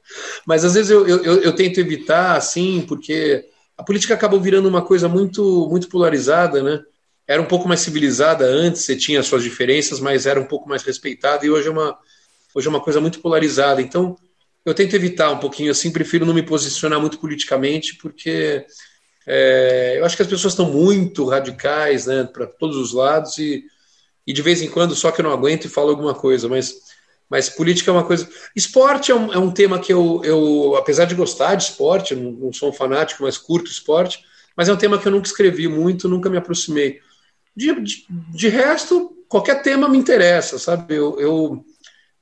mas 0.47 0.65
às 0.65 0.73
vezes 0.73 0.91
eu, 0.91 1.07
eu, 1.07 1.23
eu, 1.23 1.53
tento 1.55 1.79
evitar, 1.79 2.35
assim, 2.35 2.81
porque 2.89 3.45
a 3.77 3.85
política 3.85 4.15
acabou 4.15 4.41
virando 4.41 4.71
uma 4.71 4.81
coisa 4.81 5.07
muito, 5.07 5.69
muito 5.71 5.91
polarizada, 5.91 6.63
né? 6.63 6.83
Era 7.29 7.43
um 7.43 7.45
pouco 7.45 7.69
mais 7.69 7.81
civilizada 7.81 8.47
antes, 8.47 8.87
você 8.87 8.97
tinha 8.97 9.23
suas 9.23 9.43
diferenças, 9.43 10.01
mas 10.01 10.25
era 10.25 10.41
um 10.41 10.47
pouco 10.47 10.67
mais 10.67 10.83
respeitada, 10.83 11.45
e 11.45 11.51
hoje 11.51 11.69
é 11.69 11.71
uma, 11.71 11.99
hoje 12.55 12.67
é 12.67 12.71
uma 12.71 12.81
coisa 12.81 12.99
muito 12.99 13.21
polarizada. 13.21 13.83
Então, 13.83 14.17
eu 14.65 14.73
tento 14.73 14.97
evitar 14.97 15.31
um 15.31 15.39
pouquinho 15.39 15.73
assim, 15.73 15.91
prefiro 15.91 16.25
não 16.25 16.33
me 16.33 16.43
posicionar 16.43 16.99
muito 16.99 17.19
politicamente, 17.19 17.97
porque 17.97 18.65
é, 19.27 19.97
eu 19.99 20.07
acho 20.07 20.17
que 20.17 20.23
as 20.23 20.29
pessoas 20.29 20.55
estão 20.55 20.73
muito 20.73 21.27
radicais, 21.27 22.07
né, 22.07 22.25
para 22.25 22.47
todos 22.47 22.79
os 22.79 22.95
lados, 22.95 23.37
e, 23.37 23.63
e 24.27 24.33
de 24.33 24.43
vez 24.43 24.61
em 24.63 24.69
quando 24.69 24.95
só 24.95 25.11
que 25.11 25.21
eu 25.21 25.25
não 25.25 25.33
aguento 25.33 25.67
e 25.67 25.69
falo 25.69 25.91
alguma 25.91 26.15
coisa, 26.15 26.49
mas, 26.49 26.75
mas 27.31 27.49
política 27.49 27.91
é 27.91 27.95
uma 27.95 28.05
coisa. 28.05 28.29
Esporte 28.55 29.13
é 29.13 29.15
um, 29.15 29.33
é 29.33 29.39
um 29.39 29.51
tema 29.51 29.79
que 29.79 29.93
eu, 29.93 30.21
eu, 30.25 30.75
apesar 30.77 31.05
de 31.05 31.15
gostar 31.15 31.55
de 31.55 31.65
esporte, 31.65 32.15
não, 32.15 32.33
não 32.33 32.53
sou 32.53 32.71
um 32.71 32.73
fanático, 32.73 33.23
mas 33.23 33.39
curto 33.39 33.71
esporte, 33.71 34.25
mas 34.57 34.69
é 34.69 34.73
um 34.73 34.77
tema 34.77 34.99
que 34.99 35.07
eu 35.07 35.13
nunca 35.13 35.29
escrevi 35.29 35.69
muito, 35.69 36.09
nunca 36.09 36.29
me 36.29 36.37
aproximei. 36.37 37.01
De, 37.55 37.81
de, 37.81 38.05
de 38.09 38.49
resto, 38.49 39.17
qualquer 39.29 39.63
tema 39.63 39.89
me 39.89 39.99
interessa, 39.99 40.59
sabe? 40.59 40.95
Eu, 40.95 41.19
eu 41.21 41.65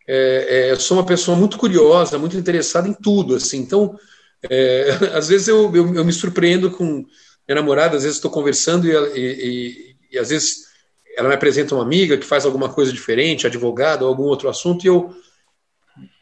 é, 0.07 0.71
é, 0.71 0.77
sou 0.77 0.99
uma 0.99 1.07
pessoa 1.07 1.37
muito 1.37 1.57
curiosa, 1.57 2.19
muito 2.19 2.37
interessada 2.37 2.89
em 2.89 2.93
tudo, 2.93 3.37
assim. 3.37 3.59
Então, 3.59 3.99
é, 4.51 4.91
às 5.15 5.29
vezes 5.29 5.49
eu, 5.49 5.75
eu, 5.75 5.95
eu, 5.95 6.05
me 6.05 6.13
surpreendo 6.13 6.71
com 6.71 6.85
minha 7.47 7.61
namorada, 7.61 7.97
às 7.97 8.03
vezes 8.03 8.19
estou 8.19 8.31
conversando 8.31 8.87
e, 8.87 8.93
e, 8.93 9.21
e, 9.21 9.97
e, 10.13 10.19
às 10.19 10.29
vezes 10.29 10.67
ela 11.17 11.29
me 11.29 11.35
apresenta 11.35 11.75
uma 11.75 11.85
amiga 11.85 12.17
que 12.17 12.27
faz 12.27 12.45
alguma 12.45 12.69
coisa 12.69 12.93
diferente, 12.93 13.47
advogado 13.47 14.03
ou 14.03 14.09
algum 14.09 14.25
outro 14.25 14.49
assunto, 14.49 14.85
e 14.85 14.89
eu 14.89 15.15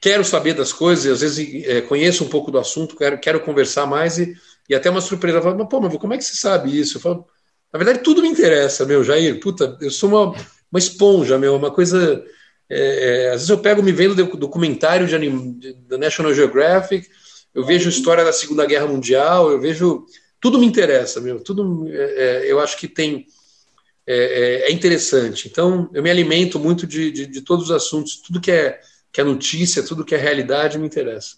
quero 0.01 0.25
saber 0.25 0.55
das 0.55 0.73
coisas, 0.73 1.05
e 1.05 1.11
às 1.11 1.21
vezes 1.21 1.65
é, 1.67 1.81
conheço 1.81 2.25
um 2.25 2.29
pouco 2.29 2.51
do 2.51 2.59
assunto, 2.59 2.97
quero, 2.97 3.19
quero 3.19 3.41
conversar 3.41 3.87
mais 3.87 4.19
e, 4.19 4.35
e 4.69 4.75
até 4.75 4.91
uma 4.91 5.01
surpresa, 5.01 5.39
eu 5.39 5.43
falo, 5.43 5.59
mas, 5.59 5.69
pô, 5.69 5.81
mas 5.81 5.97
como 5.97 6.15
é 6.15 6.19
que 6.19 6.25
você 6.25 6.37
sabe 6.37 6.79
isso? 6.79 6.99
Eu 6.99 7.01
falo, 7.01 7.27
na 7.73 7.79
verdade, 7.79 8.01
tudo 8.01 8.23
me 8.23 8.29
interessa, 8.29 8.85
meu, 8.85 9.03
Jair, 9.03 9.41
puta, 9.41 9.79
eu 9.81 9.91
sou 9.91 10.11
uma, 10.11 10.35
uma 10.71 10.79
esponja, 10.79 11.39
meu, 11.39 11.57
uma 11.57 11.71
coisa 11.71 12.23
é, 12.69 13.27
é, 13.27 13.27
às 13.29 13.35
vezes 13.35 13.51
eu 13.51 13.59
pego 13.59 13.83
me 13.83 13.93
vendo 13.93 14.15
documentário 14.37 15.07
de, 15.07 15.19
de, 15.59 15.75
da 15.87 15.99
National 15.99 16.33
Geographic, 16.33 17.07
eu 17.55 17.65
vejo 17.65 17.89
história 17.89 18.25
da 18.25 18.33
Segunda 18.33 18.65
Guerra 18.65 18.87
Mundial, 18.87 19.51
eu 19.51 19.61
vejo. 19.61 20.07
Tudo 20.41 20.59
me 20.59 20.67
interessa, 20.67 21.21
meu. 21.21 21.39
Tudo 21.39 21.87
é, 21.89 22.47
é 22.47 22.51
eu 22.51 22.59
acho 22.59 22.79
que 22.79 22.89
tem. 22.89 23.27
É, 24.07 24.15
é, 24.15 24.71
é, 24.71 24.73
interessante. 24.73 25.49
Então, 25.49 25.89
eu 25.95 26.03
me 26.03 26.11
alimento 26.11 26.59
muito 26.59 26.87
de, 26.87 27.11
de, 27.13 27.27
de, 27.27 27.41
todos 27.41 27.67
os 27.67 27.71
assuntos, 27.71 28.17
tudo 28.17 28.41
que 28.41 28.51
é, 28.51 28.81
que 29.13 29.21
é 29.21 29.25
notícia, 29.25 29.85
tudo 29.85 30.05
que 30.05 30.15
é 30.15 30.19
realidade 30.19 30.79
me 30.79 30.87
interessa. 30.87 31.37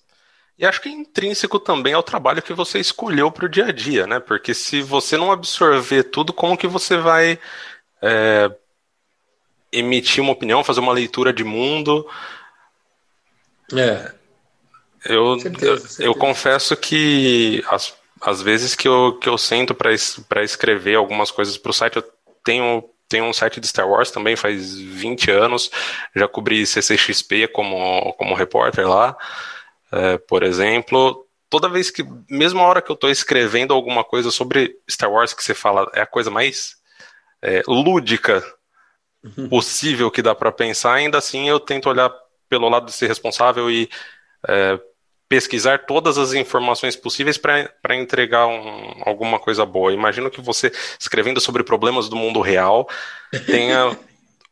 E 0.58 0.64
acho 0.64 0.80
que 0.80 0.88
é 0.88 0.92
intrínseco 0.92 1.58
também 1.58 1.92
ao 1.92 2.02
trabalho 2.02 2.42
que 2.42 2.54
você 2.54 2.78
escolheu 2.78 3.30
para 3.30 3.44
o 3.44 3.48
dia 3.48 3.66
a 3.66 3.72
dia, 3.72 4.06
né? 4.06 4.18
Porque 4.18 4.54
se 4.54 4.80
você 4.80 5.16
não 5.16 5.30
absorver 5.30 6.04
tudo, 6.04 6.32
como 6.32 6.56
que 6.56 6.66
você 6.66 6.96
vai 6.96 7.38
é, 8.00 8.50
emitir 9.72 10.22
uma 10.22 10.32
opinião, 10.32 10.64
fazer 10.64 10.80
uma 10.80 10.92
leitura 10.92 11.32
de 11.32 11.44
mundo. 11.44 12.08
É. 13.72 14.12
Eu, 15.04 15.38
certeza, 15.38 15.76
certeza. 15.80 16.02
eu, 16.02 16.12
eu 16.12 16.14
confesso 16.14 16.76
que 16.76 17.62
as, 17.68 17.94
as 18.20 18.40
vezes 18.40 18.74
que 18.74 18.88
eu, 18.88 19.18
que 19.18 19.28
eu 19.28 19.36
sento 19.36 19.74
para 19.74 20.42
escrever 20.42 20.94
algumas 20.94 21.30
coisas 21.30 21.58
para 21.58 21.70
o 21.70 21.74
site, 21.74 21.96
eu 21.96 22.13
tenho, 22.44 22.84
tenho 23.08 23.24
um 23.24 23.32
site 23.32 23.60
de 23.60 23.66
Star 23.66 23.88
Wars 23.88 24.10
também, 24.10 24.36
faz 24.36 24.78
20 24.78 25.30
anos, 25.30 25.70
já 26.14 26.28
cobri 26.28 26.66
CCXP 26.66 27.48
como, 27.48 28.12
como 28.14 28.34
repórter 28.34 28.88
lá, 28.88 29.16
é, 29.90 30.18
por 30.18 30.42
exemplo. 30.42 31.26
Toda 31.50 31.68
vez 31.68 31.90
que, 31.90 32.04
mesmo 32.28 32.60
a 32.60 32.66
hora 32.66 32.82
que 32.82 32.90
eu 32.90 32.94
estou 32.94 33.10
escrevendo 33.10 33.72
alguma 33.72 34.04
coisa 34.04 34.30
sobre 34.30 34.76
Star 34.90 35.10
Wars, 35.10 35.32
que 35.32 35.42
você 35.42 35.54
fala 35.54 35.90
é 35.94 36.00
a 36.00 36.06
coisa 36.06 36.30
mais 36.30 36.76
é, 37.42 37.62
lúdica 37.66 38.42
possível 39.48 40.10
que 40.10 40.22
dá 40.22 40.34
para 40.34 40.52
pensar, 40.52 40.94
ainda 40.94 41.18
assim 41.18 41.48
eu 41.48 41.58
tento 41.58 41.88
olhar 41.88 42.12
pelo 42.48 42.68
lado 42.68 42.86
de 42.86 42.92
ser 42.92 43.06
responsável 43.06 43.70
e 43.70 43.88
é, 44.46 44.78
pesquisar 45.28 45.86
todas 45.86 46.18
as 46.18 46.32
informações 46.32 46.96
possíveis 46.96 47.38
para 47.38 47.96
entregar 47.96 48.46
um, 48.46 49.02
alguma 49.04 49.38
coisa 49.38 49.64
boa. 49.64 49.92
Imagino 49.92 50.30
que 50.30 50.40
você, 50.40 50.72
escrevendo 50.98 51.40
sobre 51.40 51.64
problemas 51.64 52.08
do 52.08 52.16
mundo 52.16 52.40
real, 52.40 52.88
tenha 53.46 53.96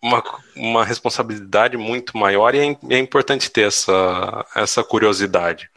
uma, 0.02 0.22
uma 0.56 0.84
responsabilidade 0.84 1.76
muito 1.76 2.16
maior 2.16 2.54
e 2.54 2.58
é, 2.58 2.76
é 2.90 2.98
importante 2.98 3.50
ter 3.50 3.68
essa, 3.68 4.44
essa 4.54 4.82
curiosidade. 4.82 5.70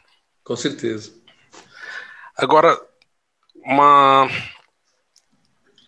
Com 0.44 0.56
certeza. 0.56 1.14
Agora, 2.38 2.80
uma 3.64 4.30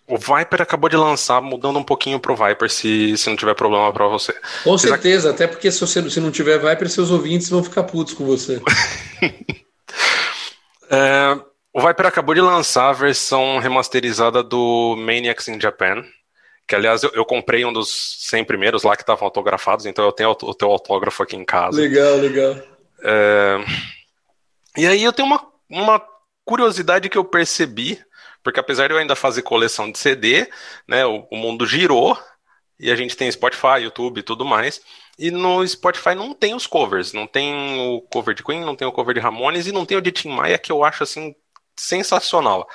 o 0.07 0.17
Viper 0.17 0.61
acabou 0.61 0.89
de 0.89 0.95
lançar, 0.95 1.41
mudando 1.41 1.77
um 1.79 1.83
pouquinho 1.83 2.19
pro 2.19 2.35
Viper, 2.35 2.69
se, 2.69 3.17
se 3.17 3.29
não 3.29 3.35
tiver 3.35 3.53
problema 3.55 3.91
para 3.91 4.07
você. 4.07 4.33
Com 4.63 4.77
certeza, 4.77 5.31
até 5.31 5.47
porque 5.47 5.69
se 5.71 5.81
você 5.81 6.09
se 6.09 6.19
não 6.19 6.31
tiver 6.31 6.57
Viper, 6.57 6.89
seus 6.89 7.11
ouvintes 7.11 7.49
vão 7.49 7.63
ficar 7.63 7.83
putos 7.83 8.13
com 8.13 8.25
você. 8.25 8.61
é, 10.89 11.37
o 11.73 11.81
Viper 11.81 12.05
acabou 12.05 12.33
de 12.33 12.41
lançar 12.41 12.89
a 12.89 12.93
versão 12.93 13.59
remasterizada 13.59 14.41
do 14.41 14.95
Maniacs 14.97 15.47
in 15.49 15.59
Japan. 15.59 16.03
Que, 16.67 16.75
aliás, 16.75 17.03
eu, 17.03 17.11
eu 17.13 17.25
comprei 17.25 17.65
um 17.65 17.71
dos 17.71 18.17
100 18.19 18.45
primeiros 18.45 18.83
lá 18.83 18.95
que 18.95 19.03
estavam 19.03 19.25
autografados, 19.25 19.85
então 19.85 20.03
eu 20.05 20.11
tenho 20.11 20.29
o, 20.29 20.49
o 20.49 20.53
teu 20.53 20.69
autógrafo 20.69 21.23
aqui 21.23 21.35
em 21.35 21.45
casa. 21.45 21.79
Legal, 21.79 22.17
legal. 22.17 22.55
É, 23.03 23.57
E 24.77 24.85
aí 24.85 25.03
eu 25.03 25.11
tenho 25.13 25.27
uma, 25.27 25.45
uma 25.69 26.01
curiosidade 26.45 27.09
que 27.09 27.17
eu 27.17 27.25
percebi, 27.25 27.99
porque 28.47 28.61
apesar 28.61 28.87
de 28.87 28.93
eu 28.93 28.97
ainda 28.97 29.13
fazer 29.13 29.41
coleção 29.41 29.91
de 29.91 29.99
CD, 29.99 30.49
né, 30.87 31.05
o, 31.05 31.27
o 31.29 31.35
mundo 31.35 31.65
girou 31.65 32.17
e 32.79 32.89
a 32.89 32.95
gente 32.95 33.17
tem 33.17 33.29
Spotify, 33.29 33.81
YouTube 33.81 34.19
e 34.19 34.23
tudo 34.23 34.45
mais. 34.45 34.79
E 35.19 35.29
no 35.29 35.67
Spotify 35.67 36.15
não 36.15 36.33
tem 36.33 36.55
os 36.55 36.65
covers, 36.65 37.11
não 37.11 37.27
tem 37.27 37.77
o 37.77 37.99
cover 38.09 38.33
de 38.33 38.41
Queen, 38.41 38.61
não 38.61 38.73
tem 38.73 38.87
o 38.87 38.91
cover 38.93 39.13
de 39.13 39.19
Ramones 39.19 39.67
e 39.67 39.73
não 39.73 39.85
tem 39.85 39.97
o 39.97 40.01
de 40.01 40.13
Tim 40.13 40.29
Maia 40.29 40.57
que 40.57 40.71
eu 40.71 40.81
acho 40.81 41.03
assim 41.03 41.35
sensacional. 41.75 42.65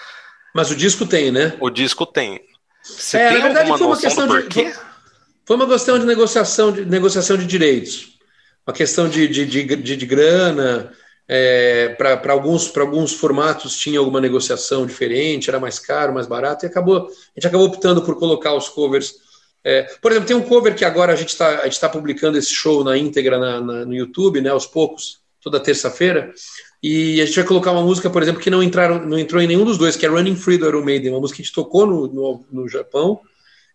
Mas 0.54 0.70
o 0.70 0.76
disco 0.76 1.06
tem, 1.06 1.32
né? 1.32 1.56
O 1.58 1.70
disco 1.70 2.04
tem. 2.04 2.38
Você 2.82 3.16
é, 3.16 3.28
tem 3.30 3.38
na 3.38 3.44
verdade 3.44 3.68
foi 3.70 3.86
uma 3.86 3.98
questão 3.98 4.26
de 4.26 4.74
foi 5.46 5.56
uma 5.56 5.68
questão 5.68 5.98
de 5.98 6.04
negociação 6.04 6.70
de 6.70 6.84
negociação 6.84 7.38
de 7.38 7.46
direitos, 7.46 8.18
uma 8.66 8.74
questão 8.74 9.08
de, 9.08 9.26
de, 9.26 9.46
de, 9.46 9.76
de, 9.76 9.96
de 9.96 10.06
grana. 10.06 10.92
É, 11.34 11.88
para 11.96 12.32
alguns, 12.32 12.76
alguns 12.76 13.14
formatos 13.14 13.78
tinha 13.78 13.98
alguma 13.98 14.20
negociação 14.20 14.84
diferente, 14.84 15.48
era 15.48 15.58
mais 15.58 15.78
caro, 15.78 16.12
mais 16.12 16.26
barato, 16.26 16.66
e 16.66 16.68
acabou, 16.68 17.06
a 17.06 17.40
gente 17.40 17.46
acabou 17.46 17.68
optando 17.68 18.02
por 18.02 18.18
colocar 18.18 18.54
os 18.54 18.68
covers 18.68 19.14
é, 19.64 19.84
por 20.00 20.10
exemplo, 20.10 20.26
tem 20.26 20.36
um 20.36 20.42
cover 20.42 20.74
que 20.74 20.84
agora 20.84 21.12
a 21.12 21.16
gente 21.16 21.28
está 21.28 21.68
tá 21.68 21.88
publicando 21.88 22.36
esse 22.36 22.52
show 22.52 22.82
na 22.82 22.98
íntegra 22.98 23.38
na, 23.38 23.60
na, 23.60 23.84
no 23.84 23.94
YouTube, 23.94 24.40
né, 24.40 24.50
aos 24.50 24.66
poucos, 24.66 25.20
toda 25.40 25.60
terça-feira. 25.60 26.32
E 26.82 27.20
a 27.20 27.24
gente 27.24 27.36
vai 27.36 27.44
colocar 27.44 27.70
uma 27.70 27.82
música, 27.82 28.10
por 28.10 28.22
exemplo, 28.22 28.42
que 28.42 28.50
não, 28.50 28.62
entraram, 28.62 29.06
não 29.06 29.16
entrou 29.16 29.40
em 29.40 29.46
nenhum 29.46 29.64
dos 29.64 29.78
dois, 29.78 29.94
que 29.94 30.04
é 30.04 30.08
Running 30.08 30.34
Free 30.34 30.58
do 30.58 30.66
Iron 30.66 30.84
Maiden, 30.84 31.12
uma 31.12 31.20
música 31.20 31.36
que 31.36 31.42
a 31.42 31.44
gente 31.44 31.54
tocou 31.54 31.86
no, 31.86 32.08
no, 32.08 32.44
no 32.50 32.68
Japão 32.68 33.20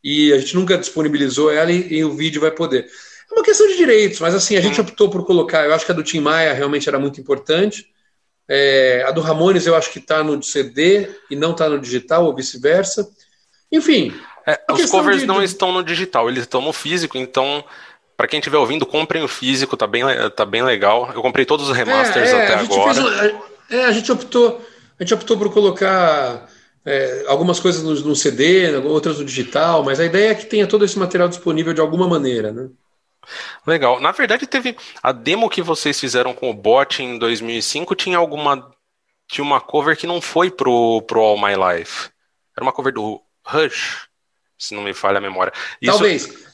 e 0.03 0.33
a 0.33 0.39
gente 0.39 0.55
nunca 0.55 0.77
disponibilizou 0.77 1.49
ela 1.49 1.71
e, 1.71 1.93
e, 1.93 2.03
o 2.03 2.13
vídeo 2.13 2.41
vai 2.41 2.51
poder. 2.51 2.87
É 3.29 3.33
uma 3.33 3.43
questão 3.43 3.67
de 3.67 3.77
direitos, 3.77 4.19
mas 4.19 4.33
assim, 4.33 4.55
a 4.55 4.61
gente 4.61 4.79
optou 4.79 5.09
por 5.09 5.25
colocar. 5.25 5.65
Eu 5.65 5.73
acho 5.73 5.85
que 5.85 5.91
a 5.91 5.95
do 5.95 6.03
Tim 6.03 6.19
Maia 6.19 6.53
realmente 6.53 6.87
era 6.87 6.99
muito 6.99 7.19
importante. 7.19 7.87
É, 8.49 9.03
a 9.05 9.11
do 9.11 9.19
Ramones 9.19 9.67
eu 9.67 9.75
acho 9.75 9.91
que 9.91 9.99
está 9.99 10.23
no 10.23 10.41
CD 10.41 11.09
e 11.29 11.35
não 11.35 11.51
está 11.51 11.67
no 11.67 11.79
digital, 11.79 12.25
ou 12.25 12.35
vice-versa. 12.35 13.09
Enfim, 13.71 14.13
é, 14.45 14.59
os 14.71 14.89
covers 14.89 15.21
de... 15.21 15.25
não 15.25 15.43
estão 15.43 15.73
no 15.73 15.83
digital, 15.83 16.29
eles 16.29 16.43
estão 16.43 16.61
no 16.61 16.71
físico, 16.71 17.17
então 17.17 17.63
para 18.17 18.27
quem 18.27 18.39
estiver 18.39 18.57
ouvindo, 18.57 18.83
comprem 18.83 19.23
o 19.23 19.27
físico, 19.27 19.77
tá 19.77 19.85
bem, 19.85 20.03
tá 20.35 20.43
bem 20.43 20.63
legal. 20.63 21.11
Eu 21.13 21.21
comprei 21.21 21.45
todos 21.45 21.69
os 21.69 21.77
remasters 21.77 22.29
é, 22.29 22.31
é, 22.31 22.43
até 22.45 22.53
agora. 22.55 22.99
Um, 22.99 23.75
é, 23.75 23.85
a 23.85 23.91
gente 23.91 24.11
optou, 24.11 24.59
a 24.99 25.03
gente 25.03 25.13
optou 25.13 25.37
por 25.37 25.53
colocar 25.53 26.49
é, 26.83 27.25
algumas 27.27 27.59
coisas 27.59 27.83
no, 27.83 27.93
no, 27.93 28.15
CD, 28.15 28.75
outras 28.77 29.19
no 29.19 29.25
digital, 29.25 29.83
mas 29.83 29.99
a 29.99 30.05
ideia 30.05 30.31
é 30.31 30.35
que 30.35 30.47
tenha 30.47 30.65
todo 30.65 30.83
esse 30.83 30.97
material 30.97 31.29
disponível 31.29 31.73
de 31.73 31.81
alguma 31.81 32.07
maneira, 32.07 32.51
né? 32.51 32.69
Legal. 33.65 33.99
Na 33.99 34.11
verdade, 34.11 34.47
teve 34.47 34.75
a 35.01 35.11
demo 35.11 35.49
que 35.49 35.61
vocês 35.61 35.99
fizeram 35.99 36.33
com 36.33 36.49
o 36.49 36.53
bot 36.53 37.01
em 37.01 37.17
2005 37.17 37.95
tinha 37.95 38.17
alguma 38.17 38.71
tinha 39.29 39.43
uma 39.43 39.59
cover 39.59 39.97
que 39.97 40.07
não 40.07 40.21
foi 40.21 40.49
pro 40.49 41.01
pro 41.01 41.21
All 41.21 41.37
My 41.37 41.53
Life. 41.55 42.09
Era 42.55 42.63
uma 42.63 42.73
cover 42.73 42.93
do 42.93 43.21
Rush 43.45 44.07
se 44.57 44.73
não 44.73 44.83
me 44.83 44.93
falha 44.93 45.17
a 45.17 45.21
memória. 45.21 45.53
Isso... 45.81 45.91
Talvez. 45.91 46.47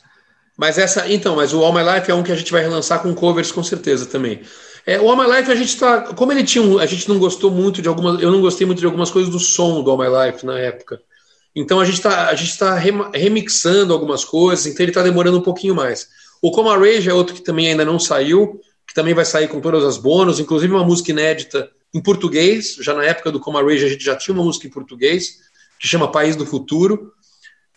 Mas 0.57 0.78
essa, 0.78 1.11
então, 1.11 1.36
mas 1.36 1.51
o 1.53 1.63
All 1.63 1.74
My 1.74 1.82
Life 1.82 2.11
é 2.11 2.13
um 2.13 2.21
que 2.21 2.32
a 2.32 2.36
gente 2.36 2.51
vai 2.51 2.61
relançar 2.61 3.01
com 3.01 3.13
covers 3.15 3.51
com 3.51 3.63
certeza 3.63 4.05
também. 4.05 4.41
É, 4.86 4.99
o 4.99 5.09
All 5.09 5.17
My 5.17 5.38
Life 5.38 5.51
a 5.51 5.55
gente 5.55 5.80
tá, 5.80 6.01
como 6.13 6.32
ele 6.32 6.43
tinha, 6.43 6.63
um, 6.63 6.78
a 6.78 6.86
gente 6.86 7.09
não 7.09 7.17
gostou 7.17 7.49
muito 7.49 7.82
de 7.82 7.88
algumas, 7.88 8.21
eu 8.21 8.32
não 8.32 8.41
gostei 8.41 8.67
muito 8.67 8.80
de 8.80 8.86
algumas 8.86 9.09
coisas 9.09 9.32
do 9.32 9.39
som 9.39 9.82
do 9.82 9.89
All 9.89 9.97
My 9.97 10.05
Life 10.07 10.45
na 10.45 10.59
época. 10.59 11.01
Então 11.55 11.80
a 11.80 11.86
gente 11.86 11.95
está 11.95 12.30
a 12.30 12.36
gente 12.36 12.57
tá 12.57 12.76
remixando 12.76 13.93
algumas 13.93 14.24
coisas, 14.24 14.65
então 14.67 14.84
ele 14.84 14.91
está 14.91 15.01
demorando 15.01 15.38
um 15.38 15.43
pouquinho 15.43 15.74
mais. 15.74 16.09
O 16.43 16.51
Coma 16.51 16.77
Rage 16.77 17.09
é 17.09 17.13
outro 17.13 17.33
que 17.33 17.41
também 17.41 17.69
ainda 17.69 17.85
não 17.85 17.97
saiu, 17.97 18.59
que 18.85 18.93
também 18.93 19.13
vai 19.13 19.23
sair 19.23 19.47
com 19.47 19.61
todas 19.61 19.83
as 19.83 19.97
bônus, 19.97 20.39
inclusive 20.39 20.73
uma 20.73 20.83
música 20.83 21.11
inédita 21.11 21.71
em 21.93 22.01
português. 22.01 22.75
Já 22.81 22.93
na 22.93 23.05
época 23.05 23.31
do 23.31 23.39
Coma 23.39 23.63
Rage 23.63 23.85
a 23.85 23.89
gente 23.89 24.03
já 24.03 24.15
tinha 24.15 24.35
uma 24.35 24.43
música 24.43 24.67
em 24.67 24.69
português 24.69 25.37
que 25.79 25.87
chama 25.87 26.11
País 26.11 26.35
do 26.35 26.45
Futuro 26.45 27.13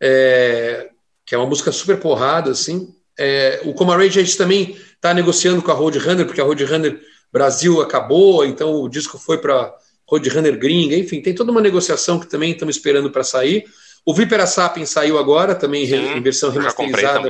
é, 0.00 0.88
que 1.24 1.34
é 1.34 1.38
uma 1.38 1.46
música 1.46 1.72
super 1.72 1.98
porrada, 1.98 2.50
assim. 2.50 2.94
É, 3.18 3.60
o 3.64 3.72
Coma 3.72 3.96
Rage 3.96 4.20
a 4.20 4.22
gente 4.22 4.36
também 4.36 4.76
está 4.94 5.12
negociando 5.14 5.62
com 5.62 5.70
a 5.70 5.74
Roadrunner, 5.74 6.26
porque 6.26 6.40
a 6.40 6.44
Roadrunner 6.44 7.00
Brasil 7.32 7.80
acabou, 7.80 8.44
então 8.44 8.74
o 8.82 8.88
disco 8.88 9.18
foi 9.18 9.38
para 9.38 9.74
Roadrunner 10.08 10.58
gringa, 10.58 10.96
enfim, 10.96 11.20
tem 11.20 11.34
toda 11.34 11.50
uma 11.50 11.60
negociação 11.60 12.20
que 12.20 12.26
também 12.26 12.52
estamos 12.52 12.76
esperando 12.76 13.10
para 13.10 13.24
sair. 13.24 13.64
O 14.04 14.14
Vipera 14.14 14.46
Sapiens 14.46 14.90
saiu 14.90 15.18
agora, 15.18 15.54
também 15.54 15.84
Sim, 15.86 16.16
em 16.16 16.22
versão 16.22 16.50
remasterizada. 16.50 17.28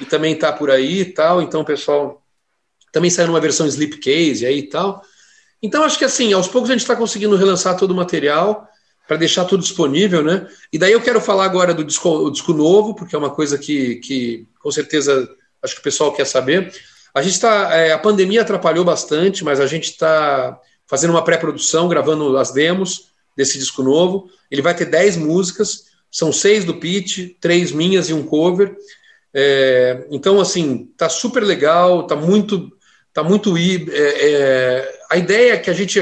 E 0.00 0.04
também 0.04 0.34
está 0.34 0.52
por 0.52 0.70
aí 0.70 1.00
e 1.00 1.04
tal, 1.04 1.42
então 1.42 1.64
pessoal 1.64 2.22
também 2.92 3.10
saiu 3.10 3.28
numa 3.28 3.40
versão 3.40 3.66
Slipcase 3.66 4.46
aí 4.46 4.58
e 4.58 4.68
tal. 4.68 5.02
Então 5.62 5.84
acho 5.84 5.98
que 5.98 6.04
assim, 6.04 6.32
aos 6.32 6.48
poucos 6.48 6.70
a 6.70 6.72
gente 6.72 6.82
está 6.82 6.96
conseguindo 6.96 7.36
relançar 7.36 7.76
todo 7.76 7.90
o 7.90 7.94
material 7.94 8.66
para 9.06 9.16
deixar 9.16 9.44
tudo 9.44 9.62
disponível, 9.62 10.22
né? 10.22 10.46
E 10.72 10.78
daí 10.78 10.92
eu 10.92 11.00
quero 11.00 11.20
falar 11.20 11.44
agora 11.44 11.74
do 11.74 11.84
disco, 11.84 12.30
disco 12.30 12.52
novo, 12.52 12.94
porque 12.94 13.14
é 13.14 13.18
uma 13.18 13.30
coisa 13.30 13.58
que, 13.58 13.96
que 13.96 14.46
com 14.60 14.70
certeza 14.70 15.28
acho 15.62 15.74
que 15.74 15.80
o 15.80 15.84
pessoal 15.84 16.12
quer 16.12 16.24
saber. 16.24 16.72
A 17.12 17.20
gente 17.22 17.34
está, 17.34 17.74
é, 17.74 17.92
a 17.92 17.98
pandemia 17.98 18.42
atrapalhou 18.42 18.84
bastante, 18.84 19.44
mas 19.44 19.58
a 19.58 19.66
gente 19.66 19.90
está 19.90 20.58
fazendo 20.86 21.10
uma 21.10 21.24
pré-produção, 21.24 21.88
gravando 21.88 22.36
as 22.38 22.52
demos 22.52 23.10
desse 23.36 23.58
disco 23.58 23.82
novo. 23.82 24.30
Ele 24.50 24.62
vai 24.62 24.74
ter 24.74 24.86
10 24.86 25.16
músicas, 25.16 25.86
são 26.10 26.32
seis 26.32 26.64
do 26.64 26.74
Pete, 26.74 27.36
três 27.40 27.72
minhas 27.72 28.08
e 28.08 28.14
um 28.14 28.22
cover. 28.22 28.76
É, 29.32 30.06
então, 30.10 30.40
assim, 30.40 30.92
tá 30.96 31.08
super 31.08 31.42
legal, 31.42 32.06
tá 32.06 32.16
muito, 32.16 32.70
tá 33.12 33.22
muito. 33.22 33.56
É, 33.56 33.92
é, 33.92 35.00
a 35.10 35.16
ideia 35.16 35.58
que 35.58 35.70
a 35.70 35.74
gente 35.74 35.98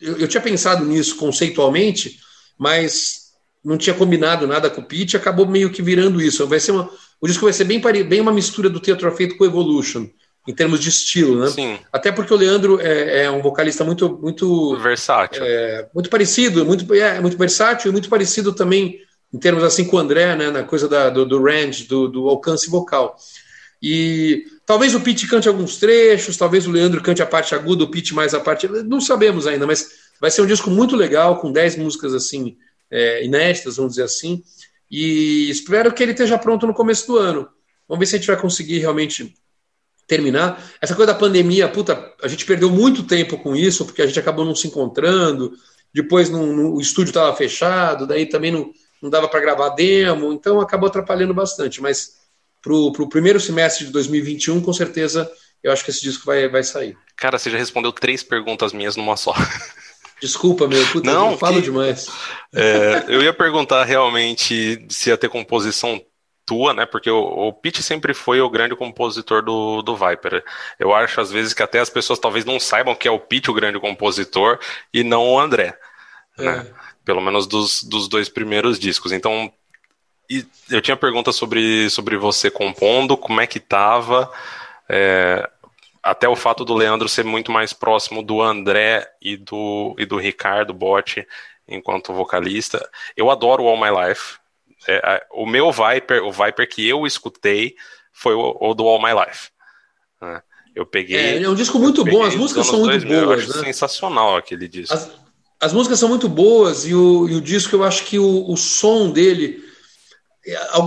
eu, 0.00 0.18
eu 0.18 0.28
tinha 0.28 0.40
pensado 0.40 0.84
nisso 0.84 1.16
conceitualmente, 1.16 2.18
mas 2.58 3.32
não 3.64 3.78
tinha 3.78 3.94
combinado 3.94 4.46
nada 4.46 4.68
com 4.68 4.82
o 4.82 4.84
Pete, 4.84 5.16
acabou 5.16 5.46
meio 5.46 5.70
que 5.70 5.82
virando 5.82 6.20
isso. 6.20 6.46
Vai 6.46 6.60
ser 6.60 6.72
uma, 6.72 6.90
o 7.20 7.26
disco 7.26 7.44
vai 7.44 7.52
ser 7.52 7.64
bem, 7.64 7.80
bem 7.80 8.20
uma 8.20 8.32
mistura 8.32 8.68
do 8.68 8.80
Teatro 8.80 9.10
Feito 9.16 9.36
com 9.36 9.44
Evolution, 9.44 10.06
em 10.46 10.54
termos 10.54 10.80
de 10.80 10.90
estilo, 10.90 11.40
né? 11.40 11.48
Sim. 11.48 11.78
Até 11.90 12.12
porque 12.12 12.34
o 12.34 12.36
Leandro 12.36 12.78
é, 12.80 13.24
é 13.24 13.30
um 13.30 13.40
vocalista 13.40 13.82
muito 13.82 14.18
muito 14.20 14.76
versátil, 14.76 15.42
é, 15.42 15.88
muito 15.94 16.10
parecido, 16.10 16.66
muito 16.66 16.92
é, 16.92 17.18
muito 17.20 17.38
versátil 17.38 17.88
e 17.88 17.92
muito 17.92 18.10
parecido 18.10 18.52
também 18.52 18.98
em 19.34 19.38
termos 19.38 19.64
assim 19.64 19.84
com 19.84 19.96
o 19.96 19.98
André, 19.98 20.36
né? 20.36 20.48
Na 20.48 20.62
coisa 20.62 20.88
da, 20.88 21.10
do, 21.10 21.26
do 21.26 21.42
range, 21.42 21.88
do, 21.88 22.06
do 22.06 22.28
alcance 22.28 22.70
vocal. 22.70 23.16
E 23.82 24.44
talvez 24.64 24.94
o 24.94 25.00
Pete 25.00 25.26
cante 25.26 25.48
alguns 25.48 25.76
trechos, 25.76 26.36
talvez 26.36 26.68
o 26.68 26.70
Leandro 26.70 27.02
cante 27.02 27.20
a 27.20 27.26
parte 27.26 27.52
aguda, 27.52 27.82
o 27.82 27.90
Pete 27.90 28.14
mais 28.14 28.32
a 28.32 28.38
parte. 28.38 28.68
Não 28.68 29.00
sabemos 29.00 29.48
ainda, 29.48 29.66
mas 29.66 29.90
vai 30.20 30.30
ser 30.30 30.40
um 30.40 30.46
disco 30.46 30.70
muito 30.70 30.94
legal, 30.94 31.40
com 31.40 31.50
10 31.50 31.78
músicas 31.78 32.14
assim, 32.14 32.56
é, 32.88 33.24
inéditas, 33.24 33.76
vamos 33.76 33.94
dizer 33.94 34.04
assim. 34.04 34.40
E 34.88 35.50
espero 35.50 35.92
que 35.92 36.00
ele 36.00 36.12
esteja 36.12 36.38
pronto 36.38 36.64
no 36.64 36.72
começo 36.72 37.04
do 37.08 37.18
ano. 37.18 37.48
Vamos 37.88 37.98
ver 37.98 38.06
se 38.06 38.14
a 38.14 38.18
gente 38.18 38.28
vai 38.28 38.40
conseguir 38.40 38.78
realmente 38.78 39.34
terminar. 40.06 40.64
Essa 40.80 40.94
coisa 40.94 41.12
da 41.12 41.18
pandemia, 41.18 41.68
puta, 41.68 42.14
a 42.22 42.28
gente 42.28 42.46
perdeu 42.46 42.70
muito 42.70 43.02
tempo 43.02 43.36
com 43.38 43.56
isso, 43.56 43.84
porque 43.84 44.00
a 44.00 44.06
gente 44.06 44.20
acabou 44.20 44.44
não 44.44 44.54
se 44.54 44.68
encontrando. 44.68 45.52
Depois 45.92 46.30
no, 46.30 46.76
o 46.76 46.80
estúdio 46.80 47.10
estava 47.10 47.34
fechado, 47.34 48.06
daí 48.06 48.26
também 48.26 48.52
não, 48.52 48.72
não 49.04 49.10
dava 49.10 49.28
para 49.28 49.40
gravar 49.40 49.68
demo, 49.68 50.32
então 50.32 50.62
acabou 50.62 50.88
atrapalhando 50.88 51.34
bastante. 51.34 51.82
Mas 51.82 52.14
para 52.62 52.72
o 52.72 53.06
primeiro 53.06 53.38
semestre 53.38 53.84
de 53.84 53.92
2021, 53.92 54.62
com 54.62 54.72
certeza, 54.72 55.30
eu 55.62 55.70
acho 55.70 55.84
que 55.84 55.90
esse 55.90 56.00
disco 56.00 56.24
vai, 56.24 56.48
vai 56.48 56.64
sair. 56.64 56.96
Cara, 57.14 57.38
você 57.38 57.50
já 57.50 57.58
respondeu 57.58 57.92
três 57.92 58.22
perguntas 58.22 58.72
minhas 58.72 58.96
numa 58.96 59.14
só. 59.14 59.34
Desculpa, 60.22 60.66
meu, 60.66 60.82
puta, 60.86 61.12
não, 61.12 61.32
eu 61.32 61.38
falo 61.38 61.56
que... 61.56 61.62
demais. 61.62 62.06
É, 62.54 63.04
eu 63.08 63.22
ia 63.22 63.34
perguntar 63.34 63.84
realmente 63.84 64.86
se 64.88 65.10
ia 65.10 65.18
ter 65.18 65.28
composição 65.28 66.00
tua, 66.46 66.72
né? 66.72 66.86
Porque 66.86 67.10
o, 67.10 67.18
o 67.18 67.52
Pete 67.52 67.82
sempre 67.82 68.14
foi 68.14 68.40
o 68.40 68.48
grande 68.48 68.74
compositor 68.74 69.42
do, 69.42 69.82
do 69.82 69.94
Viper. 69.94 70.42
Eu 70.78 70.94
acho, 70.94 71.20
às 71.20 71.30
vezes, 71.30 71.52
que 71.52 71.62
até 71.62 71.78
as 71.78 71.90
pessoas 71.90 72.18
talvez 72.18 72.46
não 72.46 72.58
saibam 72.58 72.94
que 72.94 73.06
é 73.06 73.10
o 73.10 73.20
Pete 73.20 73.50
o 73.50 73.54
grande 73.54 73.78
compositor 73.78 74.58
e 74.94 75.04
não 75.04 75.28
o 75.28 75.38
André. 75.38 75.76
Né? 76.38 76.46
É. 76.46 76.56
Né? 76.56 76.74
Pelo 77.04 77.20
menos 77.20 77.46
dos, 77.46 77.82
dos 77.82 78.08
dois 78.08 78.28
primeiros 78.28 78.78
discos. 78.78 79.12
Então, 79.12 79.52
e 80.28 80.44
eu 80.70 80.80
tinha 80.80 80.96
pergunta 80.96 81.32
sobre, 81.32 81.88
sobre 81.90 82.16
você 82.16 82.50
compondo, 82.50 83.16
como 83.16 83.40
é 83.40 83.46
que 83.46 83.60
tava, 83.60 84.30
é, 84.88 85.48
até 86.02 86.28
o 86.28 86.36
fato 86.36 86.64
do 86.64 86.74
Leandro 86.74 87.08
ser 87.08 87.24
muito 87.24 87.52
mais 87.52 87.72
próximo 87.72 88.22
do 88.22 88.40
André 88.40 89.06
e 89.20 89.36
do, 89.36 89.94
e 89.98 90.06
do 90.06 90.16
Ricardo 90.16 90.72
Botti 90.72 91.26
enquanto 91.66 92.12
vocalista. 92.12 92.88
Eu 93.16 93.30
adoro 93.30 93.66
All 93.66 93.80
My 93.80 94.08
Life. 94.08 94.38
É, 94.86 95.26
o 95.30 95.46
meu 95.46 95.72
Viper, 95.72 96.22
o 96.24 96.30
Viper 96.30 96.68
que 96.68 96.86
eu 96.86 97.06
escutei 97.06 97.74
foi 98.12 98.34
o, 98.34 98.56
o 98.60 98.74
do 98.74 98.86
All 98.86 99.02
My 99.02 99.12
Life. 99.26 99.48
Né? 100.20 100.42
Eu 100.74 100.84
peguei. 100.84 101.16
É, 101.16 101.42
é 101.42 101.48
um 101.48 101.54
disco 101.54 101.78
muito 101.78 102.04
bom, 102.04 102.22
as 102.22 102.34
músicas 102.34 102.66
são 102.66 102.80
muito 102.80 102.90
2000, 102.90 103.24
boas. 103.24 103.38
Eu 103.38 103.48
acho 103.48 103.58
né? 103.58 103.64
sensacional 103.64 104.36
aquele 104.36 104.68
disco. 104.68 104.94
As, 104.94 105.10
as, 105.64 105.72
músicas 105.72 105.98
são 105.98 106.08
muito 106.08 106.28
boas 106.28 106.86
e 106.86 106.94
o, 106.94 107.28
e 107.28 107.34
o 107.34 107.40
disco, 107.40 107.74
eu 107.74 107.84
acho 107.84 108.04
que 108.04 108.18
o, 108.18 108.50
o 108.50 108.56
som 108.56 109.10
dele 109.10 109.62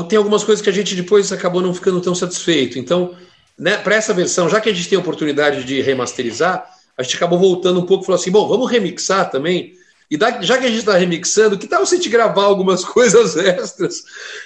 tem 0.07 0.17
algumas 0.17 0.43
coisas 0.43 0.61
que 0.61 0.69
a 0.69 0.73
gente 0.73 0.95
depois 0.95 1.32
acabou 1.32 1.61
não 1.61 1.73
ficando 1.73 1.99
tão 1.99 2.13
satisfeito. 2.13 2.78
Então, 2.78 3.15
né, 3.57 3.78
para 3.78 3.95
essa 3.95 4.13
versão, 4.13 4.47
já 4.47 4.61
que 4.61 4.69
a 4.69 4.73
gente 4.73 4.88
tem 4.88 4.97
a 4.97 5.01
oportunidade 5.01 5.63
de 5.63 5.82
remasterizar, 5.82 6.69
a 6.95 7.03
gente 7.03 7.15
acabou 7.15 7.39
voltando 7.39 7.80
um 7.80 7.86
pouco 7.86 8.03
e 8.03 8.05
falou 8.05 8.19
assim: 8.19 8.32
bom, 8.32 8.47
vamos 8.47 8.69
remixar 8.69 9.30
também. 9.30 9.73
E 10.09 10.17
já 10.41 10.57
que 10.57 10.65
a 10.65 10.69
gente 10.69 10.80
está 10.80 10.95
remixando, 10.95 11.57
que 11.57 11.67
tal 11.67 11.86
se 11.86 11.95
a 11.95 11.97
gente 11.97 12.09
gravar 12.09 12.43
algumas 12.43 12.86
coisas 12.86 13.36
extras? 13.36 14.03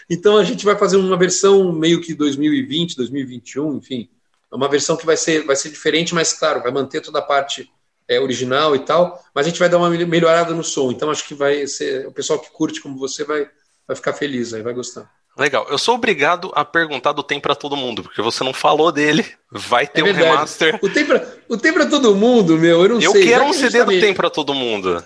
Então 0.09 0.37
a 0.37 0.43
gente 0.43 0.65
vai 0.65 0.77
fazer 0.77 0.97
uma 0.97 1.17
versão 1.17 1.71
meio 1.71 2.01
que 2.01 2.13
2020, 2.13 2.95
2021, 2.95 3.77
enfim. 3.77 4.09
Uma 4.51 4.67
versão 4.67 4.97
que 4.97 5.05
vai 5.05 5.15
ser, 5.15 5.45
vai 5.45 5.55
ser 5.55 5.69
diferente, 5.69 6.15
mas 6.15 6.33
claro, 6.33 6.61
vai 6.61 6.71
manter 6.71 7.01
toda 7.01 7.19
a 7.19 7.21
parte 7.21 7.69
é, 8.11 8.19
original 8.19 8.75
e 8.75 8.79
tal, 8.79 9.23
mas 9.33 9.45
a 9.45 9.49
gente 9.49 9.59
vai 9.59 9.69
dar 9.69 9.77
uma 9.77 9.89
melhorada 9.89 10.53
no 10.53 10.63
som. 10.63 10.91
Então 10.91 11.09
acho 11.09 11.25
que 11.25 11.33
vai 11.33 11.65
ser. 11.65 12.05
O 12.05 12.11
pessoal 12.11 12.37
que 12.37 12.51
curte 12.51 12.81
como 12.81 12.97
você 12.97 13.23
vai, 13.23 13.47
vai 13.87 13.95
ficar 13.95 14.11
feliz 14.11 14.53
aí, 14.53 14.61
vai 14.61 14.73
gostar. 14.73 15.09
Legal. 15.37 15.65
Eu 15.69 15.77
sou 15.77 15.95
obrigado 15.95 16.51
a 16.53 16.65
perguntar 16.65 17.13
do 17.13 17.23
Tem 17.23 17.39
para 17.39 17.55
Todo 17.55 17.77
Mundo, 17.77 18.03
porque 18.03 18.21
você 18.21 18.43
não 18.43 18.53
falou 18.53 18.91
dele. 18.91 19.25
Vai 19.49 19.87
ter 19.87 20.01
é 20.01 20.03
um 20.03 20.13
remaster. 20.13 20.77
O 20.81 20.89
Tem 20.89 21.05
para 21.05 21.25
o 21.47 21.57
Tem 21.57 21.71
pra 21.71 21.85
Todo 21.85 22.13
Mundo, 22.13 22.57
meu, 22.57 22.83
eu 22.83 22.89
não 22.89 23.01
eu 23.01 23.13
sei. 23.13 23.21
Eu 23.21 23.27
quero 23.27 23.45
um 23.45 23.53
CD 23.53 23.79
tá 23.79 23.85
do 23.85 23.91
Tem 23.91 24.13
para 24.13 24.29
Todo 24.29 24.53
Mundo. 24.53 25.01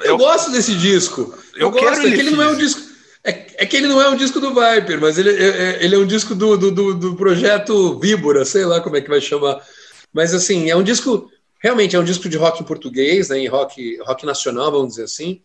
Eu, 0.00 0.04
eu, 0.04 0.18
gosto 0.18 0.50
desse 0.52 0.74
disco. 0.74 1.34
Eu, 1.54 1.68
eu 1.68 1.72
quero 1.72 1.96
gosto, 1.96 2.06
é 2.06 2.10
que 2.10 2.20
ele 2.20 2.30
não 2.30 2.42
é 2.42 2.48
um 2.48 2.56
disco. 2.56 2.82
É, 3.24 3.30
é, 3.56 3.66
que 3.66 3.76
ele 3.76 3.86
não 3.86 4.00
é 4.02 4.08
um 4.08 4.16
disco 4.16 4.38
do 4.38 4.50
Viper, 4.50 5.00
mas 5.00 5.16
ele, 5.16 5.30
é, 5.30 5.48
é, 5.48 5.84
ele 5.84 5.94
é 5.94 5.98
um 5.98 6.06
disco 6.06 6.34
do, 6.34 6.56
do, 6.58 6.70
do, 6.70 6.94
do 6.94 7.16
projeto 7.16 7.98
Víbora, 7.98 8.44
sei 8.44 8.66
lá 8.66 8.82
como 8.82 8.96
é 8.96 9.00
que 9.00 9.08
vai 9.08 9.20
chamar. 9.20 9.60
Mas 10.12 10.34
assim, 10.34 10.70
é 10.70 10.76
um 10.76 10.82
disco. 10.82 11.30
Realmente 11.60 11.96
é 11.96 11.98
um 11.98 12.04
disco 12.04 12.28
de 12.28 12.36
rock 12.36 12.62
em 12.62 12.66
português, 12.66 13.28
né, 13.28 13.38
em 13.38 13.48
rock, 13.48 13.98
rock 14.02 14.24
nacional, 14.24 14.70
vamos 14.70 14.90
dizer 14.90 15.04
assim. 15.04 15.40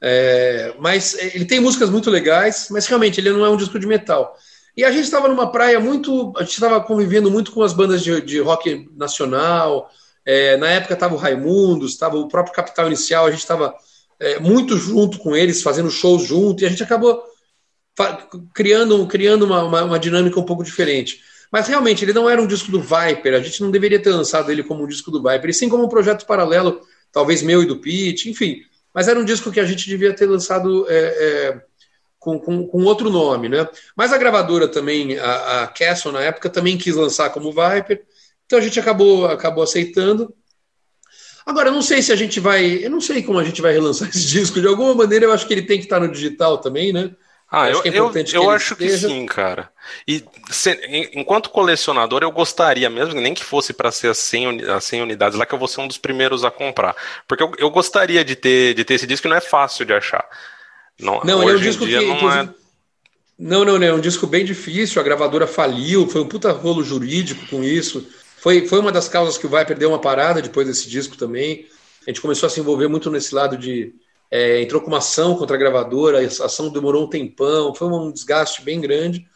É, 0.00 0.74
mas 0.78 1.14
ele 1.34 1.44
tem 1.44 1.60
músicas 1.60 1.90
muito 1.90 2.10
legais, 2.10 2.68
mas 2.70 2.86
realmente 2.86 3.20
ele 3.20 3.30
não 3.30 3.44
é 3.44 3.50
um 3.50 3.56
disco 3.56 3.78
de 3.78 3.86
metal. 3.86 4.34
E 4.76 4.84
a 4.84 4.90
gente 4.90 5.04
estava 5.04 5.28
numa 5.28 5.50
praia 5.50 5.78
muito. 5.78 6.32
A 6.36 6.42
gente 6.42 6.54
estava 6.54 6.80
convivendo 6.80 7.30
muito 7.30 7.52
com 7.52 7.62
as 7.62 7.72
bandas 7.72 8.02
de, 8.02 8.20
de 8.22 8.40
rock 8.40 8.88
nacional. 8.96 9.90
É, 10.24 10.56
na 10.56 10.68
época 10.68 10.94
estava 10.94 11.14
o 11.14 11.18
Raimundos, 11.18 11.92
estava 11.92 12.16
o 12.16 12.28
próprio 12.28 12.54
Capital 12.54 12.86
Inicial, 12.86 13.26
a 13.26 13.30
gente 13.30 13.40
estava 13.40 13.74
é, 14.18 14.38
muito 14.38 14.76
junto 14.76 15.18
com 15.18 15.34
eles, 15.34 15.62
fazendo 15.62 15.90
shows 15.90 16.22
junto, 16.22 16.62
e 16.62 16.66
a 16.66 16.68
gente 16.68 16.82
acabou 16.82 17.22
criando, 18.54 19.06
criando 19.06 19.44
uma, 19.44 19.64
uma, 19.64 19.84
uma, 19.84 19.98
dinâmica 19.98 20.38
um 20.38 20.44
pouco 20.44 20.62
diferente. 20.62 21.20
Mas 21.50 21.66
realmente, 21.66 22.04
ele 22.04 22.12
não 22.12 22.30
era 22.30 22.40
um 22.40 22.46
disco 22.46 22.70
do 22.70 22.80
Viper, 22.80 23.34
a 23.34 23.40
gente 23.40 23.60
não 23.60 23.70
deveria 23.70 24.00
ter 24.00 24.10
lançado 24.10 24.52
ele 24.52 24.62
como 24.62 24.84
um 24.84 24.86
disco 24.86 25.10
do 25.10 25.22
Viper, 25.22 25.50
e 25.50 25.54
sim 25.54 25.68
como 25.68 25.84
um 25.84 25.88
projeto 25.88 26.24
paralelo, 26.24 26.80
talvez 27.10 27.42
meu 27.42 27.62
e 27.62 27.66
do 27.66 27.80
Pete, 27.80 28.30
enfim. 28.30 28.62
Mas 28.94 29.08
era 29.08 29.18
um 29.18 29.24
disco 29.24 29.50
que 29.50 29.60
a 29.60 29.64
gente 29.64 29.88
devia 29.88 30.14
ter 30.14 30.26
lançado 30.26 30.86
é, 30.88 30.94
é, 30.96 31.62
com, 32.18 32.38
com, 32.38 32.66
com, 32.66 32.84
outro 32.84 33.10
nome, 33.10 33.48
né? 33.48 33.68
Mas 33.96 34.12
a 34.12 34.18
gravadora 34.18 34.68
também, 34.68 35.18
a, 35.18 35.62
a 35.62 35.66
Castle 35.66 36.12
na 36.12 36.20
época, 36.20 36.48
também 36.48 36.78
quis 36.78 36.94
lançar 36.94 37.30
como 37.30 37.52
Viper, 37.52 38.04
então 38.46 38.58
a 38.58 38.62
gente 38.62 38.78
acabou, 38.78 39.26
acabou 39.26 39.64
aceitando. 39.64 40.34
Agora, 41.46 41.68
eu 41.68 41.72
não 41.72 41.82
sei 41.82 42.02
se 42.02 42.12
a 42.12 42.16
gente 42.16 42.38
vai. 42.38 42.84
Eu 42.84 42.90
não 42.90 43.00
sei 43.00 43.22
como 43.22 43.38
a 43.38 43.44
gente 43.44 43.62
vai 43.62 43.72
relançar 43.72 44.08
esse 44.10 44.26
disco. 44.26 44.60
De 44.60 44.66
alguma 44.66 44.94
maneira, 44.94 45.24
eu 45.24 45.32
acho 45.32 45.46
que 45.46 45.54
ele 45.54 45.62
tem 45.62 45.78
que 45.78 45.84
estar 45.84 46.00
no 46.00 46.10
digital 46.10 46.58
também, 46.58 46.92
né? 46.92 47.14
Ah, 47.50 47.68
eu, 47.68 47.82
é 47.84 47.88
eu, 47.88 48.12
eu 48.32 48.50
acho 48.50 48.74
esteja. 48.74 49.08
que 49.08 49.12
sim, 49.12 49.26
cara. 49.26 49.68
E 50.06 50.22
se, 50.50 51.10
enquanto 51.12 51.50
colecionador, 51.50 52.22
eu 52.22 52.30
gostaria 52.30 52.88
mesmo, 52.88 53.20
nem 53.20 53.34
que 53.34 53.42
fosse 53.42 53.72
para 53.72 53.90
ser 53.90 54.08
as 54.08 54.18
100, 54.18 54.70
as 54.70 54.84
100 54.84 55.02
unidades 55.02 55.36
lá, 55.36 55.44
que 55.44 55.52
eu 55.52 55.58
vou 55.58 55.66
ser 55.66 55.80
um 55.80 55.88
dos 55.88 55.98
primeiros 55.98 56.44
a 56.44 56.50
comprar. 56.50 56.94
Porque 57.26 57.42
eu, 57.42 57.50
eu 57.58 57.68
gostaria 57.68 58.24
de 58.24 58.36
ter, 58.36 58.74
de 58.74 58.84
ter 58.84 58.94
esse 58.94 59.06
disco, 59.06 59.22
que 59.22 59.28
não 59.28 59.36
é 59.36 59.40
fácil 59.40 59.84
de 59.84 59.92
achar. 59.92 60.24
Não, 60.96 61.20
não 61.24 61.42
ele 61.42 61.52
é 61.52 61.54
um 61.56 61.60
disco 61.60 61.84
que. 61.84 61.92
Não, 61.92 62.32
é... 62.32 62.48
não, 63.36 63.64
não, 63.64 63.78
não, 63.78 63.86
é 63.86 63.92
um 63.92 64.00
disco 64.00 64.28
bem 64.28 64.44
difícil. 64.44 65.00
A 65.00 65.04
gravadora 65.04 65.46
faliu, 65.46 66.06
foi 66.06 66.20
um 66.20 66.28
puta 66.28 66.52
rolo 66.52 66.84
jurídico 66.84 67.44
com 67.48 67.64
isso. 67.64 68.06
Foi, 68.36 68.66
foi 68.68 68.78
uma 68.78 68.92
das 68.92 69.08
causas 69.08 69.36
que 69.36 69.46
o 69.46 69.50
Viper 69.50 69.76
deu 69.76 69.88
uma 69.88 69.98
parada 69.98 70.40
depois 70.40 70.68
desse 70.68 70.88
disco 70.88 71.16
também. 71.16 71.66
A 72.06 72.10
gente 72.10 72.20
começou 72.20 72.46
a 72.46 72.50
se 72.50 72.60
envolver 72.60 72.86
muito 72.86 73.10
nesse 73.10 73.34
lado 73.34 73.58
de 73.58 73.92
é, 74.30 74.62
entrou 74.62 74.80
com 74.80 74.88
uma 74.88 74.98
ação 74.98 75.34
contra 75.34 75.56
a 75.56 75.58
gravadora, 75.58 76.20
a 76.20 76.24
ação 76.24 76.70
demorou 76.70 77.04
um 77.04 77.10
tempão, 77.10 77.74
foi 77.74 77.88
um 77.88 78.12
desgaste 78.12 78.62
bem 78.62 78.80
grande. 78.80 79.26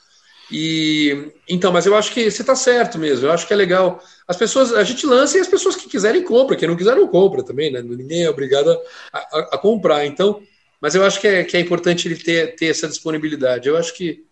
E 0.51 1.33
então, 1.49 1.73
mas 1.73 1.87
eu 1.87 1.97
acho 1.97 2.13
que 2.13 2.31
você 2.31 2.43
está 2.43 2.55
certo 2.55 2.99
mesmo. 2.99 3.27
Eu 3.27 3.33
acho 3.33 3.47
que 3.47 3.53
é 3.53 3.57
legal. 3.57 4.01
As 4.29 4.37
pessoas, 4.37 4.73
a 4.73 4.85
gente 4.85 5.07
lança 5.07 5.37
e 5.37 5.41
as 5.41 5.49
pessoas 5.49 5.75
que 5.75 5.89
quiserem 5.89 6.23
compram, 6.23 6.57
quem 6.57 6.69
não 6.69 6.77
quiser 6.77 6.95
não 6.95 7.09
compra 7.09 7.43
também, 7.43 7.73
né? 7.73 7.83
Ninguém 7.83 8.25
é 8.25 8.31
obrigado 8.31 8.71
a, 9.13 9.19
a, 9.19 9.39
a 9.53 9.59
comprar. 9.59 10.07
Então, 10.07 10.41
mas 10.81 10.95
eu 10.95 11.05
acho 11.05 11.21
que 11.21 11.27
é, 11.27 11.45
que 11.45 11.57
é 11.57 11.61
importante 11.61 12.07
ele 12.07 12.17
ter, 12.17 12.55
ter 12.57 12.67
essa 12.67 12.87
disponibilidade. 12.87 13.69
Eu 13.69 13.77
acho 13.77 13.95
que 13.95 14.25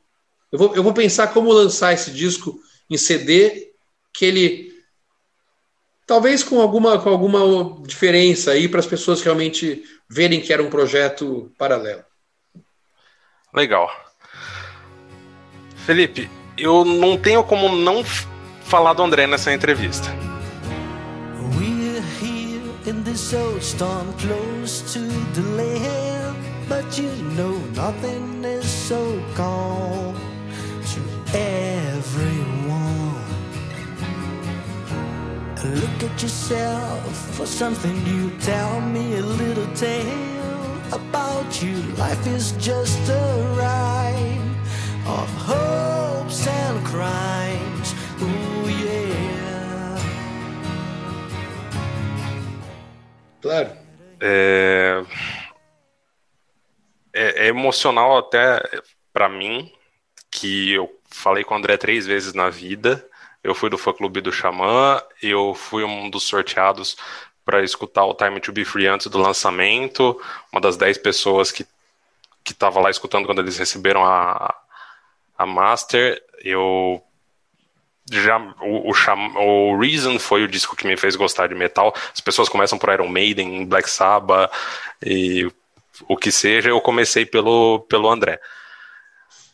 eu 0.52 0.58
vou, 0.58 0.76
eu 0.76 0.82
vou 0.82 0.92
pensar 0.92 1.28
como 1.28 1.50
lançar 1.50 1.94
esse 1.94 2.10
disco 2.10 2.60
em 2.90 2.98
CD 2.98 3.72
que 4.12 4.26
ele 4.26 4.71
talvez 6.06 6.42
com 6.42 6.60
alguma, 6.60 6.98
com 6.98 7.10
alguma 7.10 7.82
diferença 7.86 8.52
aí 8.52 8.68
para 8.68 8.80
as 8.80 8.86
pessoas 8.86 9.22
realmente 9.22 9.82
verem 10.08 10.40
que 10.40 10.52
era 10.52 10.62
um 10.62 10.70
projeto 10.70 11.50
paralelo. 11.58 12.04
Legal. 13.54 13.90
Felipe, 15.86 16.30
eu 16.56 16.84
não 16.84 17.16
tenho 17.16 17.42
como 17.44 17.74
não 17.74 18.04
falar 18.64 18.92
do 18.92 19.02
André 19.02 19.26
nessa 19.26 19.52
entrevista. 19.52 20.08
We're 21.58 22.00
here 22.20 22.62
in 22.86 23.02
this 23.02 23.34
old 23.34 23.60
storm 23.62 24.12
close 24.18 24.82
to 24.92 25.00
the 25.34 25.42
land, 25.56 26.36
but 26.68 26.98
you 26.98 27.10
know 27.36 27.58
nothing 27.74 28.44
is 28.44 28.64
so 28.64 29.20
calm 29.34 30.14
to 30.94 31.36
everyone. 31.36 32.31
Look 35.72 36.02
at 36.04 36.22
yourself 36.22 37.16
for 37.34 37.46
something 37.46 37.94
new. 38.04 38.28
Tell 38.40 38.78
me 38.82 39.16
a 39.16 39.22
little 39.22 39.66
tale 39.74 40.76
about 40.92 41.62
you. 41.62 41.80
Life 41.96 42.26
is 42.26 42.52
just 42.58 43.00
a 43.08 43.56
ride 43.56 44.54
of 45.06 45.30
hopes 45.34 46.46
and 46.46 46.84
crimes. 46.84 47.94
Ooh, 48.20 48.68
yeah. 48.68 49.98
Claro. 53.40 53.70
É, 54.20 55.02
é, 57.14 57.46
é 57.46 57.46
emocional 57.46 58.18
até 58.18 58.62
para 59.10 59.26
mim 59.26 59.72
que 60.30 60.72
eu 60.72 61.00
falei 61.06 61.44
com 61.44 61.54
o 61.54 61.56
André 61.56 61.78
três 61.78 62.06
vezes 62.06 62.34
na 62.34 62.50
vida 62.50 63.08
eu 63.42 63.54
fui 63.54 63.68
do 63.70 63.78
fã 63.78 63.92
clube 63.92 64.20
do 64.20 64.32
Xamã, 64.32 65.02
eu 65.22 65.54
fui 65.54 65.84
um 65.84 66.08
dos 66.08 66.24
sorteados 66.24 66.96
para 67.44 67.62
escutar 67.62 68.04
o 68.04 68.14
Time 68.14 68.40
to 68.40 68.52
Be 68.52 68.64
Free 68.64 68.86
antes 68.86 69.08
do 69.08 69.18
lançamento, 69.18 70.20
uma 70.52 70.60
das 70.60 70.76
10 70.76 70.98
pessoas 70.98 71.50
que 71.50 71.66
que 72.44 72.52
estava 72.52 72.80
lá 72.80 72.90
escutando 72.90 73.26
quando 73.26 73.40
eles 73.40 73.56
receberam 73.58 74.04
a, 74.04 74.54
a 75.36 75.46
Master. 75.46 76.22
Eu 76.42 77.02
já 78.10 78.38
o, 78.60 78.90
o, 78.90 79.72
o, 79.72 79.78
Reason 79.78 80.18
foi 80.18 80.42
o 80.42 80.48
disco 80.48 80.76
que 80.76 80.86
me 80.86 80.96
fez 80.96 81.16
gostar 81.16 81.46
de 81.46 81.54
metal. 81.54 81.94
As 82.12 82.20
pessoas 82.20 82.48
começam 82.48 82.78
por 82.78 82.92
Iron 82.92 83.08
Maiden, 83.08 83.64
Black 83.64 83.88
Sabbath 83.88 84.52
e 85.04 85.50
o 86.08 86.16
que 86.16 86.32
seja. 86.32 86.70
Eu 86.70 86.80
comecei 86.80 87.24
pelo 87.24 87.80
pelo 87.88 88.10
André. 88.10 88.40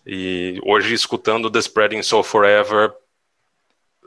E 0.06 0.58
hoje 0.64 0.94
escutando 0.94 1.50
The 1.50 1.58
Spreading 1.58 2.02
Soul 2.02 2.22
Forever 2.22 2.94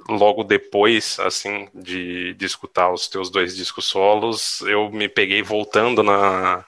logo 0.10 0.44
depois, 0.44 1.20
assim, 1.20 1.70
de, 1.74 2.34
de 2.34 2.46
escutar 2.46 2.92
os 2.92 3.08
teus 3.08 3.30
dois 3.30 3.56
discos 3.56 3.86
solos, 3.86 4.62
eu 4.62 4.90
me 4.90 5.08
peguei 5.08 5.42
voltando 5.42 6.04
na, 6.04 6.66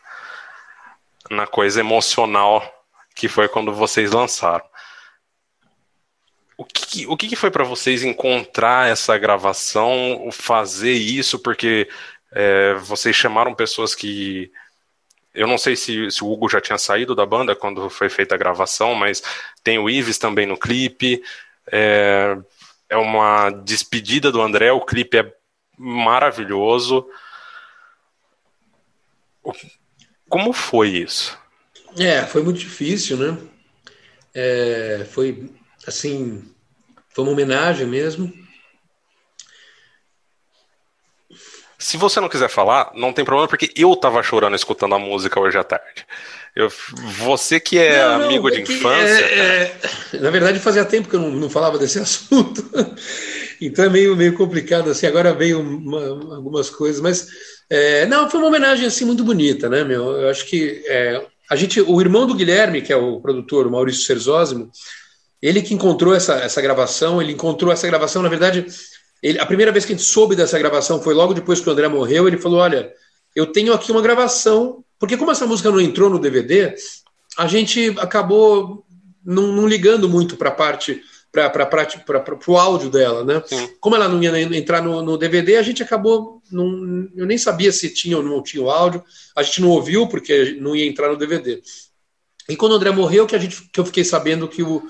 na 1.30 1.48
coisa 1.48 1.80
emocional 1.80 2.64
que 3.16 3.28
foi 3.28 3.48
quando 3.48 3.74
vocês 3.74 4.12
lançaram. 4.12 4.66
O 6.58 6.66
que, 6.66 7.08
o 7.08 7.18
que 7.18 7.36
foi 7.36 7.50
para 7.50 7.64
vocês 7.64 8.04
encontrar 8.04 8.90
essa 8.90 9.18
gravação, 9.18 10.30
fazer 10.32 10.94
isso, 10.94 11.40
porque 11.40 11.90
é, 12.32 12.76
vocês 12.76 13.16
chamaram 13.16 13.54
pessoas 13.56 13.96
que. 13.96 14.52
Eu 15.34 15.48
não 15.48 15.58
sei 15.58 15.76
se, 15.76 16.12
se, 16.12 16.24
o 16.24 16.32
Hugo 16.32 16.48
já 16.48 16.62
tinha 16.62 16.78
saído 16.78 17.16
da 17.16 17.26
banda 17.26 17.56
quando 17.56 17.90
foi 17.90 18.08
feita 18.08 18.36
a 18.36 18.38
gravação, 18.38 18.94
mas 18.94 19.24
tem 19.64 19.80
o 19.80 19.90
Ives 19.90 20.20
também 20.20 20.46
no 20.46 20.58
clipe. 20.58 21.24
É, 21.72 22.38
é 22.94 22.98
uma 22.98 23.50
despedida 23.50 24.32
do 24.32 24.40
André, 24.40 24.72
o 24.72 24.86
clipe 24.86 25.18
é 25.18 25.34
maravilhoso. 25.76 27.10
Como 30.30 30.54
foi 30.54 30.90
isso? 30.90 31.36
É, 31.98 32.24
foi 32.24 32.44
muito 32.44 32.60
difícil, 32.60 33.18
né? 33.18 33.38
É, 34.34 35.08
foi 35.10 35.52
assim, 35.88 36.54
foi 37.10 37.24
uma 37.24 37.34
homenagem 37.34 37.88
mesmo. 37.88 38.32
Se 41.80 41.98
você 41.98 42.20
não 42.20 42.30
quiser 42.30 42.48
falar, 42.48 42.92
não 42.94 43.12
tem 43.12 43.26
problema, 43.26 43.48
porque 43.48 43.74
eu 43.76 43.96
tava 43.96 44.22
chorando 44.22 44.56
escutando 44.56 44.94
a 44.94 45.00
música 45.00 45.40
hoje 45.40 45.58
à 45.58 45.64
tarde. 45.64 46.06
Eu, 46.56 46.72
você 47.18 47.60
que 47.60 47.80
é 47.80 47.98
não, 47.98 48.26
amigo 48.26 48.48
não, 48.48 48.56
de 48.56 48.62
infância. 48.62 49.26
É, 49.26 49.76
é, 50.14 50.20
na 50.20 50.30
verdade, 50.30 50.60
fazia 50.60 50.86
tempo 50.86 51.10
que 51.10 51.16
eu 51.16 51.20
não, 51.20 51.32
não 51.32 51.50
falava 51.50 51.80
desse 51.80 51.98
assunto. 52.00 52.64
então 53.60 53.86
é 53.86 53.90
meio, 53.90 54.16
meio 54.16 54.34
complicado, 54.36 54.90
assim, 54.92 55.08
agora 55.08 55.34
veio 55.34 55.60
uma, 55.60 56.36
algumas 56.36 56.70
coisas, 56.70 57.02
mas 57.02 57.28
é, 57.70 58.06
não, 58.06 58.30
foi 58.30 58.40
uma 58.40 58.50
homenagem 58.50 58.86
assim 58.86 59.04
muito 59.04 59.24
bonita, 59.24 59.68
né, 59.68 59.84
meu? 59.84 60.12
Eu 60.12 60.30
acho 60.30 60.46
que 60.46 60.84
é, 60.88 61.26
a 61.50 61.56
gente, 61.56 61.82
o 61.82 62.00
irmão 62.00 62.28
do 62.28 62.36
Guilherme, 62.36 62.82
que 62.82 62.94
é 62.94 62.96
o 62.96 63.20
produtor, 63.20 63.66
o 63.66 63.72
Maurício 63.72 64.04
Serzósimo, 64.04 64.70
ele 65.42 65.62
que 65.62 65.74
encontrou 65.74 66.14
essa, 66.14 66.36
essa 66.36 66.62
gravação, 66.62 67.22
ele 67.22 67.34
encontrou 67.34 67.72
essa 67.72 67.88
gravação, 67.88 68.22
na 68.22 68.30
verdade, 68.30 68.66
ele, 69.22 69.40
a 69.40 69.46
primeira 69.46 69.72
vez 69.72 69.86
que 69.86 69.94
a 69.94 69.96
gente 69.96 70.08
soube 70.08 70.36
dessa 70.36 70.60
gravação 70.60 71.02
foi 71.02 71.14
logo 71.14 71.34
depois 71.34 71.60
que 71.60 71.68
o 71.68 71.72
André 71.72 71.88
morreu, 71.88 72.28
ele 72.28 72.38
falou, 72.38 72.60
olha, 72.60 72.94
eu 73.36 73.48
tenho 73.48 73.74
aqui 73.74 73.92
uma 73.92 74.02
gravação, 74.02 74.84
porque 75.04 75.18
como 75.18 75.32
essa 75.32 75.46
música 75.46 75.70
não 75.70 75.82
entrou 75.82 76.10
no 76.10 76.18
DVD, 76.18 76.74
a 77.38 77.46
gente 77.46 77.94
acabou 78.00 78.86
não, 79.22 79.52
não 79.52 79.68
ligando 79.68 80.08
muito 80.08 80.38
para 80.38 80.48
a 80.48 80.54
parte 80.54 81.02
para 81.30 82.40
o 82.48 82.58
áudio 82.58 82.90
dela, 82.90 83.26
né? 83.26 83.44
Sim. 83.46 83.68
Como 83.82 83.98
ela 83.98 84.08
não 84.08 84.24
ia 84.24 84.40
entrar 84.58 84.82
no, 84.82 85.02
no, 85.02 85.18
DVD, 85.18 85.58
a 85.58 85.62
gente 85.62 85.84
acabou. 85.84 86.42
Não, 86.50 87.10
eu 87.18 87.26
nem 87.26 87.38
sabia 87.38 87.70
se 87.74 87.94
tinha 87.94 88.16
ou 88.16 88.24
não 88.24 88.42
tinha 88.42 88.64
o 88.64 88.70
áudio. 88.70 89.04
A 89.36 89.44
gente 89.44 89.62
não 89.62 89.72
ouviu 89.72 90.08
porque 90.08 90.56
não 90.62 90.74
ia 90.74 90.88
entrar 90.88 91.10
no 91.10 91.18
DVD. 91.18 91.62
E 92.48 92.56
quando 92.56 92.72
o 92.72 92.76
André 92.76 92.92
morreu, 92.92 93.28
que, 93.28 93.36
a 93.36 93.40
gente, 93.40 93.62
que 93.74 93.80
eu 93.82 93.86
fiquei 93.86 94.06
sabendo 94.06 94.48
que 94.48 94.64
o, 94.64 94.84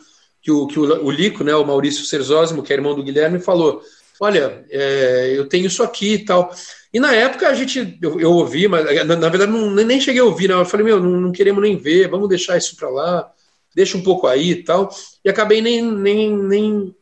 que 0.43 0.51
o, 0.51 0.67
que 0.67 0.79
o, 0.79 1.05
o 1.05 1.09
Lico, 1.09 1.43
né, 1.43 1.55
o 1.55 1.65
Maurício 1.65 2.05
Serzósimo, 2.05 2.61
que 2.61 2.71
é 2.71 2.75
irmão 2.75 2.93
do 2.93 3.01
Guilherme, 3.01 3.39
falou: 3.39 3.81
Olha, 4.19 4.65
é, 4.69 5.33
eu 5.35 5.47
tenho 5.47 5.67
isso 5.67 5.83
aqui 5.83 6.13
e 6.13 6.25
tal. 6.25 6.53
E 6.93 6.99
na 6.99 7.13
época 7.13 7.47
a 7.47 7.53
gente, 7.53 7.97
eu, 8.01 8.19
eu 8.19 8.31
ouvi, 8.31 8.67
mas 8.67 8.85
na, 9.05 9.15
na 9.15 9.29
verdade 9.29 9.51
não, 9.51 9.71
nem 9.71 9.99
cheguei 9.99 10.21
a 10.21 10.25
ouvir, 10.25 10.47
né? 10.47 10.55
Eu 10.55 10.65
falei: 10.65 10.85
Meu, 10.85 10.99
não, 10.99 11.19
não 11.19 11.31
queremos 11.31 11.61
nem 11.61 11.75
ver, 11.75 12.09
vamos 12.09 12.29
deixar 12.29 12.57
isso 12.57 12.75
para 12.75 12.89
lá 12.89 13.33
deixa 13.73 13.97
um 13.97 14.03
pouco 14.03 14.27
aí 14.27 14.51
e 14.51 14.63
tal. 14.63 14.93
E 15.23 15.29
acabei 15.29 15.61
nem, 15.61 15.81
nem, 15.81 16.35
nem, 16.35 16.95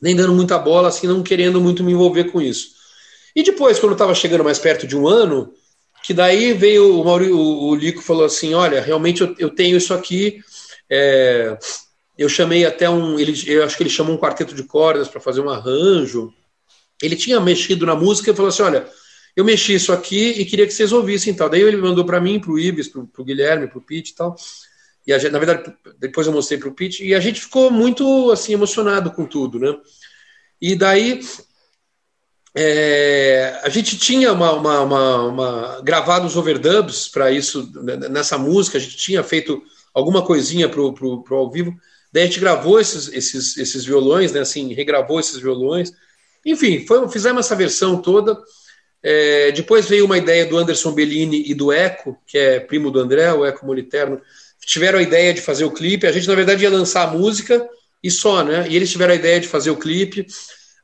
nem 0.00 0.16
dando 0.16 0.34
muita 0.34 0.58
bola, 0.58 0.88
assim, 0.88 1.06
não 1.06 1.22
querendo 1.22 1.60
muito 1.60 1.84
me 1.84 1.92
envolver 1.92 2.24
com 2.24 2.40
isso. 2.40 2.76
E 3.34 3.42
depois, 3.42 3.78
quando 3.78 3.92
eu 3.92 3.96
estava 3.96 4.14
chegando 4.14 4.44
mais 4.44 4.58
perto 4.58 4.86
de 4.86 4.96
um 4.96 5.06
ano, 5.06 5.52
que 6.02 6.12
daí 6.12 6.52
veio 6.52 7.00
o 7.00 7.04
Maurício, 7.04 7.36
o, 7.36 7.68
o 7.70 7.74
Lico 7.74 8.02
falou 8.02 8.24
assim: 8.24 8.54
olha, 8.54 8.80
realmente 8.80 9.20
eu, 9.20 9.34
eu 9.38 9.50
tenho 9.50 9.76
isso 9.76 9.94
aqui. 9.94 10.40
É, 10.90 11.56
eu 12.16 12.28
chamei 12.28 12.64
até 12.64 12.88
um. 12.90 13.18
Ele, 13.18 13.34
eu 13.46 13.64
acho 13.64 13.76
que 13.76 13.82
ele 13.82 13.90
chamou 13.90 14.14
um 14.14 14.18
quarteto 14.18 14.54
de 14.54 14.64
cordas 14.64 15.08
para 15.08 15.20
fazer 15.20 15.40
um 15.40 15.50
arranjo. 15.50 16.32
Ele 17.02 17.16
tinha 17.16 17.40
mexido 17.40 17.86
na 17.86 17.94
música 17.94 18.30
e 18.30 18.34
falou 18.34 18.48
assim: 18.48 18.62
olha, 18.62 18.88
eu 19.36 19.44
mexi 19.44 19.74
isso 19.74 19.92
aqui 19.92 20.30
e 20.30 20.44
queria 20.44 20.66
que 20.66 20.72
vocês 20.72 20.92
ouvissem 20.92 21.34
tal. 21.34 21.48
Daí 21.48 21.62
ele 21.62 21.76
mandou 21.76 22.04
para 22.04 22.20
mim, 22.20 22.40
para 22.40 22.50
o 22.50 22.58
Ibis, 22.58 22.88
para 22.88 23.00
o 23.00 23.24
Guilherme, 23.24 23.68
para 23.68 23.78
o 23.78 23.82
Pete 23.82 24.10
e 24.10 24.14
tal. 24.14 24.34
E 25.06 25.18
gente, 25.18 25.32
na 25.32 25.38
verdade, 25.38 25.72
depois 25.98 26.26
eu 26.26 26.32
mostrei 26.32 26.58
para 26.58 26.68
o 26.68 26.74
Pete 26.74 27.06
e 27.06 27.14
a 27.14 27.20
gente 27.20 27.40
ficou 27.40 27.70
muito 27.70 28.30
assim 28.30 28.52
emocionado 28.52 29.10
com 29.10 29.24
tudo, 29.24 29.58
né? 29.58 29.74
E 30.60 30.74
daí 30.74 31.20
é, 32.54 33.60
a 33.62 33.68
gente 33.68 33.96
tinha 33.96 34.32
uma, 34.32 34.52
uma, 34.52 34.80
uma, 34.80 35.22
uma 35.24 35.80
gravado 35.82 36.26
os 36.26 36.36
overdubs 36.36 37.08
para 37.08 37.30
isso 37.30 37.70
né, 37.82 37.96
nessa 38.08 38.36
música, 38.36 38.76
a 38.76 38.80
gente 38.80 38.96
tinha 38.96 39.22
feito 39.22 39.62
alguma 39.94 40.24
coisinha 40.24 40.68
para 40.68 40.80
o 40.80 41.24
ao 41.30 41.50
vivo. 41.50 41.74
Daí 42.12 42.24
a 42.24 42.26
gente 42.26 42.40
gravou 42.40 42.80
esses, 42.80 43.08
esses, 43.12 43.56
esses 43.56 43.84
violões, 43.84 44.32
né? 44.32 44.40
Assim, 44.40 44.72
regravou 44.74 45.20
esses 45.20 45.38
violões. 45.38 45.92
Enfim, 46.44 46.86
foi, 46.86 47.08
fizemos 47.08 47.46
essa 47.46 47.56
versão 47.56 48.00
toda. 48.00 48.38
É, 49.02 49.52
depois 49.52 49.88
veio 49.88 50.04
uma 50.04 50.18
ideia 50.18 50.46
do 50.46 50.56
Anderson 50.56 50.92
Bellini 50.92 51.44
e 51.46 51.54
do 51.54 51.72
Eco, 51.72 52.18
que 52.26 52.36
é 52.36 52.60
primo 52.60 52.90
do 52.90 52.98
André, 52.98 53.32
o 53.32 53.44
Eco 53.44 53.64
Moliterno, 53.64 54.20
tiveram 54.60 54.98
a 54.98 55.02
ideia 55.02 55.32
de 55.32 55.40
fazer 55.40 55.64
o 55.64 55.70
clipe. 55.70 56.06
A 56.06 56.12
gente, 56.12 56.28
na 56.28 56.34
verdade, 56.34 56.62
ia 56.62 56.70
lançar 56.70 57.08
a 57.08 57.10
música 57.10 57.66
e 58.02 58.10
só, 58.10 58.44
né? 58.44 58.66
E 58.68 58.76
eles 58.76 58.90
tiveram 58.90 59.12
a 59.12 59.16
ideia 59.16 59.40
de 59.40 59.48
fazer 59.48 59.70
o 59.70 59.76
clipe. 59.76 60.26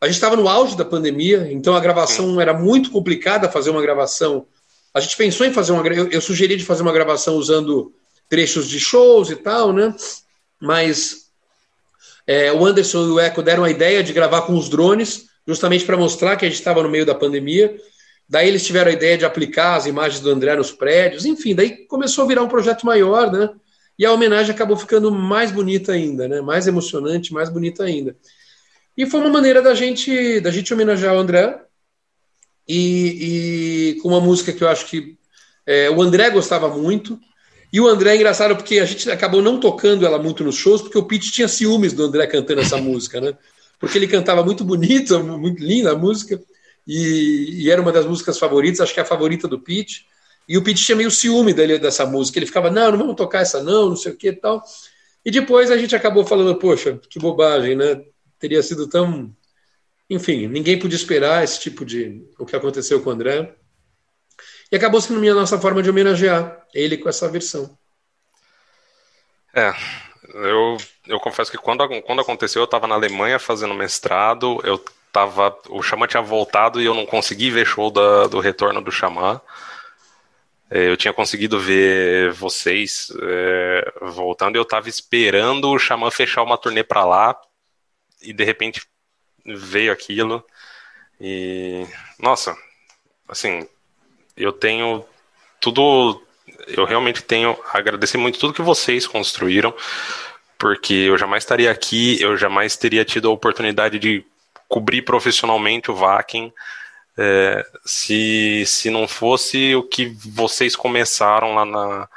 A 0.00 0.06
gente 0.06 0.16
estava 0.16 0.36
no 0.36 0.48
auge 0.48 0.76
da 0.76 0.84
pandemia, 0.84 1.48
então 1.50 1.74
a 1.74 1.80
gravação 1.80 2.40
era 2.40 2.52
muito 2.54 2.90
complicada 2.90 3.48
fazer 3.48 3.70
uma 3.70 3.82
gravação. 3.82 4.46
A 4.92 5.00
gente 5.00 5.16
pensou 5.16 5.46
em 5.46 5.52
fazer 5.52 5.72
uma. 5.72 5.86
Eu, 5.86 6.08
eu 6.08 6.20
sugeri 6.20 6.56
de 6.56 6.64
fazer 6.64 6.82
uma 6.82 6.92
gravação 6.92 7.36
usando 7.36 7.92
trechos 8.28 8.68
de 8.68 8.78
shows 8.78 9.30
e 9.30 9.36
tal, 9.36 9.72
né? 9.72 9.94
Mas 10.60 11.24
é, 12.26 12.52
o 12.52 12.64
Anderson 12.64 13.04
e 13.06 13.10
o 13.10 13.20
Eco 13.20 13.42
deram 13.42 13.64
a 13.64 13.70
ideia 13.70 14.02
de 14.02 14.12
gravar 14.12 14.42
com 14.42 14.56
os 14.56 14.68
drones, 14.68 15.26
justamente 15.46 15.84
para 15.84 15.96
mostrar 15.96 16.36
que 16.36 16.44
a 16.44 16.48
gente 16.48 16.58
estava 16.58 16.82
no 16.82 16.88
meio 16.88 17.06
da 17.06 17.14
pandemia. 17.14 17.76
Daí 18.28 18.48
eles 18.48 18.64
tiveram 18.64 18.90
a 18.90 18.94
ideia 18.94 19.18
de 19.18 19.24
aplicar 19.24 19.76
as 19.76 19.86
imagens 19.86 20.20
do 20.20 20.30
André 20.30 20.56
nos 20.56 20.72
prédios, 20.72 21.26
enfim, 21.26 21.54
daí 21.54 21.86
começou 21.86 22.24
a 22.24 22.28
virar 22.28 22.42
um 22.42 22.48
projeto 22.48 22.86
maior, 22.86 23.30
né? 23.30 23.50
E 23.98 24.04
a 24.04 24.12
homenagem 24.12 24.52
acabou 24.52 24.76
ficando 24.76 25.10
mais 25.10 25.52
bonita 25.52 25.92
ainda, 25.92 26.26
né? 26.26 26.40
Mais 26.40 26.66
emocionante, 26.66 27.32
mais 27.32 27.48
bonita 27.48 27.84
ainda. 27.84 28.16
E 28.96 29.06
foi 29.06 29.20
uma 29.20 29.28
maneira 29.28 29.60
da 29.60 29.74
gente, 29.74 30.40
da 30.40 30.50
gente 30.50 30.72
homenagear 30.72 31.14
o 31.14 31.18
André 31.18 31.60
e, 32.66 33.94
e 33.96 34.00
com 34.00 34.08
uma 34.08 34.20
música 34.20 34.52
que 34.52 34.64
eu 34.64 34.68
acho 34.68 34.86
que 34.86 35.16
é, 35.66 35.90
o 35.90 36.00
André 36.02 36.30
gostava 36.30 36.68
muito. 36.68 37.18
E 37.72 37.80
o 37.80 37.88
André 37.88 38.12
é 38.12 38.16
engraçado 38.16 38.54
porque 38.56 38.78
a 38.78 38.84
gente 38.84 39.10
acabou 39.10 39.42
não 39.42 39.58
tocando 39.58 40.06
ela 40.06 40.18
muito 40.18 40.44
nos 40.44 40.54
shows, 40.54 40.80
porque 40.80 40.98
o 40.98 41.04
Pete 41.04 41.32
tinha 41.32 41.48
ciúmes 41.48 41.92
do 41.92 42.04
André 42.04 42.26
cantando 42.26 42.60
essa 42.60 42.76
música, 42.78 43.20
né? 43.20 43.36
Porque 43.78 43.98
ele 43.98 44.08
cantava 44.08 44.44
muito 44.44 44.64
bonito, 44.64 45.22
muito 45.22 45.62
linda 45.62 45.92
a 45.92 45.98
música, 45.98 46.40
e, 46.86 47.64
e 47.64 47.70
era 47.70 47.80
uma 47.80 47.92
das 47.92 48.06
músicas 48.06 48.38
favoritas, 48.38 48.80
acho 48.80 48.94
que 48.94 49.00
é 49.00 49.02
a 49.02 49.06
favorita 49.06 49.48
do 49.48 49.60
Pete. 49.60 50.06
E 50.48 50.58
o 50.58 50.62
Pete 50.62 50.84
tinha 50.84 50.96
meio 50.96 51.10
ciúme 51.10 51.54
dele, 51.54 51.78
dessa 51.78 52.04
música. 52.04 52.38
Ele 52.38 52.46
ficava, 52.46 52.70
não, 52.70 52.90
não 52.90 52.98
vamos 52.98 53.16
tocar 53.16 53.40
essa 53.40 53.62
não, 53.62 53.90
não 53.90 53.96
sei 53.96 54.12
o 54.12 54.16
que 54.16 54.28
e 54.28 54.32
tal. 54.32 54.62
E 55.24 55.30
depois 55.30 55.70
a 55.70 55.78
gente 55.78 55.96
acabou 55.96 56.24
falando, 56.24 56.58
poxa, 56.58 57.00
que 57.08 57.18
bobagem, 57.18 57.74
né? 57.74 58.04
Teria 58.38 58.62
sido 58.62 58.86
tão. 58.86 59.34
Enfim, 60.08 60.46
ninguém 60.46 60.78
podia 60.78 60.96
esperar 60.96 61.42
esse 61.42 61.58
tipo 61.60 61.84
de. 61.84 62.22
o 62.38 62.44
que 62.44 62.54
aconteceu 62.54 63.02
com 63.02 63.08
o 63.08 63.12
André. 63.12 63.54
E 64.70 64.76
acabou 64.76 65.00
sendo 65.00 65.20
a 65.30 65.34
nossa 65.34 65.58
forma 65.58 65.82
de 65.82 65.88
homenagear 65.88 66.66
ele 66.74 66.98
com 66.98 67.08
essa 67.08 67.28
versão. 67.28 67.78
É, 69.54 69.72
eu, 70.34 70.76
eu 71.06 71.20
confesso 71.20 71.50
que 71.50 71.58
quando, 71.58 71.86
quando 72.02 72.20
aconteceu, 72.20 72.60
eu 72.62 72.64
estava 72.64 72.86
na 72.86 72.94
Alemanha 72.94 73.38
fazendo 73.38 73.74
mestrado, 73.74 74.60
eu 74.64 74.78
tava. 75.12 75.56
O 75.68 75.82
Xamã 75.82 76.06
tinha 76.06 76.22
voltado 76.22 76.80
e 76.80 76.84
eu 76.84 76.94
não 76.94 77.06
consegui 77.06 77.50
ver 77.50 77.66
show 77.66 77.90
da, 77.90 78.26
do 78.26 78.40
retorno 78.40 78.80
do 78.80 78.90
Xamã. 78.90 79.40
É, 80.70 80.88
eu 80.88 80.96
tinha 80.96 81.12
conseguido 81.12 81.58
ver 81.60 82.32
vocês 82.32 83.12
é, 83.22 83.92
voltando 84.02 84.56
e 84.56 84.58
eu 84.58 84.64
tava 84.64 84.88
esperando 84.88 85.70
o 85.70 85.78
Xamã 85.78 86.10
fechar 86.10 86.42
uma 86.42 86.58
turnê 86.58 86.82
para 86.82 87.04
lá 87.04 87.40
e 88.20 88.32
de 88.32 88.42
repente 88.44 88.82
veio 89.46 89.92
aquilo. 89.92 90.44
E 91.20 91.86
nossa, 92.18 92.56
assim, 93.28 93.68
eu 94.36 94.52
tenho 94.52 95.04
tudo. 95.60 96.20
Eu 96.68 96.84
realmente 96.84 97.22
tenho 97.22 97.56
a 97.72 97.78
agradecer 97.78 98.18
muito 98.18 98.38
tudo 98.38 98.54
que 98.54 98.62
vocês 98.62 99.06
construíram, 99.06 99.74
porque 100.58 100.94
eu 100.94 101.18
jamais 101.18 101.42
estaria 101.42 101.70
aqui, 101.70 102.20
eu 102.20 102.36
jamais 102.36 102.76
teria 102.76 103.04
tido 103.04 103.28
a 103.28 103.32
oportunidade 103.32 103.98
de 103.98 104.24
cobrir 104.68 105.02
profissionalmente 105.02 105.90
o 105.90 105.94
Vakin 105.94 106.52
é, 107.16 107.64
se, 107.84 108.64
se 108.66 108.90
não 108.90 109.06
fosse 109.06 109.74
o 109.74 109.82
que 109.82 110.06
vocês 110.26 110.74
começaram 110.74 111.54
lá 111.54 111.64
na, 111.64 112.08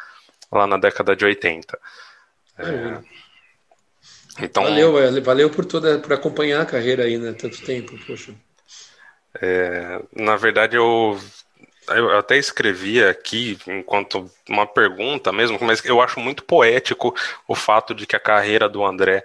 lá 0.52 0.68
na 0.68 0.78
década 0.78 1.16
de 1.16 1.26
80. 1.26 1.80
É, 2.58 2.98
então, 4.40 4.64
valeu, 4.64 5.22
valeu 5.24 5.50
por 5.50 5.66
toda 5.66 6.00
por 6.00 6.14
acompanhar 6.14 6.62
a 6.62 6.66
carreira 6.66 7.04
aí, 7.04 7.18
né? 7.18 7.34
Tanto 7.34 7.62
tempo, 7.64 7.98
poxa. 8.06 8.34
É, 9.42 10.02
na 10.16 10.36
verdade, 10.36 10.76
eu, 10.76 11.20
eu 11.90 12.18
até 12.18 12.38
escrevi 12.38 13.04
aqui 13.04 13.58
enquanto 13.68 14.30
uma 14.50 14.66
pergunta 14.66 15.32
mesmo, 15.32 15.58
mas 15.62 15.84
eu 15.86 16.02
acho 16.02 16.20
muito 16.20 16.44
poético 16.44 17.16
o 17.48 17.56
fato 17.56 17.94
de 17.94 18.06
que 18.06 18.16
a 18.16 18.20
carreira 18.20 18.68
do 18.68 18.86
André 18.86 19.24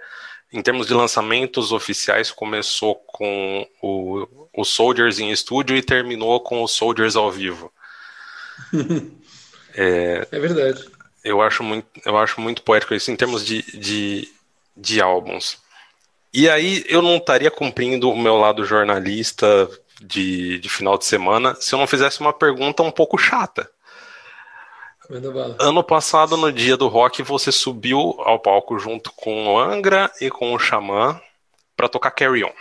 em 0.53 0.61
termos 0.61 0.85
de 0.85 0.93
lançamentos 0.93 1.71
oficiais, 1.71 2.29
começou 2.29 2.95
com 3.07 3.67
o, 3.81 4.47
o 4.55 4.63
Soldiers 4.63 5.17
em 5.17 5.31
estúdio 5.31 5.75
e 5.75 5.81
terminou 5.81 6.39
com 6.39 6.61
o 6.61 6.67
Soldiers 6.67 7.15
ao 7.15 7.31
vivo. 7.31 7.73
é, 9.75 10.27
é, 10.31 10.39
verdade. 10.39 10.87
Eu 11.23 11.41
acho 11.41 11.63
muito, 11.63 11.87
eu 12.05 12.15
acho 12.17 12.39
muito 12.39 12.61
poético 12.61 12.93
isso 12.93 13.09
em 13.09 13.15
termos 13.15 13.43
de, 13.43 13.63
de, 13.75 14.29
de 14.77 15.01
álbuns. 15.01 15.57
E 16.31 16.47
aí 16.47 16.85
eu 16.87 17.01
não 17.01 17.17
estaria 17.17 17.49
cumprindo 17.49 18.11
o 18.11 18.17
meu 18.17 18.37
lado 18.37 18.63
jornalista 18.63 19.67
de, 20.03 20.59
de 20.59 20.69
final 20.69 20.97
de 20.97 21.05
semana 21.05 21.55
se 21.55 21.73
eu 21.73 21.79
não 21.79 21.87
fizesse 21.87 22.19
uma 22.19 22.33
pergunta 22.33 22.83
um 22.83 22.91
pouco 22.91 23.17
chata. 23.17 23.69
Ano 25.59 25.83
passado, 25.83 26.37
no 26.37 26.51
dia 26.51 26.77
do 26.77 26.87
rock, 26.87 27.21
você 27.23 27.51
subiu 27.51 28.15
ao 28.19 28.39
palco 28.39 28.79
junto 28.79 29.11
com 29.13 29.47
o 29.47 29.59
Angra 29.59 30.11
e 30.21 30.29
com 30.29 30.53
o 30.53 30.59
Xamã 30.59 31.19
para 31.75 31.89
tocar 31.89 32.11
Carry 32.11 32.43
On, 32.43 32.53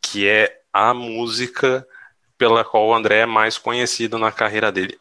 que 0.00 0.26
é 0.26 0.60
a 0.72 0.94
música 0.94 1.86
pela 2.38 2.64
qual 2.64 2.86
o 2.86 2.94
André 2.94 3.18
é 3.18 3.26
mais 3.26 3.58
conhecido 3.58 4.18
na 4.18 4.32
carreira 4.32 4.72
dele. 4.72 4.98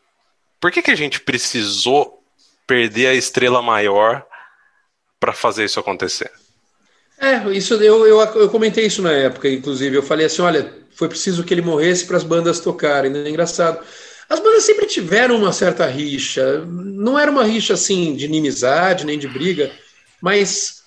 Por 0.59 0.71
que, 0.71 0.81
que 0.81 0.91
a 0.91 0.95
gente 0.95 1.21
precisou 1.21 2.21
perder 2.67 3.07
a 3.07 3.13
estrela 3.13 3.61
maior 3.61 4.25
para 5.19 5.31
fazer 5.31 5.63
isso 5.63 5.79
acontecer? 5.79 6.31
É, 7.19 7.51
isso 7.51 7.73
eu, 7.75 8.07
eu, 8.07 8.19
eu 8.19 8.49
comentei 8.49 8.85
isso 8.85 9.01
na 9.01 9.11
época, 9.11 9.49
inclusive. 9.49 9.95
Eu 9.95 10.03
falei 10.03 10.25
assim: 10.25 10.41
olha, 10.41 10.73
foi 10.91 11.09
preciso 11.09 11.43
que 11.43 11.53
ele 11.53 11.61
morresse 11.61 12.05
para 12.05 12.17
as 12.17 12.23
bandas 12.23 12.59
tocarem. 12.59 13.11
Né? 13.11 13.29
Engraçado. 13.29 13.79
As 14.29 14.39
bandas 14.39 14.63
sempre 14.63 14.85
tiveram 14.85 15.37
uma 15.37 15.51
certa 15.51 15.85
rixa. 15.85 16.63
Não 16.65 17.17
era 17.17 17.31
uma 17.31 17.43
rixa 17.43 17.73
assim 17.73 18.15
de 18.15 18.25
inimizade, 18.25 19.05
nem 19.05 19.17
de 19.17 19.27
briga, 19.27 19.71
mas 20.21 20.83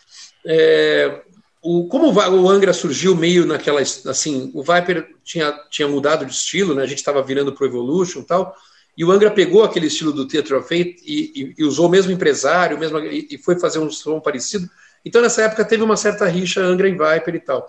é, 0.47 1.23
o, 1.63 1.87
como 1.87 2.13
o 2.13 2.49
Angra 2.49 2.73
surgiu 2.73 3.15
meio 3.15 3.47
naquela. 3.47 3.81
Assim, 3.81 4.51
o 4.55 4.63
Viper 4.63 5.09
tinha, 5.23 5.53
tinha 5.71 5.87
mudado 5.87 6.25
de 6.25 6.33
estilo, 6.33 6.75
né? 6.75 6.83
A 6.83 6.87
gente 6.87 6.99
estava 6.99 7.23
virando 7.23 7.53
pro 7.53 7.67
Evolution 7.67 8.21
e 8.21 8.25
tal. 8.25 8.55
E 8.97 9.05
o 9.05 9.11
Angra 9.11 9.31
pegou 9.31 9.65
aquele 9.65 9.87
estilo 9.87 10.13
do 10.13 10.27
Theatre 10.27 10.55
of 10.55 10.69
Fate 10.69 10.97
e, 11.05 11.33
e, 11.35 11.55
e 11.59 11.65
usou 11.65 11.87
o 11.87 11.91
mesmo 11.91 12.13
empresário, 12.13 12.79
mesmo, 12.79 12.99
e, 12.99 13.27
e, 13.31 13.39
foi 13.39 13.59
fazer 13.59 13.79
um 13.79 13.91
som 13.91 14.21
parecido. 14.21 14.69
Então, 15.05 15.21
nessa 15.21 15.43
época, 15.43 15.65
teve 15.65 15.83
uma 15.83 15.97
certa 15.97 16.27
rixa 16.27 16.61
Angra 16.61 16.89
e 16.89 16.93
Viper 16.93 17.35
e 17.35 17.41
tal. 17.41 17.67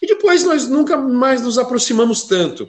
E 0.00 0.06
depois 0.06 0.44
nós 0.44 0.68
nunca 0.68 0.96
mais 0.96 1.42
nos 1.42 1.58
aproximamos 1.58 2.24
tanto. 2.24 2.68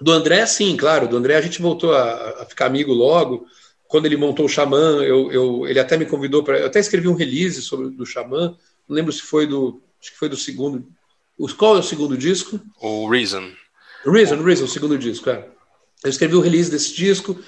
Do 0.00 0.12
André, 0.12 0.46
sim, 0.46 0.76
claro. 0.76 1.08
Do 1.08 1.16
André 1.16 1.36
a 1.36 1.40
gente 1.40 1.60
voltou 1.60 1.94
a, 1.94 2.42
a 2.42 2.46
ficar 2.46 2.66
amigo 2.66 2.92
logo. 2.92 3.46
Quando 3.86 4.06
ele 4.06 4.16
montou 4.16 4.46
o 4.46 4.48
Xamã, 4.48 5.02
eu, 5.02 5.30
eu, 5.32 5.66
ele 5.66 5.80
até 5.80 5.96
me 5.96 6.06
convidou 6.06 6.44
para. 6.44 6.58
Eu 6.58 6.66
até 6.66 6.78
escrevi 6.78 7.08
um 7.08 7.14
release 7.14 7.60
sobre 7.60 7.90
do 7.90 8.06
Xamã. 8.06 8.56
Não 8.88 8.96
lembro 8.96 9.12
se 9.12 9.22
foi 9.22 9.46
do. 9.46 9.82
Acho 10.00 10.12
que 10.12 10.18
foi 10.18 10.28
do 10.28 10.36
segundo. 10.36 10.86
Qual 11.58 11.76
é 11.76 11.80
o 11.80 11.82
segundo 11.82 12.16
disco? 12.16 12.60
O 12.80 13.10
Reason. 13.10 13.50
Reason, 14.06 14.36
o... 14.36 14.42
Reason, 14.42 14.64
o 14.64 14.68
segundo 14.68 14.96
disco. 14.96 15.28
É. 15.28 15.46
Eu 16.04 16.10
escrevi 16.10 16.34
o 16.36 16.40
release 16.40 16.70
desse 16.70 16.94
disco. 16.94 17.38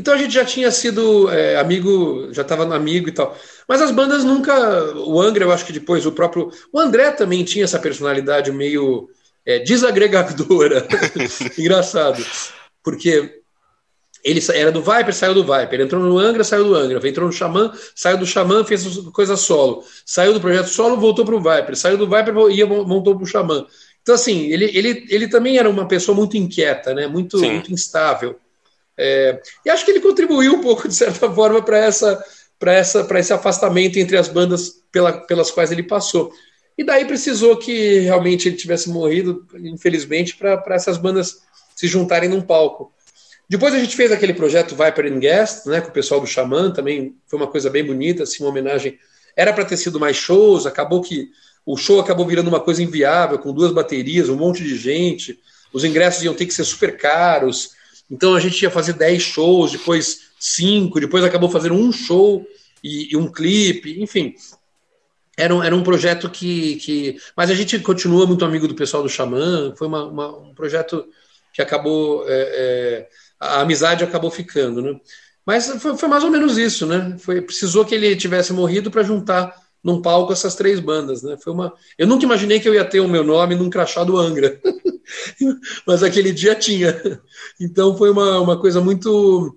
Então 0.00 0.14
a 0.14 0.16
gente 0.16 0.32
já 0.32 0.46
tinha 0.46 0.70
sido 0.70 1.28
é, 1.28 1.56
amigo, 1.56 2.32
já 2.32 2.40
estava 2.40 2.64
no 2.64 2.72
amigo 2.72 3.10
e 3.10 3.12
tal. 3.12 3.36
Mas 3.68 3.82
as 3.82 3.90
bandas 3.90 4.24
nunca. 4.24 4.54
O 4.96 5.20
Angra, 5.20 5.44
eu 5.44 5.52
acho 5.52 5.66
que 5.66 5.74
depois 5.74 6.06
o 6.06 6.12
próprio. 6.12 6.50
O 6.72 6.80
André 6.80 7.10
também 7.10 7.44
tinha 7.44 7.64
essa 7.64 7.78
personalidade 7.78 8.50
meio 8.50 9.10
é, 9.44 9.58
desagregadora. 9.58 10.88
Engraçado. 11.58 12.24
Porque 12.82 13.42
ele 14.24 14.40
era 14.54 14.72
do 14.72 14.80
Viper, 14.80 15.14
saiu 15.14 15.34
do 15.34 15.44
Viper. 15.44 15.82
Entrou 15.82 16.02
no 16.02 16.18
Angra, 16.18 16.44
saiu 16.44 16.64
do 16.64 16.74
Angra. 16.74 17.06
Entrou 17.06 17.26
no 17.26 17.32
Xamã, 17.32 17.70
saiu 17.94 18.16
do 18.16 18.24
Xamã, 18.24 18.64
fez 18.64 18.86
coisa 19.12 19.36
solo. 19.36 19.84
Saiu 20.06 20.32
do 20.32 20.40
projeto 20.40 20.68
solo, 20.68 20.96
voltou 20.96 21.26
para 21.26 21.36
o 21.36 21.42
Viper. 21.42 21.76
Saiu 21.76 21.98
do 21.98 22.08
Viper, 22.08 22.34
ia, 22.50 22.64
voltou 22.64 23.14
para 23.16 23.24
o 23.24 23.26
Xamã. 23.26 23.66
Então, 24.00 24.14
assim, 24.14 24.46
ele, 24.50 24.64
ele, 24.74 25.04
ele 25.10 25.28
também 25.28 25.58
era 25.58 25.68
uma 25.68 25.86
pessoa 25.86 26.16
muito 26.16 26.38
inquieta, 26.38 26.94
né? 26.94 27.06
muito, 27.06 27.38
muito 27.38 27.70
instável. 27.70 28.38
É, 29.02 29.40
e 29.64 29.70
acho 29.70 29.84
que 29.84 29.90
ele 29.90 30.00
contribuiu 30.00 30.54
um 30.54 30.60
pouco, 30.60 30.86
de 30.86 30.94
certa 30.94 31.30
forma, 31.32 31.62
para 31.62 31.78
essa, 31.78 32.22
essa, 32.66 33.08
esse 33.18 33.32
afastamento 33.32 33.98
entre 33.98 34.18
as 34.18 34.28
bandas 34.28 34.82
pela, 34.92 35.12
pelas 35.12 35.50
quais 35.50 35.72
ele 35.72 35.82
passou. 35.82 36.30
E 36.76 36.84
daí 36.84 37.06
precisou 37.06 37.56
que 37.56 38.00
realmente 38.00 38.48
ele 38.48 38.56
tivesse 38.56 38.90
morrido, 38.90 39.46
infelizmente, 39.54 40.36
para 40.36 40.62
essas 40.74 40.98
bandas 40.98 41.38
se 41.74 41.86
juntarem 41.86 42.28
num 42.28 42.42
palco. 42.42 42.92
Depois 43.48 43.74
a 43.74 43.78
gente 43.78 43.96
fez 43.96 44.12
aquele 44.12 44.34
projeto 44.34 44.76
Viper 44.76 45.12
and 45.12 45.18
Guest, 45.18 45.66
né, 45.66 45.80
com 45.80 45.88
o 45.88 45.92
pessoal 45.92 46.20
do 46.20 46.26
Xamã, 46.26 46.70
também 46.70 47.16
foi 47.26 47.38
uma 47.38 47.48
coisa 47.48 47.68
bem 47.68 47.84
bonita, 47.84 48.22
assim, 48.22 48.42
uma 48.42 48.50
homenagem. 48.50 48.98
Era 49.34 49.52
para 49.52 49.64
ter 49.64 49.76
sido 49.76 49.98
mais 49.98 50.16
shows, 50.16 50.66
acabou 50.66 51.00
que 51.00 51.30
o 51.64 51.76
show 51.76 52.00
acabou 52.00 52.26
virando 52.26 52.48
uma 52.48 52.60
coisa 52.60 52.82
inviável, 52.82 53.38
com 53.38 53.52
duas 53.52 53.72
baterias, 53.72 54.28
um 54.28 54.36
monte 54.36 54.62
de 54.62 54.76
gente. 54.76 55.38
Os 55.72 55.84
ingressos 55.84 56.22
iam 56.22 56.34
ter 56.34 56.46
que 56.46 56.54
ser 56.54 56.64
super 56.64 56.96
caros. 56.96 57.70
Então 58.10 58.34
a 58.34 58.40
gente 58.40 58.60
ia 58.60 58.70
fazer 58.70 58.94
10 58.94 59.22
shows, 59.22 59.72
depois 59.72 60.30
5, 60.38 60.98
depois 61.00 61.22
acabou 61.22 61.48
fazendo 61.48 61.74
um 61.74 61.92
show 61.92 62.44
e, 62.82 63.12
e 63.12 63.16
um 63.16 63.30
clipe, 63.30 64.02
enfim. 64.02 64.34
Era 65.36 65.54
um, 65.54 65.62
era 65.62 65.74
um 65.74 65.82
projeto 65.82 66.28
que, 66.28 66.76
que. 66.76 67.16
Mas 67.36 67.50
a 67.50 67.54
gente 67.54 67.78
continua 67.78 68.26
muito 68.26 68.44
amigo 68.44 68.68
do 68.68 68.74
pessoal 68.74 69.02
do 69.02 69.08
Xamã. 69.08 69.74
Foi 69.76 69.86
uma, 69.86 70.04
uma, 70.04 70.38
um 70.38 70.54
projeto 70.54 71.06
que 71.52 71.62
acabou. 71.62 72.24
É, 72.28 72.32
é, 72.32 73.08
a 73.38 73.60
amizade 73.60 74.04
acabou 74.04 74.30
ficando, 74.30 74.82
né? 74.82 75.00
Mas 75.46 75.66
foi, 75.80 75.96
foi, 75.96 76.08
mais 76.08 76.22
ou 76.22 76.30
menos 76.30 76.58
isso, 76.58 76.84
né? 76.84 77.16
Foi, 77.18 77.40
precisou 77.40 77.84
que 77.84 77.94
ele 77.94 78.14
tivesse 78.16 78.52
morrido 78.52 78.90
para 78.90 79.02
juntar 79.02 79.54
num 79.82 80.02
palco 80.02 80.32
essas 80.32 80.54
três 80.54 80.78
bandas, 80.78 81.22
né? 81.22 81.36
Foi 81.42 81.52
uma. 81.52 81.72
Eu 81.98 82.06
nunca 82.06 82.24
imaginei 82.24 82.60
que 82.60 82.68
eu 82.68 82.74
ia 82.74 82.84
ter 82.84 83.00
o 83.00 83.08
meu 83.08 83.24
nome 83.24 83.54
num 83.54 83.70
crachá 83.70 84.04
do 84.04 84.16
Angra, 84.16 84.60
mas 85.86 86.02
aquele 86.02 86.32
dia 86.32 86.54
tinha. 86.54 87.00
Então 87.58 87.96
foi 87.96 88.10
uma, 88.10 88.40
uma 88.40 88.60
coisa 88.60 88.80
muito, 88.80 89.56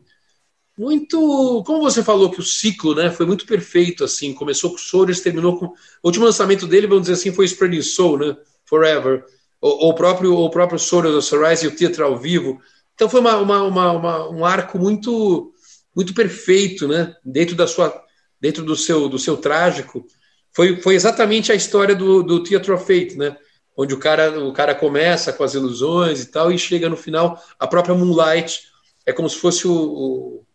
muito, 0.78 1.64
como 1.66 1.82
você 1.82 2.02
falou 2.02 2.32
que 2.32 2.40
o 2.40 2.44
ciclo, 2.44 2.96
né? 2.96 3.12
Foi 3.12 3.26
muito 3.26 3.46
perfeito 3.46 4.04
assim. 4.04 4.34
Começou 4.34 4.72
com 4.72 4.78
Soros, 4.78 5.20
terminou 5.20 5.58
com 5.58 5.66
o 5.68 5.74
último 6.04 6.26
lançamento 6.26 6.66
dele, 6.66 6.88
vamos 6.88 7.04
dizer 7.04 7.14
assim, 7.14 7.34
foi 7.34 7.46
Spreading 7.46 7.82
Soul, 7.82 8.18
né? 8.20 8.38
Forever. 8.66 9.26
O, 9.62 9.90
o 9.90 9.94
próprio 9.94 10.36
o 10.36 10.50
próprio 10.50 10.80
Soros, 10.80 11.14
o 11.14 11.22
Sunrise 11.22 11.66
e 11.66 11.68
o 11.68 11.76
Teatro 11.76 12.06
ao 12.06 12.18
vivo. 12.18 12.60
Então 12.96 13.10
foi 13.10 13.20
uma, 13.20 13.38
uma, 13.38 13.64
uma, 13.64 13.92
uma 13.92 14.30
um 14.30 14.46
arco 14.46 14.80
muito 14.80 15.52
muito 15.96 16.14
perfeito, 16.14 16.88
né? 16.88 17.14
Dentro 17.24 17.56
da 17.56 17.68
sua 17.68 18.03
dentro 18.44 18.66
do 18.66 18.76
seu, 18.76 19.08
do 19.08 19.18
seu 19.18 19.38
trágico, 19.38 20.06
foi, 20.52 20.82
foi 20.82 20.96
exatamente 20.96 21.50
a 21.50 21.56
história 21.56 21.96
do, 21.96 22.22
do 22.22 22.44
Theatre 22.44 22.74
of 22.74 22.86
Fate, 22.86 23.18
né? 23.18 23.38
Onde 23.76 23.94
o 23.94 23.98
cara, 23.98 24.38
o 24.38 24.52
cara 24.52 24.76
começa 24.76 25.32
com 25.32 25.46
as 25.46 25.54
ilusões 25.54 26.22
e 26.22 26.26
tal, 26.26 26.52
e 26.52 26.60
chega 26.60 26.90
no 26.90 26.98
final, 26.98 27.42
a 27.58 27.66
própria 27.66 27.96
Moonlight 27.96 28.64
é 29.06 29.14
como 29.14 29.30
se 29.30 29.38
fosse 29.38 29.66
o, 29.66 29.74
o 29.74 30.46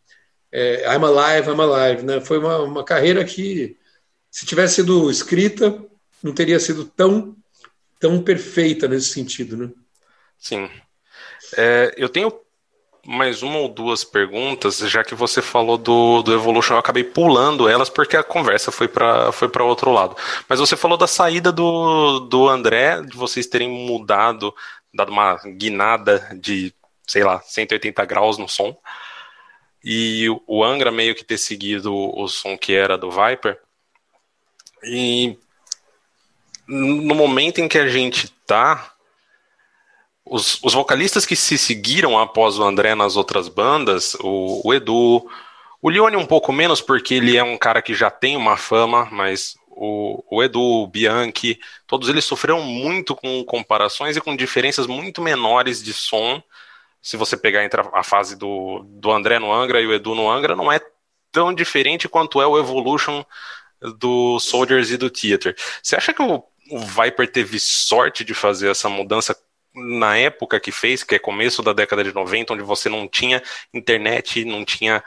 é, 0.53 0.85
I'm 0.95 1.03
Alive, 1.03 1.49
I'm 1.49 1.61
Alive, 1.63 2.03
né? 2.05 2.21
Foi 2.21 2.39
uma, 2.39 2.59
uma 2.59 2.85
carreira 2.85 3.25
que, 3.25 3.79
se 4.31 4.45
tivesse 4.45 4.75
sido 4.75 5.11
escrita, 5.11 5.83
não 6.23 6.35
teria 6.35 6.61
sido 6.61 6.85
tão, 6.85 7.35
tão 7.99 8.23
perfeita 8.23 8.87
nesse 8.87 9.09
sentido, 9.09 9.57
né? 9.57 9.71
Sim. 10.39 10.69
É, 11.57 11.95
eu 11.97 12.11
tenho 12.11 12.31
mais 13.07 13.43
uma 13.43 13.59
ou 13.59 13.69
duas 13.69 14.05
perguntas, 14.05 14.79
já 14.79 15.03
que 15.03 15.15
você 15.15 15.41
falou 15.41 15.79
do, 15.79 16.23
do 16.23 16.33
Evolution, 16.33 16.75
eu 16.75 16.79
acabei 16.79 17.05
pulando 17.05 17.69
elas 17.69 17.89
porque 17.89 18.17
a 18.17 18.23
conversa 18.23 18.71
foi 18.71 18.89
para 18.89 19.33
foi 19.33 19.51
outro 19.61 19.91
lado. 19.91 20.17
Mas 20.49 20.61
você 20.61 20.77
falou 20.77 20.99
da 20.99 21.07
saída 21.07 21.51
do, 21.51 22.21
do 22.21 22.49
André, 22.49 23.01
de 23.03 23.17
vocês 23.17 23.47
terem 23.47 23.69
mudado, 23.69 24.55
dado 24.93 25.11
uma 25.11 25.37
guinada 25.57 26.29
de, 26.41 26.75
sei 27.07 27.25
lá, 27.25 27.41
180 27.41 28.05
graus 28.05 28.39
no 28.39 28.49
som. 28.49 28.77
E 29.83 30.27
o 30.47 30.65
Angra 30.65 30.91
meio 30.91 31.15
que 31.15 31.25
ter 31.25 31.39
seguido 31.39 31.95
o 31.95 32.29
som 32.29 32.59
que 32.59 32.75
era 32.75 32.99
do 32.99 33.11
Viper. 33.11 33.59
E 34.85 35.39
no 36.67 37.15
momento 37.15 37.61
em 37.61 37.69
que 37.69 37.79
a 37.79 37.89
gente 37.89 38.29
tá, 38.47 38.93
os, 40.31 40.63
os 40.63 40.75
vocalistas 40.75 41.25
que 41.27 41.37
se 41.37 41.57
seguiram 41.59 42.19
após 42.19 42.59
o 42.59 42.65
André 42.65 42.95
nas 42.95 43.17
outras 43.17 43.49
bandas, 43.49 44.15
o, 44.21 44.61
o 44.65 44.75
Edu, 44.75 45.29
o 45.81 45.89
Leone 45.89 46.17
um 46.17 46.27
pouco 46.27 46.53
menos, 46.53 46.81
porque 46.81 47.15
ele 47.15 47.37
é 47.37 47.43
um 47.43 47.57
cara 47.57 47.83
que 47.83 47.95
já 47.95 48.11
tem 48.11 48.37
uma 48.37 48.57
fama, 48.57 49.09
mas 49.11 49.57
o, 49.69 50.25
o 50.31 50.43
Edu, 50.43 50.61
o 50.61 50.87
Bianchi, 50.87 51.59
todos 51.87 52.09
eles 52.09 52.25
sofreram 52.25 52.63
muito 52.63 53.15
com 53.15 53.45
comparações 53.45 54.17
e 54.17 54.21
com 54.21 54.37
diferenças 54.37 54.87
muito 54.87 55.23
menores 55.23 55.83
de 55.83 55.93
som. 55.93 56.43
Se 57.01 57.17
você 57.17 57.37
pegar 57.37 57.65
entre 57.65 57.81
a, 57.81 57.91
a 57.95 58.03
fase 58.03 58.37
do, 58.37 58.85
do 58.85 59.11
André 59.11 59.39
no 59.39 59.53
Angra 59.53 59.81
e 59.81 59.87
o 59.87 59.95
Edu 59.95 60.15
no 60.15 60.31
Angra, 60.31 60.57
não 60.57 60.71
é 60.71 60.81
tão 61.31 61.55
diferente 61.55 62.09
quanto 62.09 62.43
é 62.43 62.47
o 62.47 62.59
Evolution 62.59 63.25
do 63.99 64.41
Soldiers 64.41 64.91
e 64.91 64.97
do 64.97 65.09
Theater. 65.09 65.55
Você 65.83 65.95
acha 65.95 66.13
que 66.13 66.23
o, 66.23 66.43
o 66.71 66.79
Viper 66.81 67.31
teve 67.31 67.61
sorte 67.61 68.25
de 68.25 68.35
fazer 68.35 68.71
essa 68.71 68.89
mudança 68.89 69.37
na 69.75 70.17
época 70.17 70.59
que 70.59 70.73
fez, 70.73 71.03
que 71.03 71.15
é 71.15 71.19
começo 71.19 71.63
da 71.63 71.73
década 71.73 72.03
de 72.03 72.13
90, 72.13 72.55
onde 72.55 72.63
você 72.63 72.89
não 72.89 73.07
tinha 73.07 73.43
internet, 73.73 74.45
não 74.45 74.65
tinha 74.65 75.03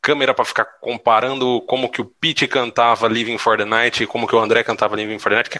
câmera 0.00 0.32
para 0.32 0.44
ficar 0.44 0.64
comparando 0.80 1.60
como 1.62 1.90
que 1.90 2.00
o 2.00 2.04
Pete 2.04 2.46
cantava 2.46 3.08
Living 3.08 3.38
for 3.38 3.56
the 3.58 3.64
Night 3.64 4.02
e 4.02 4.06
como 4.06 4.26
que 4.26 4.34
o 4.34 4.38
André 4.38 4.62
cantava 4.62 4.96
Living 4.96 5.18
for 5.18 5.30
the 5.30 5.36
Night, 5.36 5.50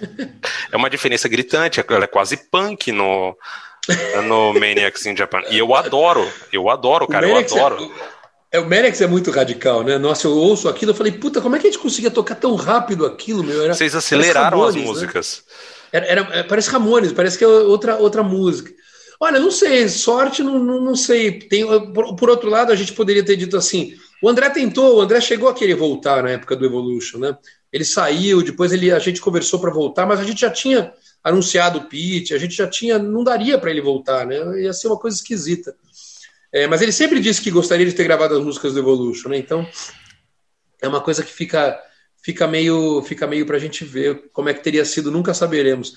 é 0.72 0.76
uma 0.76 0.88
diferença 0.88 1.28
gritante, 1.28 1.82
ela 1.86 2.05
é 2.05 2.09
quase 2.09 2.36
punk 2.51 2.92
no, 2.92 3.36
no 4.24 4.55
Maniacs 4.55 5.07
in 5.07 5.16
Japan. 5.16 5.42
E 5.51 5.59
eu 5.59 5.74
adoro, 5.74 6.26
eu 6.53 6.70
adoro, 6.70 7.07
cara, 7.07 7.28
eu 7.28 7.36
adoro. 7.36 7.92
É, 8.51 8.59
é, 8.59 8.61
o 8.61 8.68
Maniacs 8.68 9.01
é 9.01 9.07
muito 9.07 9.30
radical, 9.30 9.82
né? 9.82 9.99
Nossa, 9.99 10.26
eu 10.26 10.32
ouço 10.32 10.68
aquilo, 10.68 10.92
eu 10.92 10.96
falei, 10.96 11.12
puta, 11.12 11.40
como 11.40 11.57
é 11.57 11.59
que 11.59 11.66
a 11.66 11.70
gente 11.70 11.82
conseguia 11.82 12.11
tocar 12.11 12.36
tão 12.36 12.55
rápido 12.55 13.05
aquilo, 13.05 13.42
meu? 13.42 13.64
Era, 13.64 13.74
Vocês 13.74 13.94
aceleraram 13.94 14.64
as 14.64 14.74
né? 14.74 14.82
músicas. 14.82 15.44
Né? 15.46 15.77
Era, 15.93 16.07
era, 16.07 16.20
é, 16.39 16.43
parece 16.43 16.70
Ramones, 16.70 17.12
parece 17.12 17.39
que 17.39 17.45
é 17.45 17.49
outra, 17.49 17.97
outra 17.97 18.22
música. 18.22 18.72
Olha, 19.20 19.41
não 19.41 19.51
sei, 19.51 19.89
sorte, 19.89 20.43
não, 20.43 20.59
não, 20.59 20.80
não 20.80 20.97
sei. 20.97 21.39
Tem, 21.39 21.66
por, 21.93 22.14
por, 22.14 22.30
outro 22.30 22.49
lado, 22.49 22.72
a 22.72 22.76
gente 22.76 22.93
poderia 22.93 23.24
ter 23.24 23.36
dito 23.36 23.57
assim: 23.57 23.95
o 24.22 24.28
André 24.28 24.49
tentou, 24.51 24.97
o 24.97 25.01
André 25.01 25.20
chegou 25.20 25.49
a 25.49 25.55
querer 25.55 25.74
voltar 25.74 26.22
na 26.22 26.30
época 26.30 26.55
do 26.55 26.64
Evolution, 26.64 27.18
né? 27.18 27.36
Ele 27.72 27.84
saiu, 27.84 28.43
depois 28.43 28.72
ele, 28.72 28.93
a 28.93 28.99
gente 28.99 29.20
conversou 29.20 29.59
para 29.59 29.70
voltar, 29.70 30.07
mas 30.07 30.20
a 30.20 30.24
gente 30.24 30.41
já 30.41 30.51
tinha 30.51 30.93
anunciado 31.22 31.78
o 31.78 31.84
pitch, 31.84 32.30
a 32.30 32.39
gente 32.39 32.55
já 32.55 32.66
tinha, 32.66 32.99
não 32.99 33.24
daria 33.24 33.59
para 33.59 33.70
ele 33.70 33.80
voltar, 33.80 34.26
né? 34.26 34.62
Ia 34.62 34.72
ser 34.72 34.86
uma 34.86 34.99
coisa 34.99 35.16
esquisita. 35.16 35.74
É, 36.53 36.66
mas 36.66 36.80
ele 36.80 36.93
sempre 36.93 37.20
disse 37.20 37.43
que 37.43 37.51
gostaria 37.51 37.84
de 37.84 37.93
ter 37.93 38.05
gravado 38.05 38.36
as 38.36 38.43
músicas 38.43 38.72
do 38.72 38.78
Evolution, 38.78 39.28
né? 39.30 39.39
Então 39.39 39.66
é 40.80 40.89
uma 40.89 41.01
coisa 41.01 41.22
que 41.22 41.32
fica 41.32 41.78
fica 42.22 42.46
meio, 42.46 43.02
fica 43.02 43.26
meio 43.26 43.46
para 43.46 43.56
a 43.56 43.60
gente 43.60 43.84
ver 43.84 44.30
como 44.32 44.48
é 44.48 44.54
que 44.54 44.62
teria 44.62 44.84
sido, 44.84 45.10
nunca 45.10 45.34
saberemos. 45.34 45.94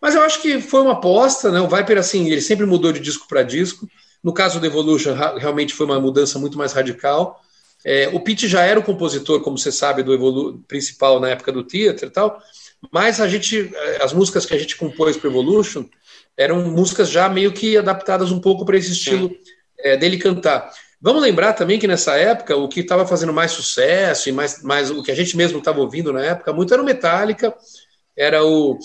Mas 0.00 0.14
eu 0.14 0.22
acho 0.22 0.40
que 0.40 0.60
foi 0.60 0.80
uma 0.80 0.92
aposta, 0.92 1.50
né? 1.50 1.60
O 1.60 1.68
Viper, 1.68 1.98
assim, 1.98 2.30
ele 2.30 2.40
sempre 2.40 2.64
mudou 2.64 2.92
de 2.92 3.00
disco 3.00 3.28
para 3.28 3.42
disco. 3.42 3.88
No 4.22 4.32
caso 4.32 4.58
do 4.58 4.66
Evolution, 4.66 5.14
realmente 5.14 5.74
foi 5.74 5.86
uma 5.86 6.00
mudança 6.00 6.38
muito 6.38 6.56
mais 6.56 6.72
radical. 6.72 7.40
É, 7.84 8.08
o 8.08 8.20
Pete 8.20 8.46
já 8.46 8.62
era 8.62 8.78
o 8.78 8.82
compositor, 8.82 9.40
como 9.40 9.58
você 9.58 9.72
sabe, 9.72 10.02
do 10.02 10.12
Evolu 10.12 10.62
principal 10.68 11.18
na 11.18 11.30
época 11.30 11.50
do 11.50 11.64
Theater 11.64 12.08
e 12.08 12.12
tal, 12.12 12.42
mas 12.92 13.20
a 13.20 13.28
gente, 13.28 13.70
é, 13.74 14.02
as 14.02 14.12
músicas 14.12 14.44
que 14.44 14.54
a 14.54 14.58
gente 14.58 14.76
compôs 14.76 15.16
para 15.16 15.30
Evolution 15.30 15.86
eram 16.36 16.62
músicas 16.70 17.08
já 17.08 17.28
meio 17.28 17.52
que 17.52 17.76
adaptadas 17.76 18.30
um 18.30 18.40
pouco 18.40 18.64
para 18.64 18.76
esse 18.76 18.92
estilo 18.92 19.34
é, 19.78 19.96
dele 19.96 20.18
cantar. 20.18 20.70
Vamos 21.00 21.22
lembrar 21.22 21.54
também 21.54 21.78
que 21.78 21.86
nessa 21.86 22.16
época 22.16 22.54
o 22.56 22.68
que 22.68 22.80
estava 22.80 23.06
fazendo 23.06 23.32
mais 23.32 23.52
sucesso 23.52 24.28
e 24.28 24.32
mais, 24.32 24.62
mais 24.62 24.90
o 24.90 25.02
que 25.02 25.10
a 25.10 25.14
gente 25.14 25.36
mesmo 25.36 25.58
estava 25.58 25.80
ouvindo 25.80 26.12
na 26.12 26.22
época 26.22 26.52
muito 26.52 26.74
era 26.74 26.82
o 26.82 26.84
Metallica, 26.84 27.54
era 28.16 28.44
o 28.44 28.78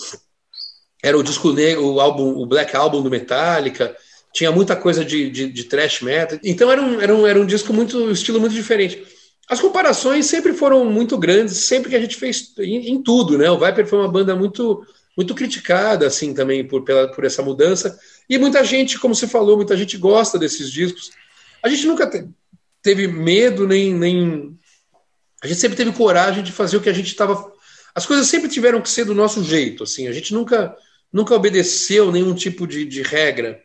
era 1.02 1.16
o 1.16 1.22
disco 1.22 1.52
negro, 1.52 1.84
o 1.86 2.00
álbum, 2.00 2.36
o 2.36 2.46
Black 2.46 2.74
Album 2.74 3.02
do 3.02 3.10
Metallica, 3.10 3.94
tinha 4.32 4.50
muita 4.50 4.74
coisa 4.74 5.04
de, 5.04 5.30
de, 5.30 5.48
de 5.48 5.64
thrash 5.64 6.00
metal. 6.00 6.38
Então 6.42 6.70
era 6.70 6.82
um, 6.82 7.00
era 7.00 7.14
um, 7.14 7.26
era 7.26 7.40
um 7.40 7.46
disco 7.46 7.72
muito, 7.72 7.98
um 7.98 8.10
estilo 8.10 8.40
muito 8.40 8.54
diferente. 8.54 9.04
As 9.48 9.60
comparações 9.60 10.26
sempre 10.26 10.52
foram 10.52 10.84
muito 10.86 11.16
grandes, 11.16 11.58
sempre 11.58 11.90
que 11.90 11.96
a 11.96 12.00
gente 12.00 12.16
fez 12.16 12.52
em, 12.58 12.90
em, 12.90 13.02
tudo, 13.02 13.38
né? 13.38 13.48
O 13.50 13.58
Viper 13.58 13.86
foi 13.86 13.98
uma 13.98 14.10
banda 14.10 14.34
muito 14.34 14.84
muito 15.16 15.34
criticada 15.34 16.06
assim 16.06 16.34
também 16.34 16.66
por, 16.66 16.82
pela, 16.82 17.10
por 17.10 17.24
essa 17.24 17.42
mudança. 17.42 17.98
E 18.28 18.36
muita 18.36 18.62
gente, 18.62 18.98
como 18.98 19.14
você 19.14 19.26
falou, 19.26 19.56
muita 19.56 19.76
gente 19.76 19.96
gosta 19.96 20.38
desses 20.38 20.70
discos. 20.70 21.10
A 21.66 21.70
gente 21.70 21.86
nunca 21.86 22.06
te, 22.08 22.28
teve 22.82 23.06
medo 23.08 23.66
nem, 23.66 23.92
nem 23.92 24.58
a 25.42 25.46
gente 25.46 25.60
sempre 25.60 25.76
teve 25.76 25.92
coragem 25.92 26.42
de 26.42 26.52
fazer 26.52 26.76
o 26.76 26.80
que 26.80 26.88
a 26.88 26.94
gente 26.94 27.08
estava 27.08 27.52
as 27.94 28.04
coisas 28.04 28.26
sempre 28.26 28.48
tiveram 28.48 28.82
que 28.82 28.90
ser 28.90 29.06
do 29.06 29.14
nosso 29.14 29.42
jeito, 29.42 29.84
assim. 29.84 30.06
A 30.06 30.12
gente 30.12 30.34
nunca 30.34 30.76
nunca 31.12 31.34
obedeceu 31.34 32.12
nenhum 32.12 32.34
tipo 32.34 32.66
de, 32.66 32.84
de 32.84 33.00
regra. 33.00 33.58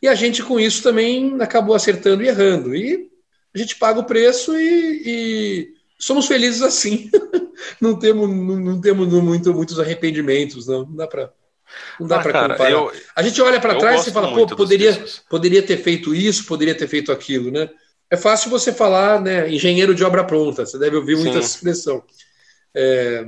E 0.00 0.06
a 0.06 0.14
gente, 0.14 0.42
com 0.42 0.58
isso, 0.58 0.82
também 0.82 1.36
acabou 1.40 1.74
acertando 1.74 2.22
e 2.22 2.28
errando. 2.28 2.74
E 2.74 3.10
a 3.52 3.58
gente 3.58 3.76
paga 3.76 3.98
o 3.98 4.04
preço 4.04 4.56
e, 4.56 5.02
e 5.04 5.74
somos 5.98 6.26
felizes 6.26 6.62
assim. 6.62 7.10
não 7.80 7.98
temos, 7.98 8.28
não, 8.28 8.56
não 8.56 8.80
temos 8.80 9.08
muito, 9.08 9.52
muitos 9.52 9.80
arrependimentos, 9.80 10.68
não. 10.68 10.84
Não 10.86 10.94
dá 10.94 11.06
para. 11.08 11.32
Não 11.98 12.06
dá 12.06 12.16
ah, 12.16 12.22
para 12.22 12.48
comparar. 12.48 12.70
Eu, 12.70 12.92
a 13.14 13.22
gente 13.22 13.40
olha 13.40 13.60
para 13.60 13.74
trás 13.76 14.06
e 14.06 14.12
fala, 14.12 14.34
pô, 14.34 14.46
poderia, 14.46 15.04
poderia 15.28 15.62
ter 15.62 15.76
feito 15.76 16.14
isso, 16.14 16.46
poderia 16.46 16.74
ter 16.74 16.88
feito 16.88 17.12
aquilo, 17.12 17.50
né? 17.50 17.68
É 18.10 18.16
fácil 18.16 18.50
você 18.50 18.72
falar, 18.72 19.20
né, 19.20 19.48
engenheiro 19.48 19.94
de 19.94 20.04
obra 20.04 20.22
pronta, 20.22 20.66
você 20.66 20.78
deve 20.78 20.96
ouvir 20.96 21.16
muita 21.16 21.38
expressão. 21.38 22.02
É, 22.74 23.26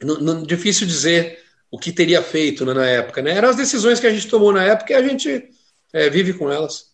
não, 0.00 0.16
não, 0.20 0.42
difícil 0.42 0.86
dizer 0.86 1.42
o 1.70 1.78
que 1.78 1.92
teria 1.92 2.22
feito 2.22 2.64
né, 2.64 2.72
na 2.72 2.86
época. 2.86 3.20
Né? 3.20 3.32
Eram 3.32 3.48
as 3.48 3.56
decisões 3.56 3.98
que 3.98 4.06
a 4.06 4.12
gente 4.12 4.28
tomou 4.28 4.52
na 4.52 4.64
época 4.64 4.92
e 4.92 4.96
a 4.96 5.02
gente 5.02 5.50
é, 5.92 6.08
vive 6.08 6.34
com 6.34 6.50
elas. 6.50 6.90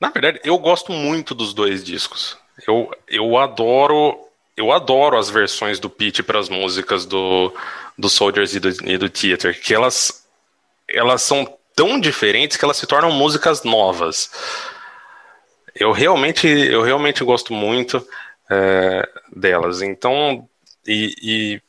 Na 0.00 0.10
verdade, 0.10 0.40
eu 0.44 0.58
gosto 0.58 0.92
muito 0.92 1.34
dos 1.34 1.52
dois 1.52 1.84
discos. 1.84 2.38
Eu, 2.66 2.90
eu 3.08 3.36
adoro 3.36 4.18
eu 4.60 4.70
adoro 4.72 5.16
as 5.16 5.30
versões 5.30 5.80
do 5.80 5.88
Pete 5.88 6.22
para 6.22 6.38
as 6.38 6.50
músicas 6.50 7.06
do, 7.06 7.50
do 7.96 8.10
Soldiers 8.10 8.54
e 8.54 8.60
do, 8.60 8.68
e 8.68 8.98
do 8.98 9.08
Theater, 9.08 9.58
que 9.58 9.72
elas, 9.72 10.26
elas 10.86 11.22
são 11.22 11.56
tão 11.74 11.98
diferentes 11.98 12.58
que 12.58 12.64
elas 12.64 12.76
se 12.76 12.86
tornam 12.86 13.10
músicas 13.10 13.64
novas. 13.64 14.30
Eu 15.74 15.92
realmente, 15.92 16.46
eu 16.46 16.82
realmente 16.82 17.24
gosto 17.24 17.54
muito 17.54 18.06
é, 18.50 19.08
delas. 19.34 19.80
Então, 19.80 20.46
e, 20.86 21.14
e 21.22 21.62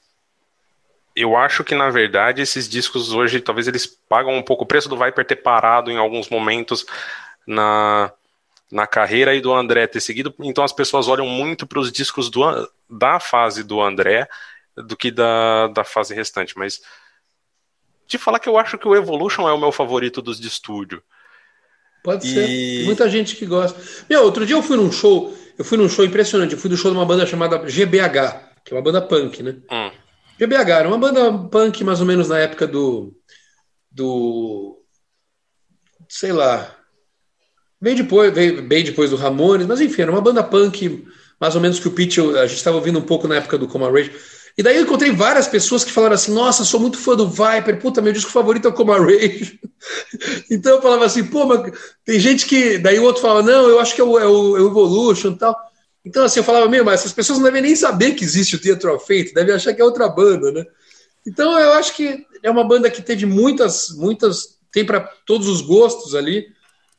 eu 1.15 1.37
acho 1.37 1.63
que 1.63 1.73
na 1.73 1.89
verdade 1.89 2.41
esses 2.41 2.67
discos 2.67 3.13
hoje 3.13 3.39
talvez 3.39 3.69
eles 3.69 3.85
pagam 3.87 4.33
um 4.33 4.43
pouco 4.43 4.65
o 4.65 4.67
preço 4.67 4.89
do 4.89 4.97
Viper 4.97 5.25
ter 5.25 5.37
parado 5.37 5.89
em 5.89 5.97
alguns 5.97 6.29
momentos 6.29 6.85
na, 7.47 8.11
na 8.71 8.87
carreira 8.87 9.35
e 9.35 9.41
do 9.41 9.53
André 9.53 9.85
ter 9.85 9.99
seguido, 9.99 10.33
então 10.39 10.63
as 10.63 10.71
pessoas 10.71 11.07
olham 11.07 11.25
muito 11.25 11.67
para 11.67 11.79
os 11.79 11.91
discos 11.91 12.29
do, 12.29 12.41
da 12.89 13.19
fase 13.19 13.63
do 13.63 13.81
André 13.81 14.27
do 14.75 14.95
que 14.95 15.11
da, 15.11 15.67
da 15.67 15.83
fase 15.83 16.13
restante, 16.13 16.57
mas 16.57 16.81
de 18.07 18.17
falar 18.17 18.39
que 18.39 18.49
eu 18.49 18.57
acho 18.57 18.77
que 18.77 18.87
o 18.87 18.95
Evolution 18.95 19.47
é 19.47 19.53
o 19.53 19.57
meu 19.57 19.71
favorito 19.71 20.21
dos 20.21 20.39
de 20.39 20.47
estúdio. 20.47 21.01
Pode 22.03 22.27
e... 22.27 22.33
ser. 22.33 22.47
Tem 22.47 22.85
muita 22.85 23.09
gente 23.09 23.35
que 23.35 23.45
gosta. 23.45 23.79
Meu, 24.09 24.23
outro 24.23 24.45
dia 24.45 24.55
eu 24.55 24.63
fui 24.63 24.75
num 24.75 24.91
show, 24.91 25.35
eu 25.57 25.63
fui 25.63 25.77
num 25.77 25.89
show 25.89 26.03
impressionante, 26.03 26.53
eu 26.53 26.59
fui 26.59 26.69
no 26.69 26.77
show 26.77 26.91
de 26.91 26.97
uma 26.97 27.05
banda 27.05 27.25
chamada 27.25 27.57
GBH, 27.59 28.63
que 28.65 28.73
é 28.73 28.75
uma 28.75 28.81
banda 28.81 29.01
punk, 29.01 29.43
né? 29.43 29.57
Hum. 29.71 29.91
GBH 30.39 30.69
era 30.69 30.87
uma 30.87 30.97
banda 30.97 31.31
punk 31.49 31.83
mais 31.83 31.99
ou 31.99 32.05
menos 32.05 32.27
na 32.27 32.39
época 32.39 32.67
do. 32.67 33.13
do. 33.91 34.83
sei 36.09 36.31
lá. 36.31 36.77
Bem 37.81 37.95
depois, 37.95 38.31
bem 38.31 38.83
depois 38.83 39.09
do 39.09 39.15
Ramones, 39.15 39.65
mas 39.65 39.81
enfim, 39.81 40.03
era 40.03 40.11
uma 40.11 40.21
banda 40.21 40.43
punk, 40.43 41.03
mais 41.39 41.55
ou 41.55 41.61
menos 41.61 41.79
que 41.79 41.87
o 41.87 41.91
Pitch, 41.91 42.19
a 42.19 42.45
gente 42.45 42.57
estava 42.57 42.77
ouvindo 42.77 42.99
um 42.99 43.03
pouco 43.03 43.27
na 43.27 43.37
época 43.37 43.57
do 43.57 43.67
Coma 43.67 43.89
Rage. 43.89 44.11
E 44.55 44.61
daí 44.61 44.75
eu 44.75 44.83
encontrei 44.83 45.11
várias 45.11 45.47
pessoas 45.47 45.83
que 45.83 45.91
falaram 45.91 46.13
assim: 46.13 46.31
Nossa, 46.31 46.63
sou 46.63 46.79
muito 46.79 46.97
fã 46.97 47.15
do 47.15 47.27
Viper, 47.27 47.79
puta, 47.79 48.01
meu 48.01 48.13
disco 48.13 48.29
favorito 48.29 48.67
é 48.67 48.69
o 48.69 48.73
Coma 48.73 48.99
Rage. 48.99 49.59
então 50.51 50.75
eu 50.75 50.81
falava 50.81 51.05
assim: 51.05 51.23
Pô, 51.23 51.45
mas 51.45 51.71
tem 52.05 52.19
gente 52.19 52.45
que. 52.45 52.77
Daí 52.77 52.99
o 52.99 53.03
outro 53.03 53.21
falava: 53.21 53.41
Não, 53.41 53.67
eu 53.67 53.79
acho 53.79 53.95
que 53.95 54.01
é 54.01 54.03
o, 54.03 54.19
é 54.19 54.27
o, 54.27 54.57
é 54.57 54.61
o 54.61 54.67
Evolution 54.67 55.31
e 55.31 55.37
tal. 55.37 55.57
Então, 56.03 56.23
assim, 56.23 56.39
eu 56.39 56.43
falava, 56.43 56.67
meu, 56.67 56.83
mas 56.83 57.01
essas 57.01 57.13
pessoas 57.13 57.37
não 57.37 57.45
devem 57.45 57.61
nem 57.61 57.75
saber 57.75 58.13
que 58.13 58.23
existe 58.23 58.55
o 58.55 58.59
Theatre 58.59 58.89
of 58.89 59.05
Fate, 59.05 59.33
devem 59.33 59.53
achar 59.53 59.73
que 59.73 59.81
é 59.81 59.85
outra 59.85 60.09
banda, 60.09 60.51
né? 60.51 60.65
Então, 61.25 61.59
eu 61.59 61.73
acho 61.73 61.95
que 61.95 62.25
é 62.41 62.49
uma 62.49 62.63
banda 62.63 62.89
que 62.89 63.03
teve 63.03 63.27
muitas, 63.27 63.89
muitas, 63.89 64.57
tem 64.71 64.83
para 64.83 65.01
todos 65.27 65.47
os 65.47 65.61
gostos 65.61 66.15
ali, 66.15 66.47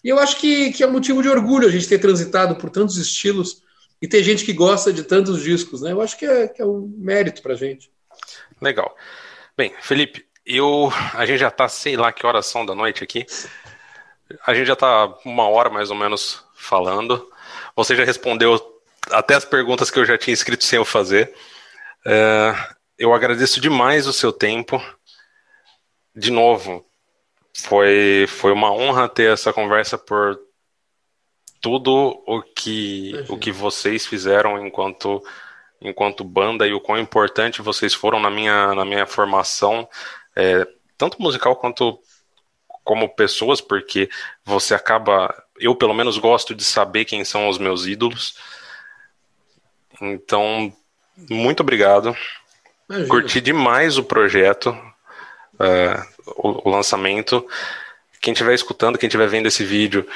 e 0.03 0.09
eu 0.09 0.18
acho 0.18 0.36
que, 0.38 0.72
que 0.72 0.82
é 0.82 0.86
motivo 0.86 1.22
de 1.22 1.28
orgulho 1.28 1.68
a 1.68 1.70
gente 1.70 1.88
ter 1.88 1.98
transitado 1.98 2.57
por 2.57 2.70
tantos 2.70 2.96
estilos 2.96 3.62
e 4.00 4.09
ter 4.09 4.22
gente 4.22 4.44
que 4.44 4.53
gosta 4.53 4.92
de 4.92 5.05
tantos 5.05 5.42
discos, 5.42 5.80
né? 5.80 5.92
Eu 5.92 6.00
acho 6.00 6.18
que 6.18 6.26
é, 6.26 6.48
que 6.48 6.61
é 6.61 6.66
um 6.66 6.92
mérito 6.98 7.40
pra 7.40 7.55
gente. 7.55 7.90
Legal. 8.61 8.96
Bem, 9.57 9.72
Felipe, 9.80 10.26
eu, 10.44 10.92
a 11.14 11.24
gente 11.24 11.38
já 11.38 11.50
tá, 11.50 11.68
sei 11.68 11.96
lá 11.96 12.12
que 12.12 12.26
horas 12.26 12.46
são 12.46 12.66
da 12.66 12.74
noite 12.74 13.05
aqui, 13.05 13.24
a 14.46 14.55
gente 14.55 14.66
já 14.66 14.76
tá 14.76 15.07
uma 15.24 15.48
hora 15.48 15.70
mais 15.70 15.90
ou 15.90 15.96
menos 15.96 16.42
falando, 16.55 17.30
você 17.76 17.94
já 17.94 18.05
respondeu 18.05 18.61
até 19.11 19.34
as 19.34 19.44
perguntas 19.44 19.90
que 19.90 19.98
eu 19.98 20.05
já 20.05 20.18
tinha 20.18 20.34
escrito 20.34 20.64
sem 20.64 20.78
eu 20.78 20.84
fazer. 20.84 21.32
É, 22.05 22.55
eu 22.98 23.12
agradeço 23.12 23.61
demais 23.61 24.07
o 24.07 24.12
seu 24.12 24.32
tempo. 24.32 24.82
De 26.14 26.30
novo, 26.30 26.84
foi, 27.57 28.26
foi 28.28 28.53
uma 28.53 28.72
honra 28.72 29.09
ter 29.09 29.32
essa 29.32 29.53
conversa 29.53 29.98
por 29.98 30.38
tudo 31.61 32.22
o 32.26 32.42
que, 32.42 33.12
o 33.28 33.38
que 33.38 33.53
vocês 33.53 34.05
fizeram 34.05 34.66
enquanto, 34.66 35.22
enquanto 35.80 36.24
banda 36.24 36.66
e 36.66 36.72
o 36.72 36.80
quão 36.80 36.98
importante 36.98 37.62
vocês 37.62 37.94
foram 37.94 38.18
na 38.18 38.30
minha, 38.30 38.74
na 38.74 38.84
minha 38.84 39.07
formação, 39.07 39.88
é, 40.34 40.66
tanto 40.98 41.22
musical 41.22 41.55
quanto 41.57 42.00
como 42.84 43.09
pessoas, 43.09 43.61
porque 43.61 44.09
você 44.44 44.74
acaba. 44.74 45.32
Eu, 45.59 45.74
pelo 45.76 45.94
menos, 45.94 46.18
gosto 46.18 46.55
de 46.55 46.64
saber 46.64 47.05
quem 47.05 47.24
são 47.24 47.48
os 47.48 47.59
meus 47.59 47.86
ídolos. 47.86 48.36
Então, 50.00 50.72
muito 51.30 51.61
obrigado. 51.61 52.16
Imagina. 52.88 53.09
Curti 53.09 53.40
demais 53.40 53.98
o 53.98 54.03
projeto, 54.03 54.76
uh, 55.62 56.32
o, 56.36 56.68
o, 56.68 56.70
lançamento. 56.70 57.46
Quem 58.20 58.32
estiver 58.32 58.54
escutando, 58.54 58.98
quem 58.98 59.06
estiver 59.06 59.28
vendo 59.28 59.46
esse 59.46 59.64
vídeo, 59.64 60.06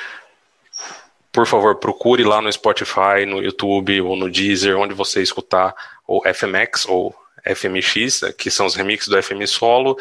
por 1.33 1.47
favor, 1.47 1.77
procure 1.77 2.25
lá 2.25 2.41
no 2.41 2.53
Spotify, 2.53 3.27
no 3.27 3.43
YouTube 3.43 4.01
ou 4.01 4.17
no 4.17 4.31
Deezer, 4.31 4.77
onde 4.77 4.95
você 4.95 5.23
escutar 5.23 5.75
o 6.07 6.23
FMX 6.33 6.87
ou 6.87 7.15
FMX, 7.45 8.21
que 8.37 8.51
são 8.51 8.67
os 8.67 8.75
remixes 8.75 9.09
do 9.09 9.23
FM 9.23 9.47
Solo, 9.47 9.97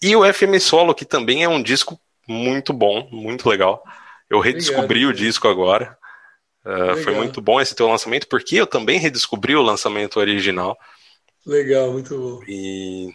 e 0.00 0.14
o 0.14 0.32
FM 0.32 0.58
Solo, 0.60 0.94
que 0.94 1.04
também 1.04 1.42
é 1.42 1.48
um 1.48 1.62
disco 1.62 1.98
muito 2.28 2.72
bom, 2.72 3.08
muito 3.10 3.48
legal. 3.48 3.82
Eu 4.28 4.40
redescobri 4.40 5.04
Obrigado, 5.06 5.10
o 5.10 5.12
disco 5.14 5.48
agora. 5.48 5.96
Uh, 6.64 6.96
foi 7.02 7.14
muito 7.14 7.40
bom 7.40 7.60
esse 7.60 7.74
teu 7.74 7.88
lançamento, 7.88 8.26
porque 8.26 8.56
eu 8.56 8.66
também 8.66 8.98
redescobri 8.98 9.54
o 9.54 9.62
lançamento 9.62 10.18
original. 10.18 10.78
Legal, 11.46 11.92
muito 11.92 12.16
bom. 12.16 12.40
E. 12.48 13.10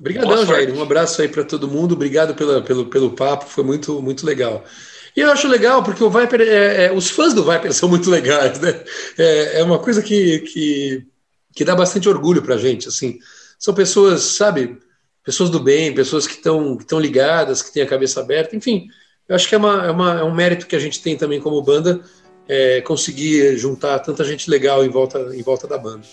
Obrigadão, 0.00 0.46
Jair. 0.46 0.74
Um 0.74 0.82
abraço 0.82 1.20
aí 1.20 1.28
para 1.28 1.44
todo 1.44 1.68
mundo. 1.68 1.92
Obrigado 1.92 2.34
pela, 2.34 2.62
pelo, 2.62 2.86
pelo 2.86 3.10
papo, 3.10 3.44
foi 3.44 3.62
muito, 3.62 4.00
muito 4.00 4.24
legal. 4.24 4.64
E 5.14 5.20
eu 5.20 5.30
acho 5.30 5.46
legal, 5.46 5.82
porque 5.82 6.02
o 6.02 6.08
Viper, 6.08 6.40
é, 6.40 6.86
é, 6.86 6.92
os 6.92 7.10
fãs 7.10 7.34
do 7.34 7.44
Viper 7.44 7.72
são 7.74 7.88
muito 7.88 8.08
legais, 8.08 8.58
né? 8.58 8.82
É, 9.18 9.60
é 9.60 9.64
uma 9.64 9.78
coisa 9.78 10.02
que, 10.02 10.38
que, 10.40 11.06
que 11.54 11.64
dá 11.64 11.76
bastante 11.76 12.08
orgulho 12.08 12.40
pra 12.40 12.56
gente, 12.56 12.88
assim. 12.88 13.18
São 13.58 13.74
pessoas, 13.74 14.22
sabe, 14.22 14.78
pessoas 15.22 15.50
do 15.50 15.60
bem, 15.60 15.94
pessoas 15.94 16.26
que 16.26 16.34
estão 16.34 16.78
que 16.78 16.94
ligadas, 16.96 17.60
que 17.60 17.70
têm 17.70 17.82
a 17.82 17.86
cabeça 17.86 18.20
aberta, 18.20 18.56
enfim. 18.56 18.86
Eu 19.28 19.36
acho 19.36 19.46
que 19.46 19.54
é, 19.54 19.58
uma, 19.58 19.86
é, 19.86 19.90
uma, 19.90 20.20
é 20.20 20.24
um 20.24 20.34
mérito 20.34 20.66
que 20.66 20.74
a 20.74 20.80
gente 20.80 21.02
tem 21.02 21.14
também 21.14 21.40
como 21.40 21.60
banda 21.60 22.00
é, 22.48 22.80
conseguir 22.80 23.56
juntar 23.58 23.98
tanta 23.98 24.24
gente 24.24 24.48
legal 24.48 24.82
em 24.82 24.88
volta, 24.88 25.18
em 25.36 25.42
volta 25.42 25.68
da 25.68 25.76
banda. 25.76 26.06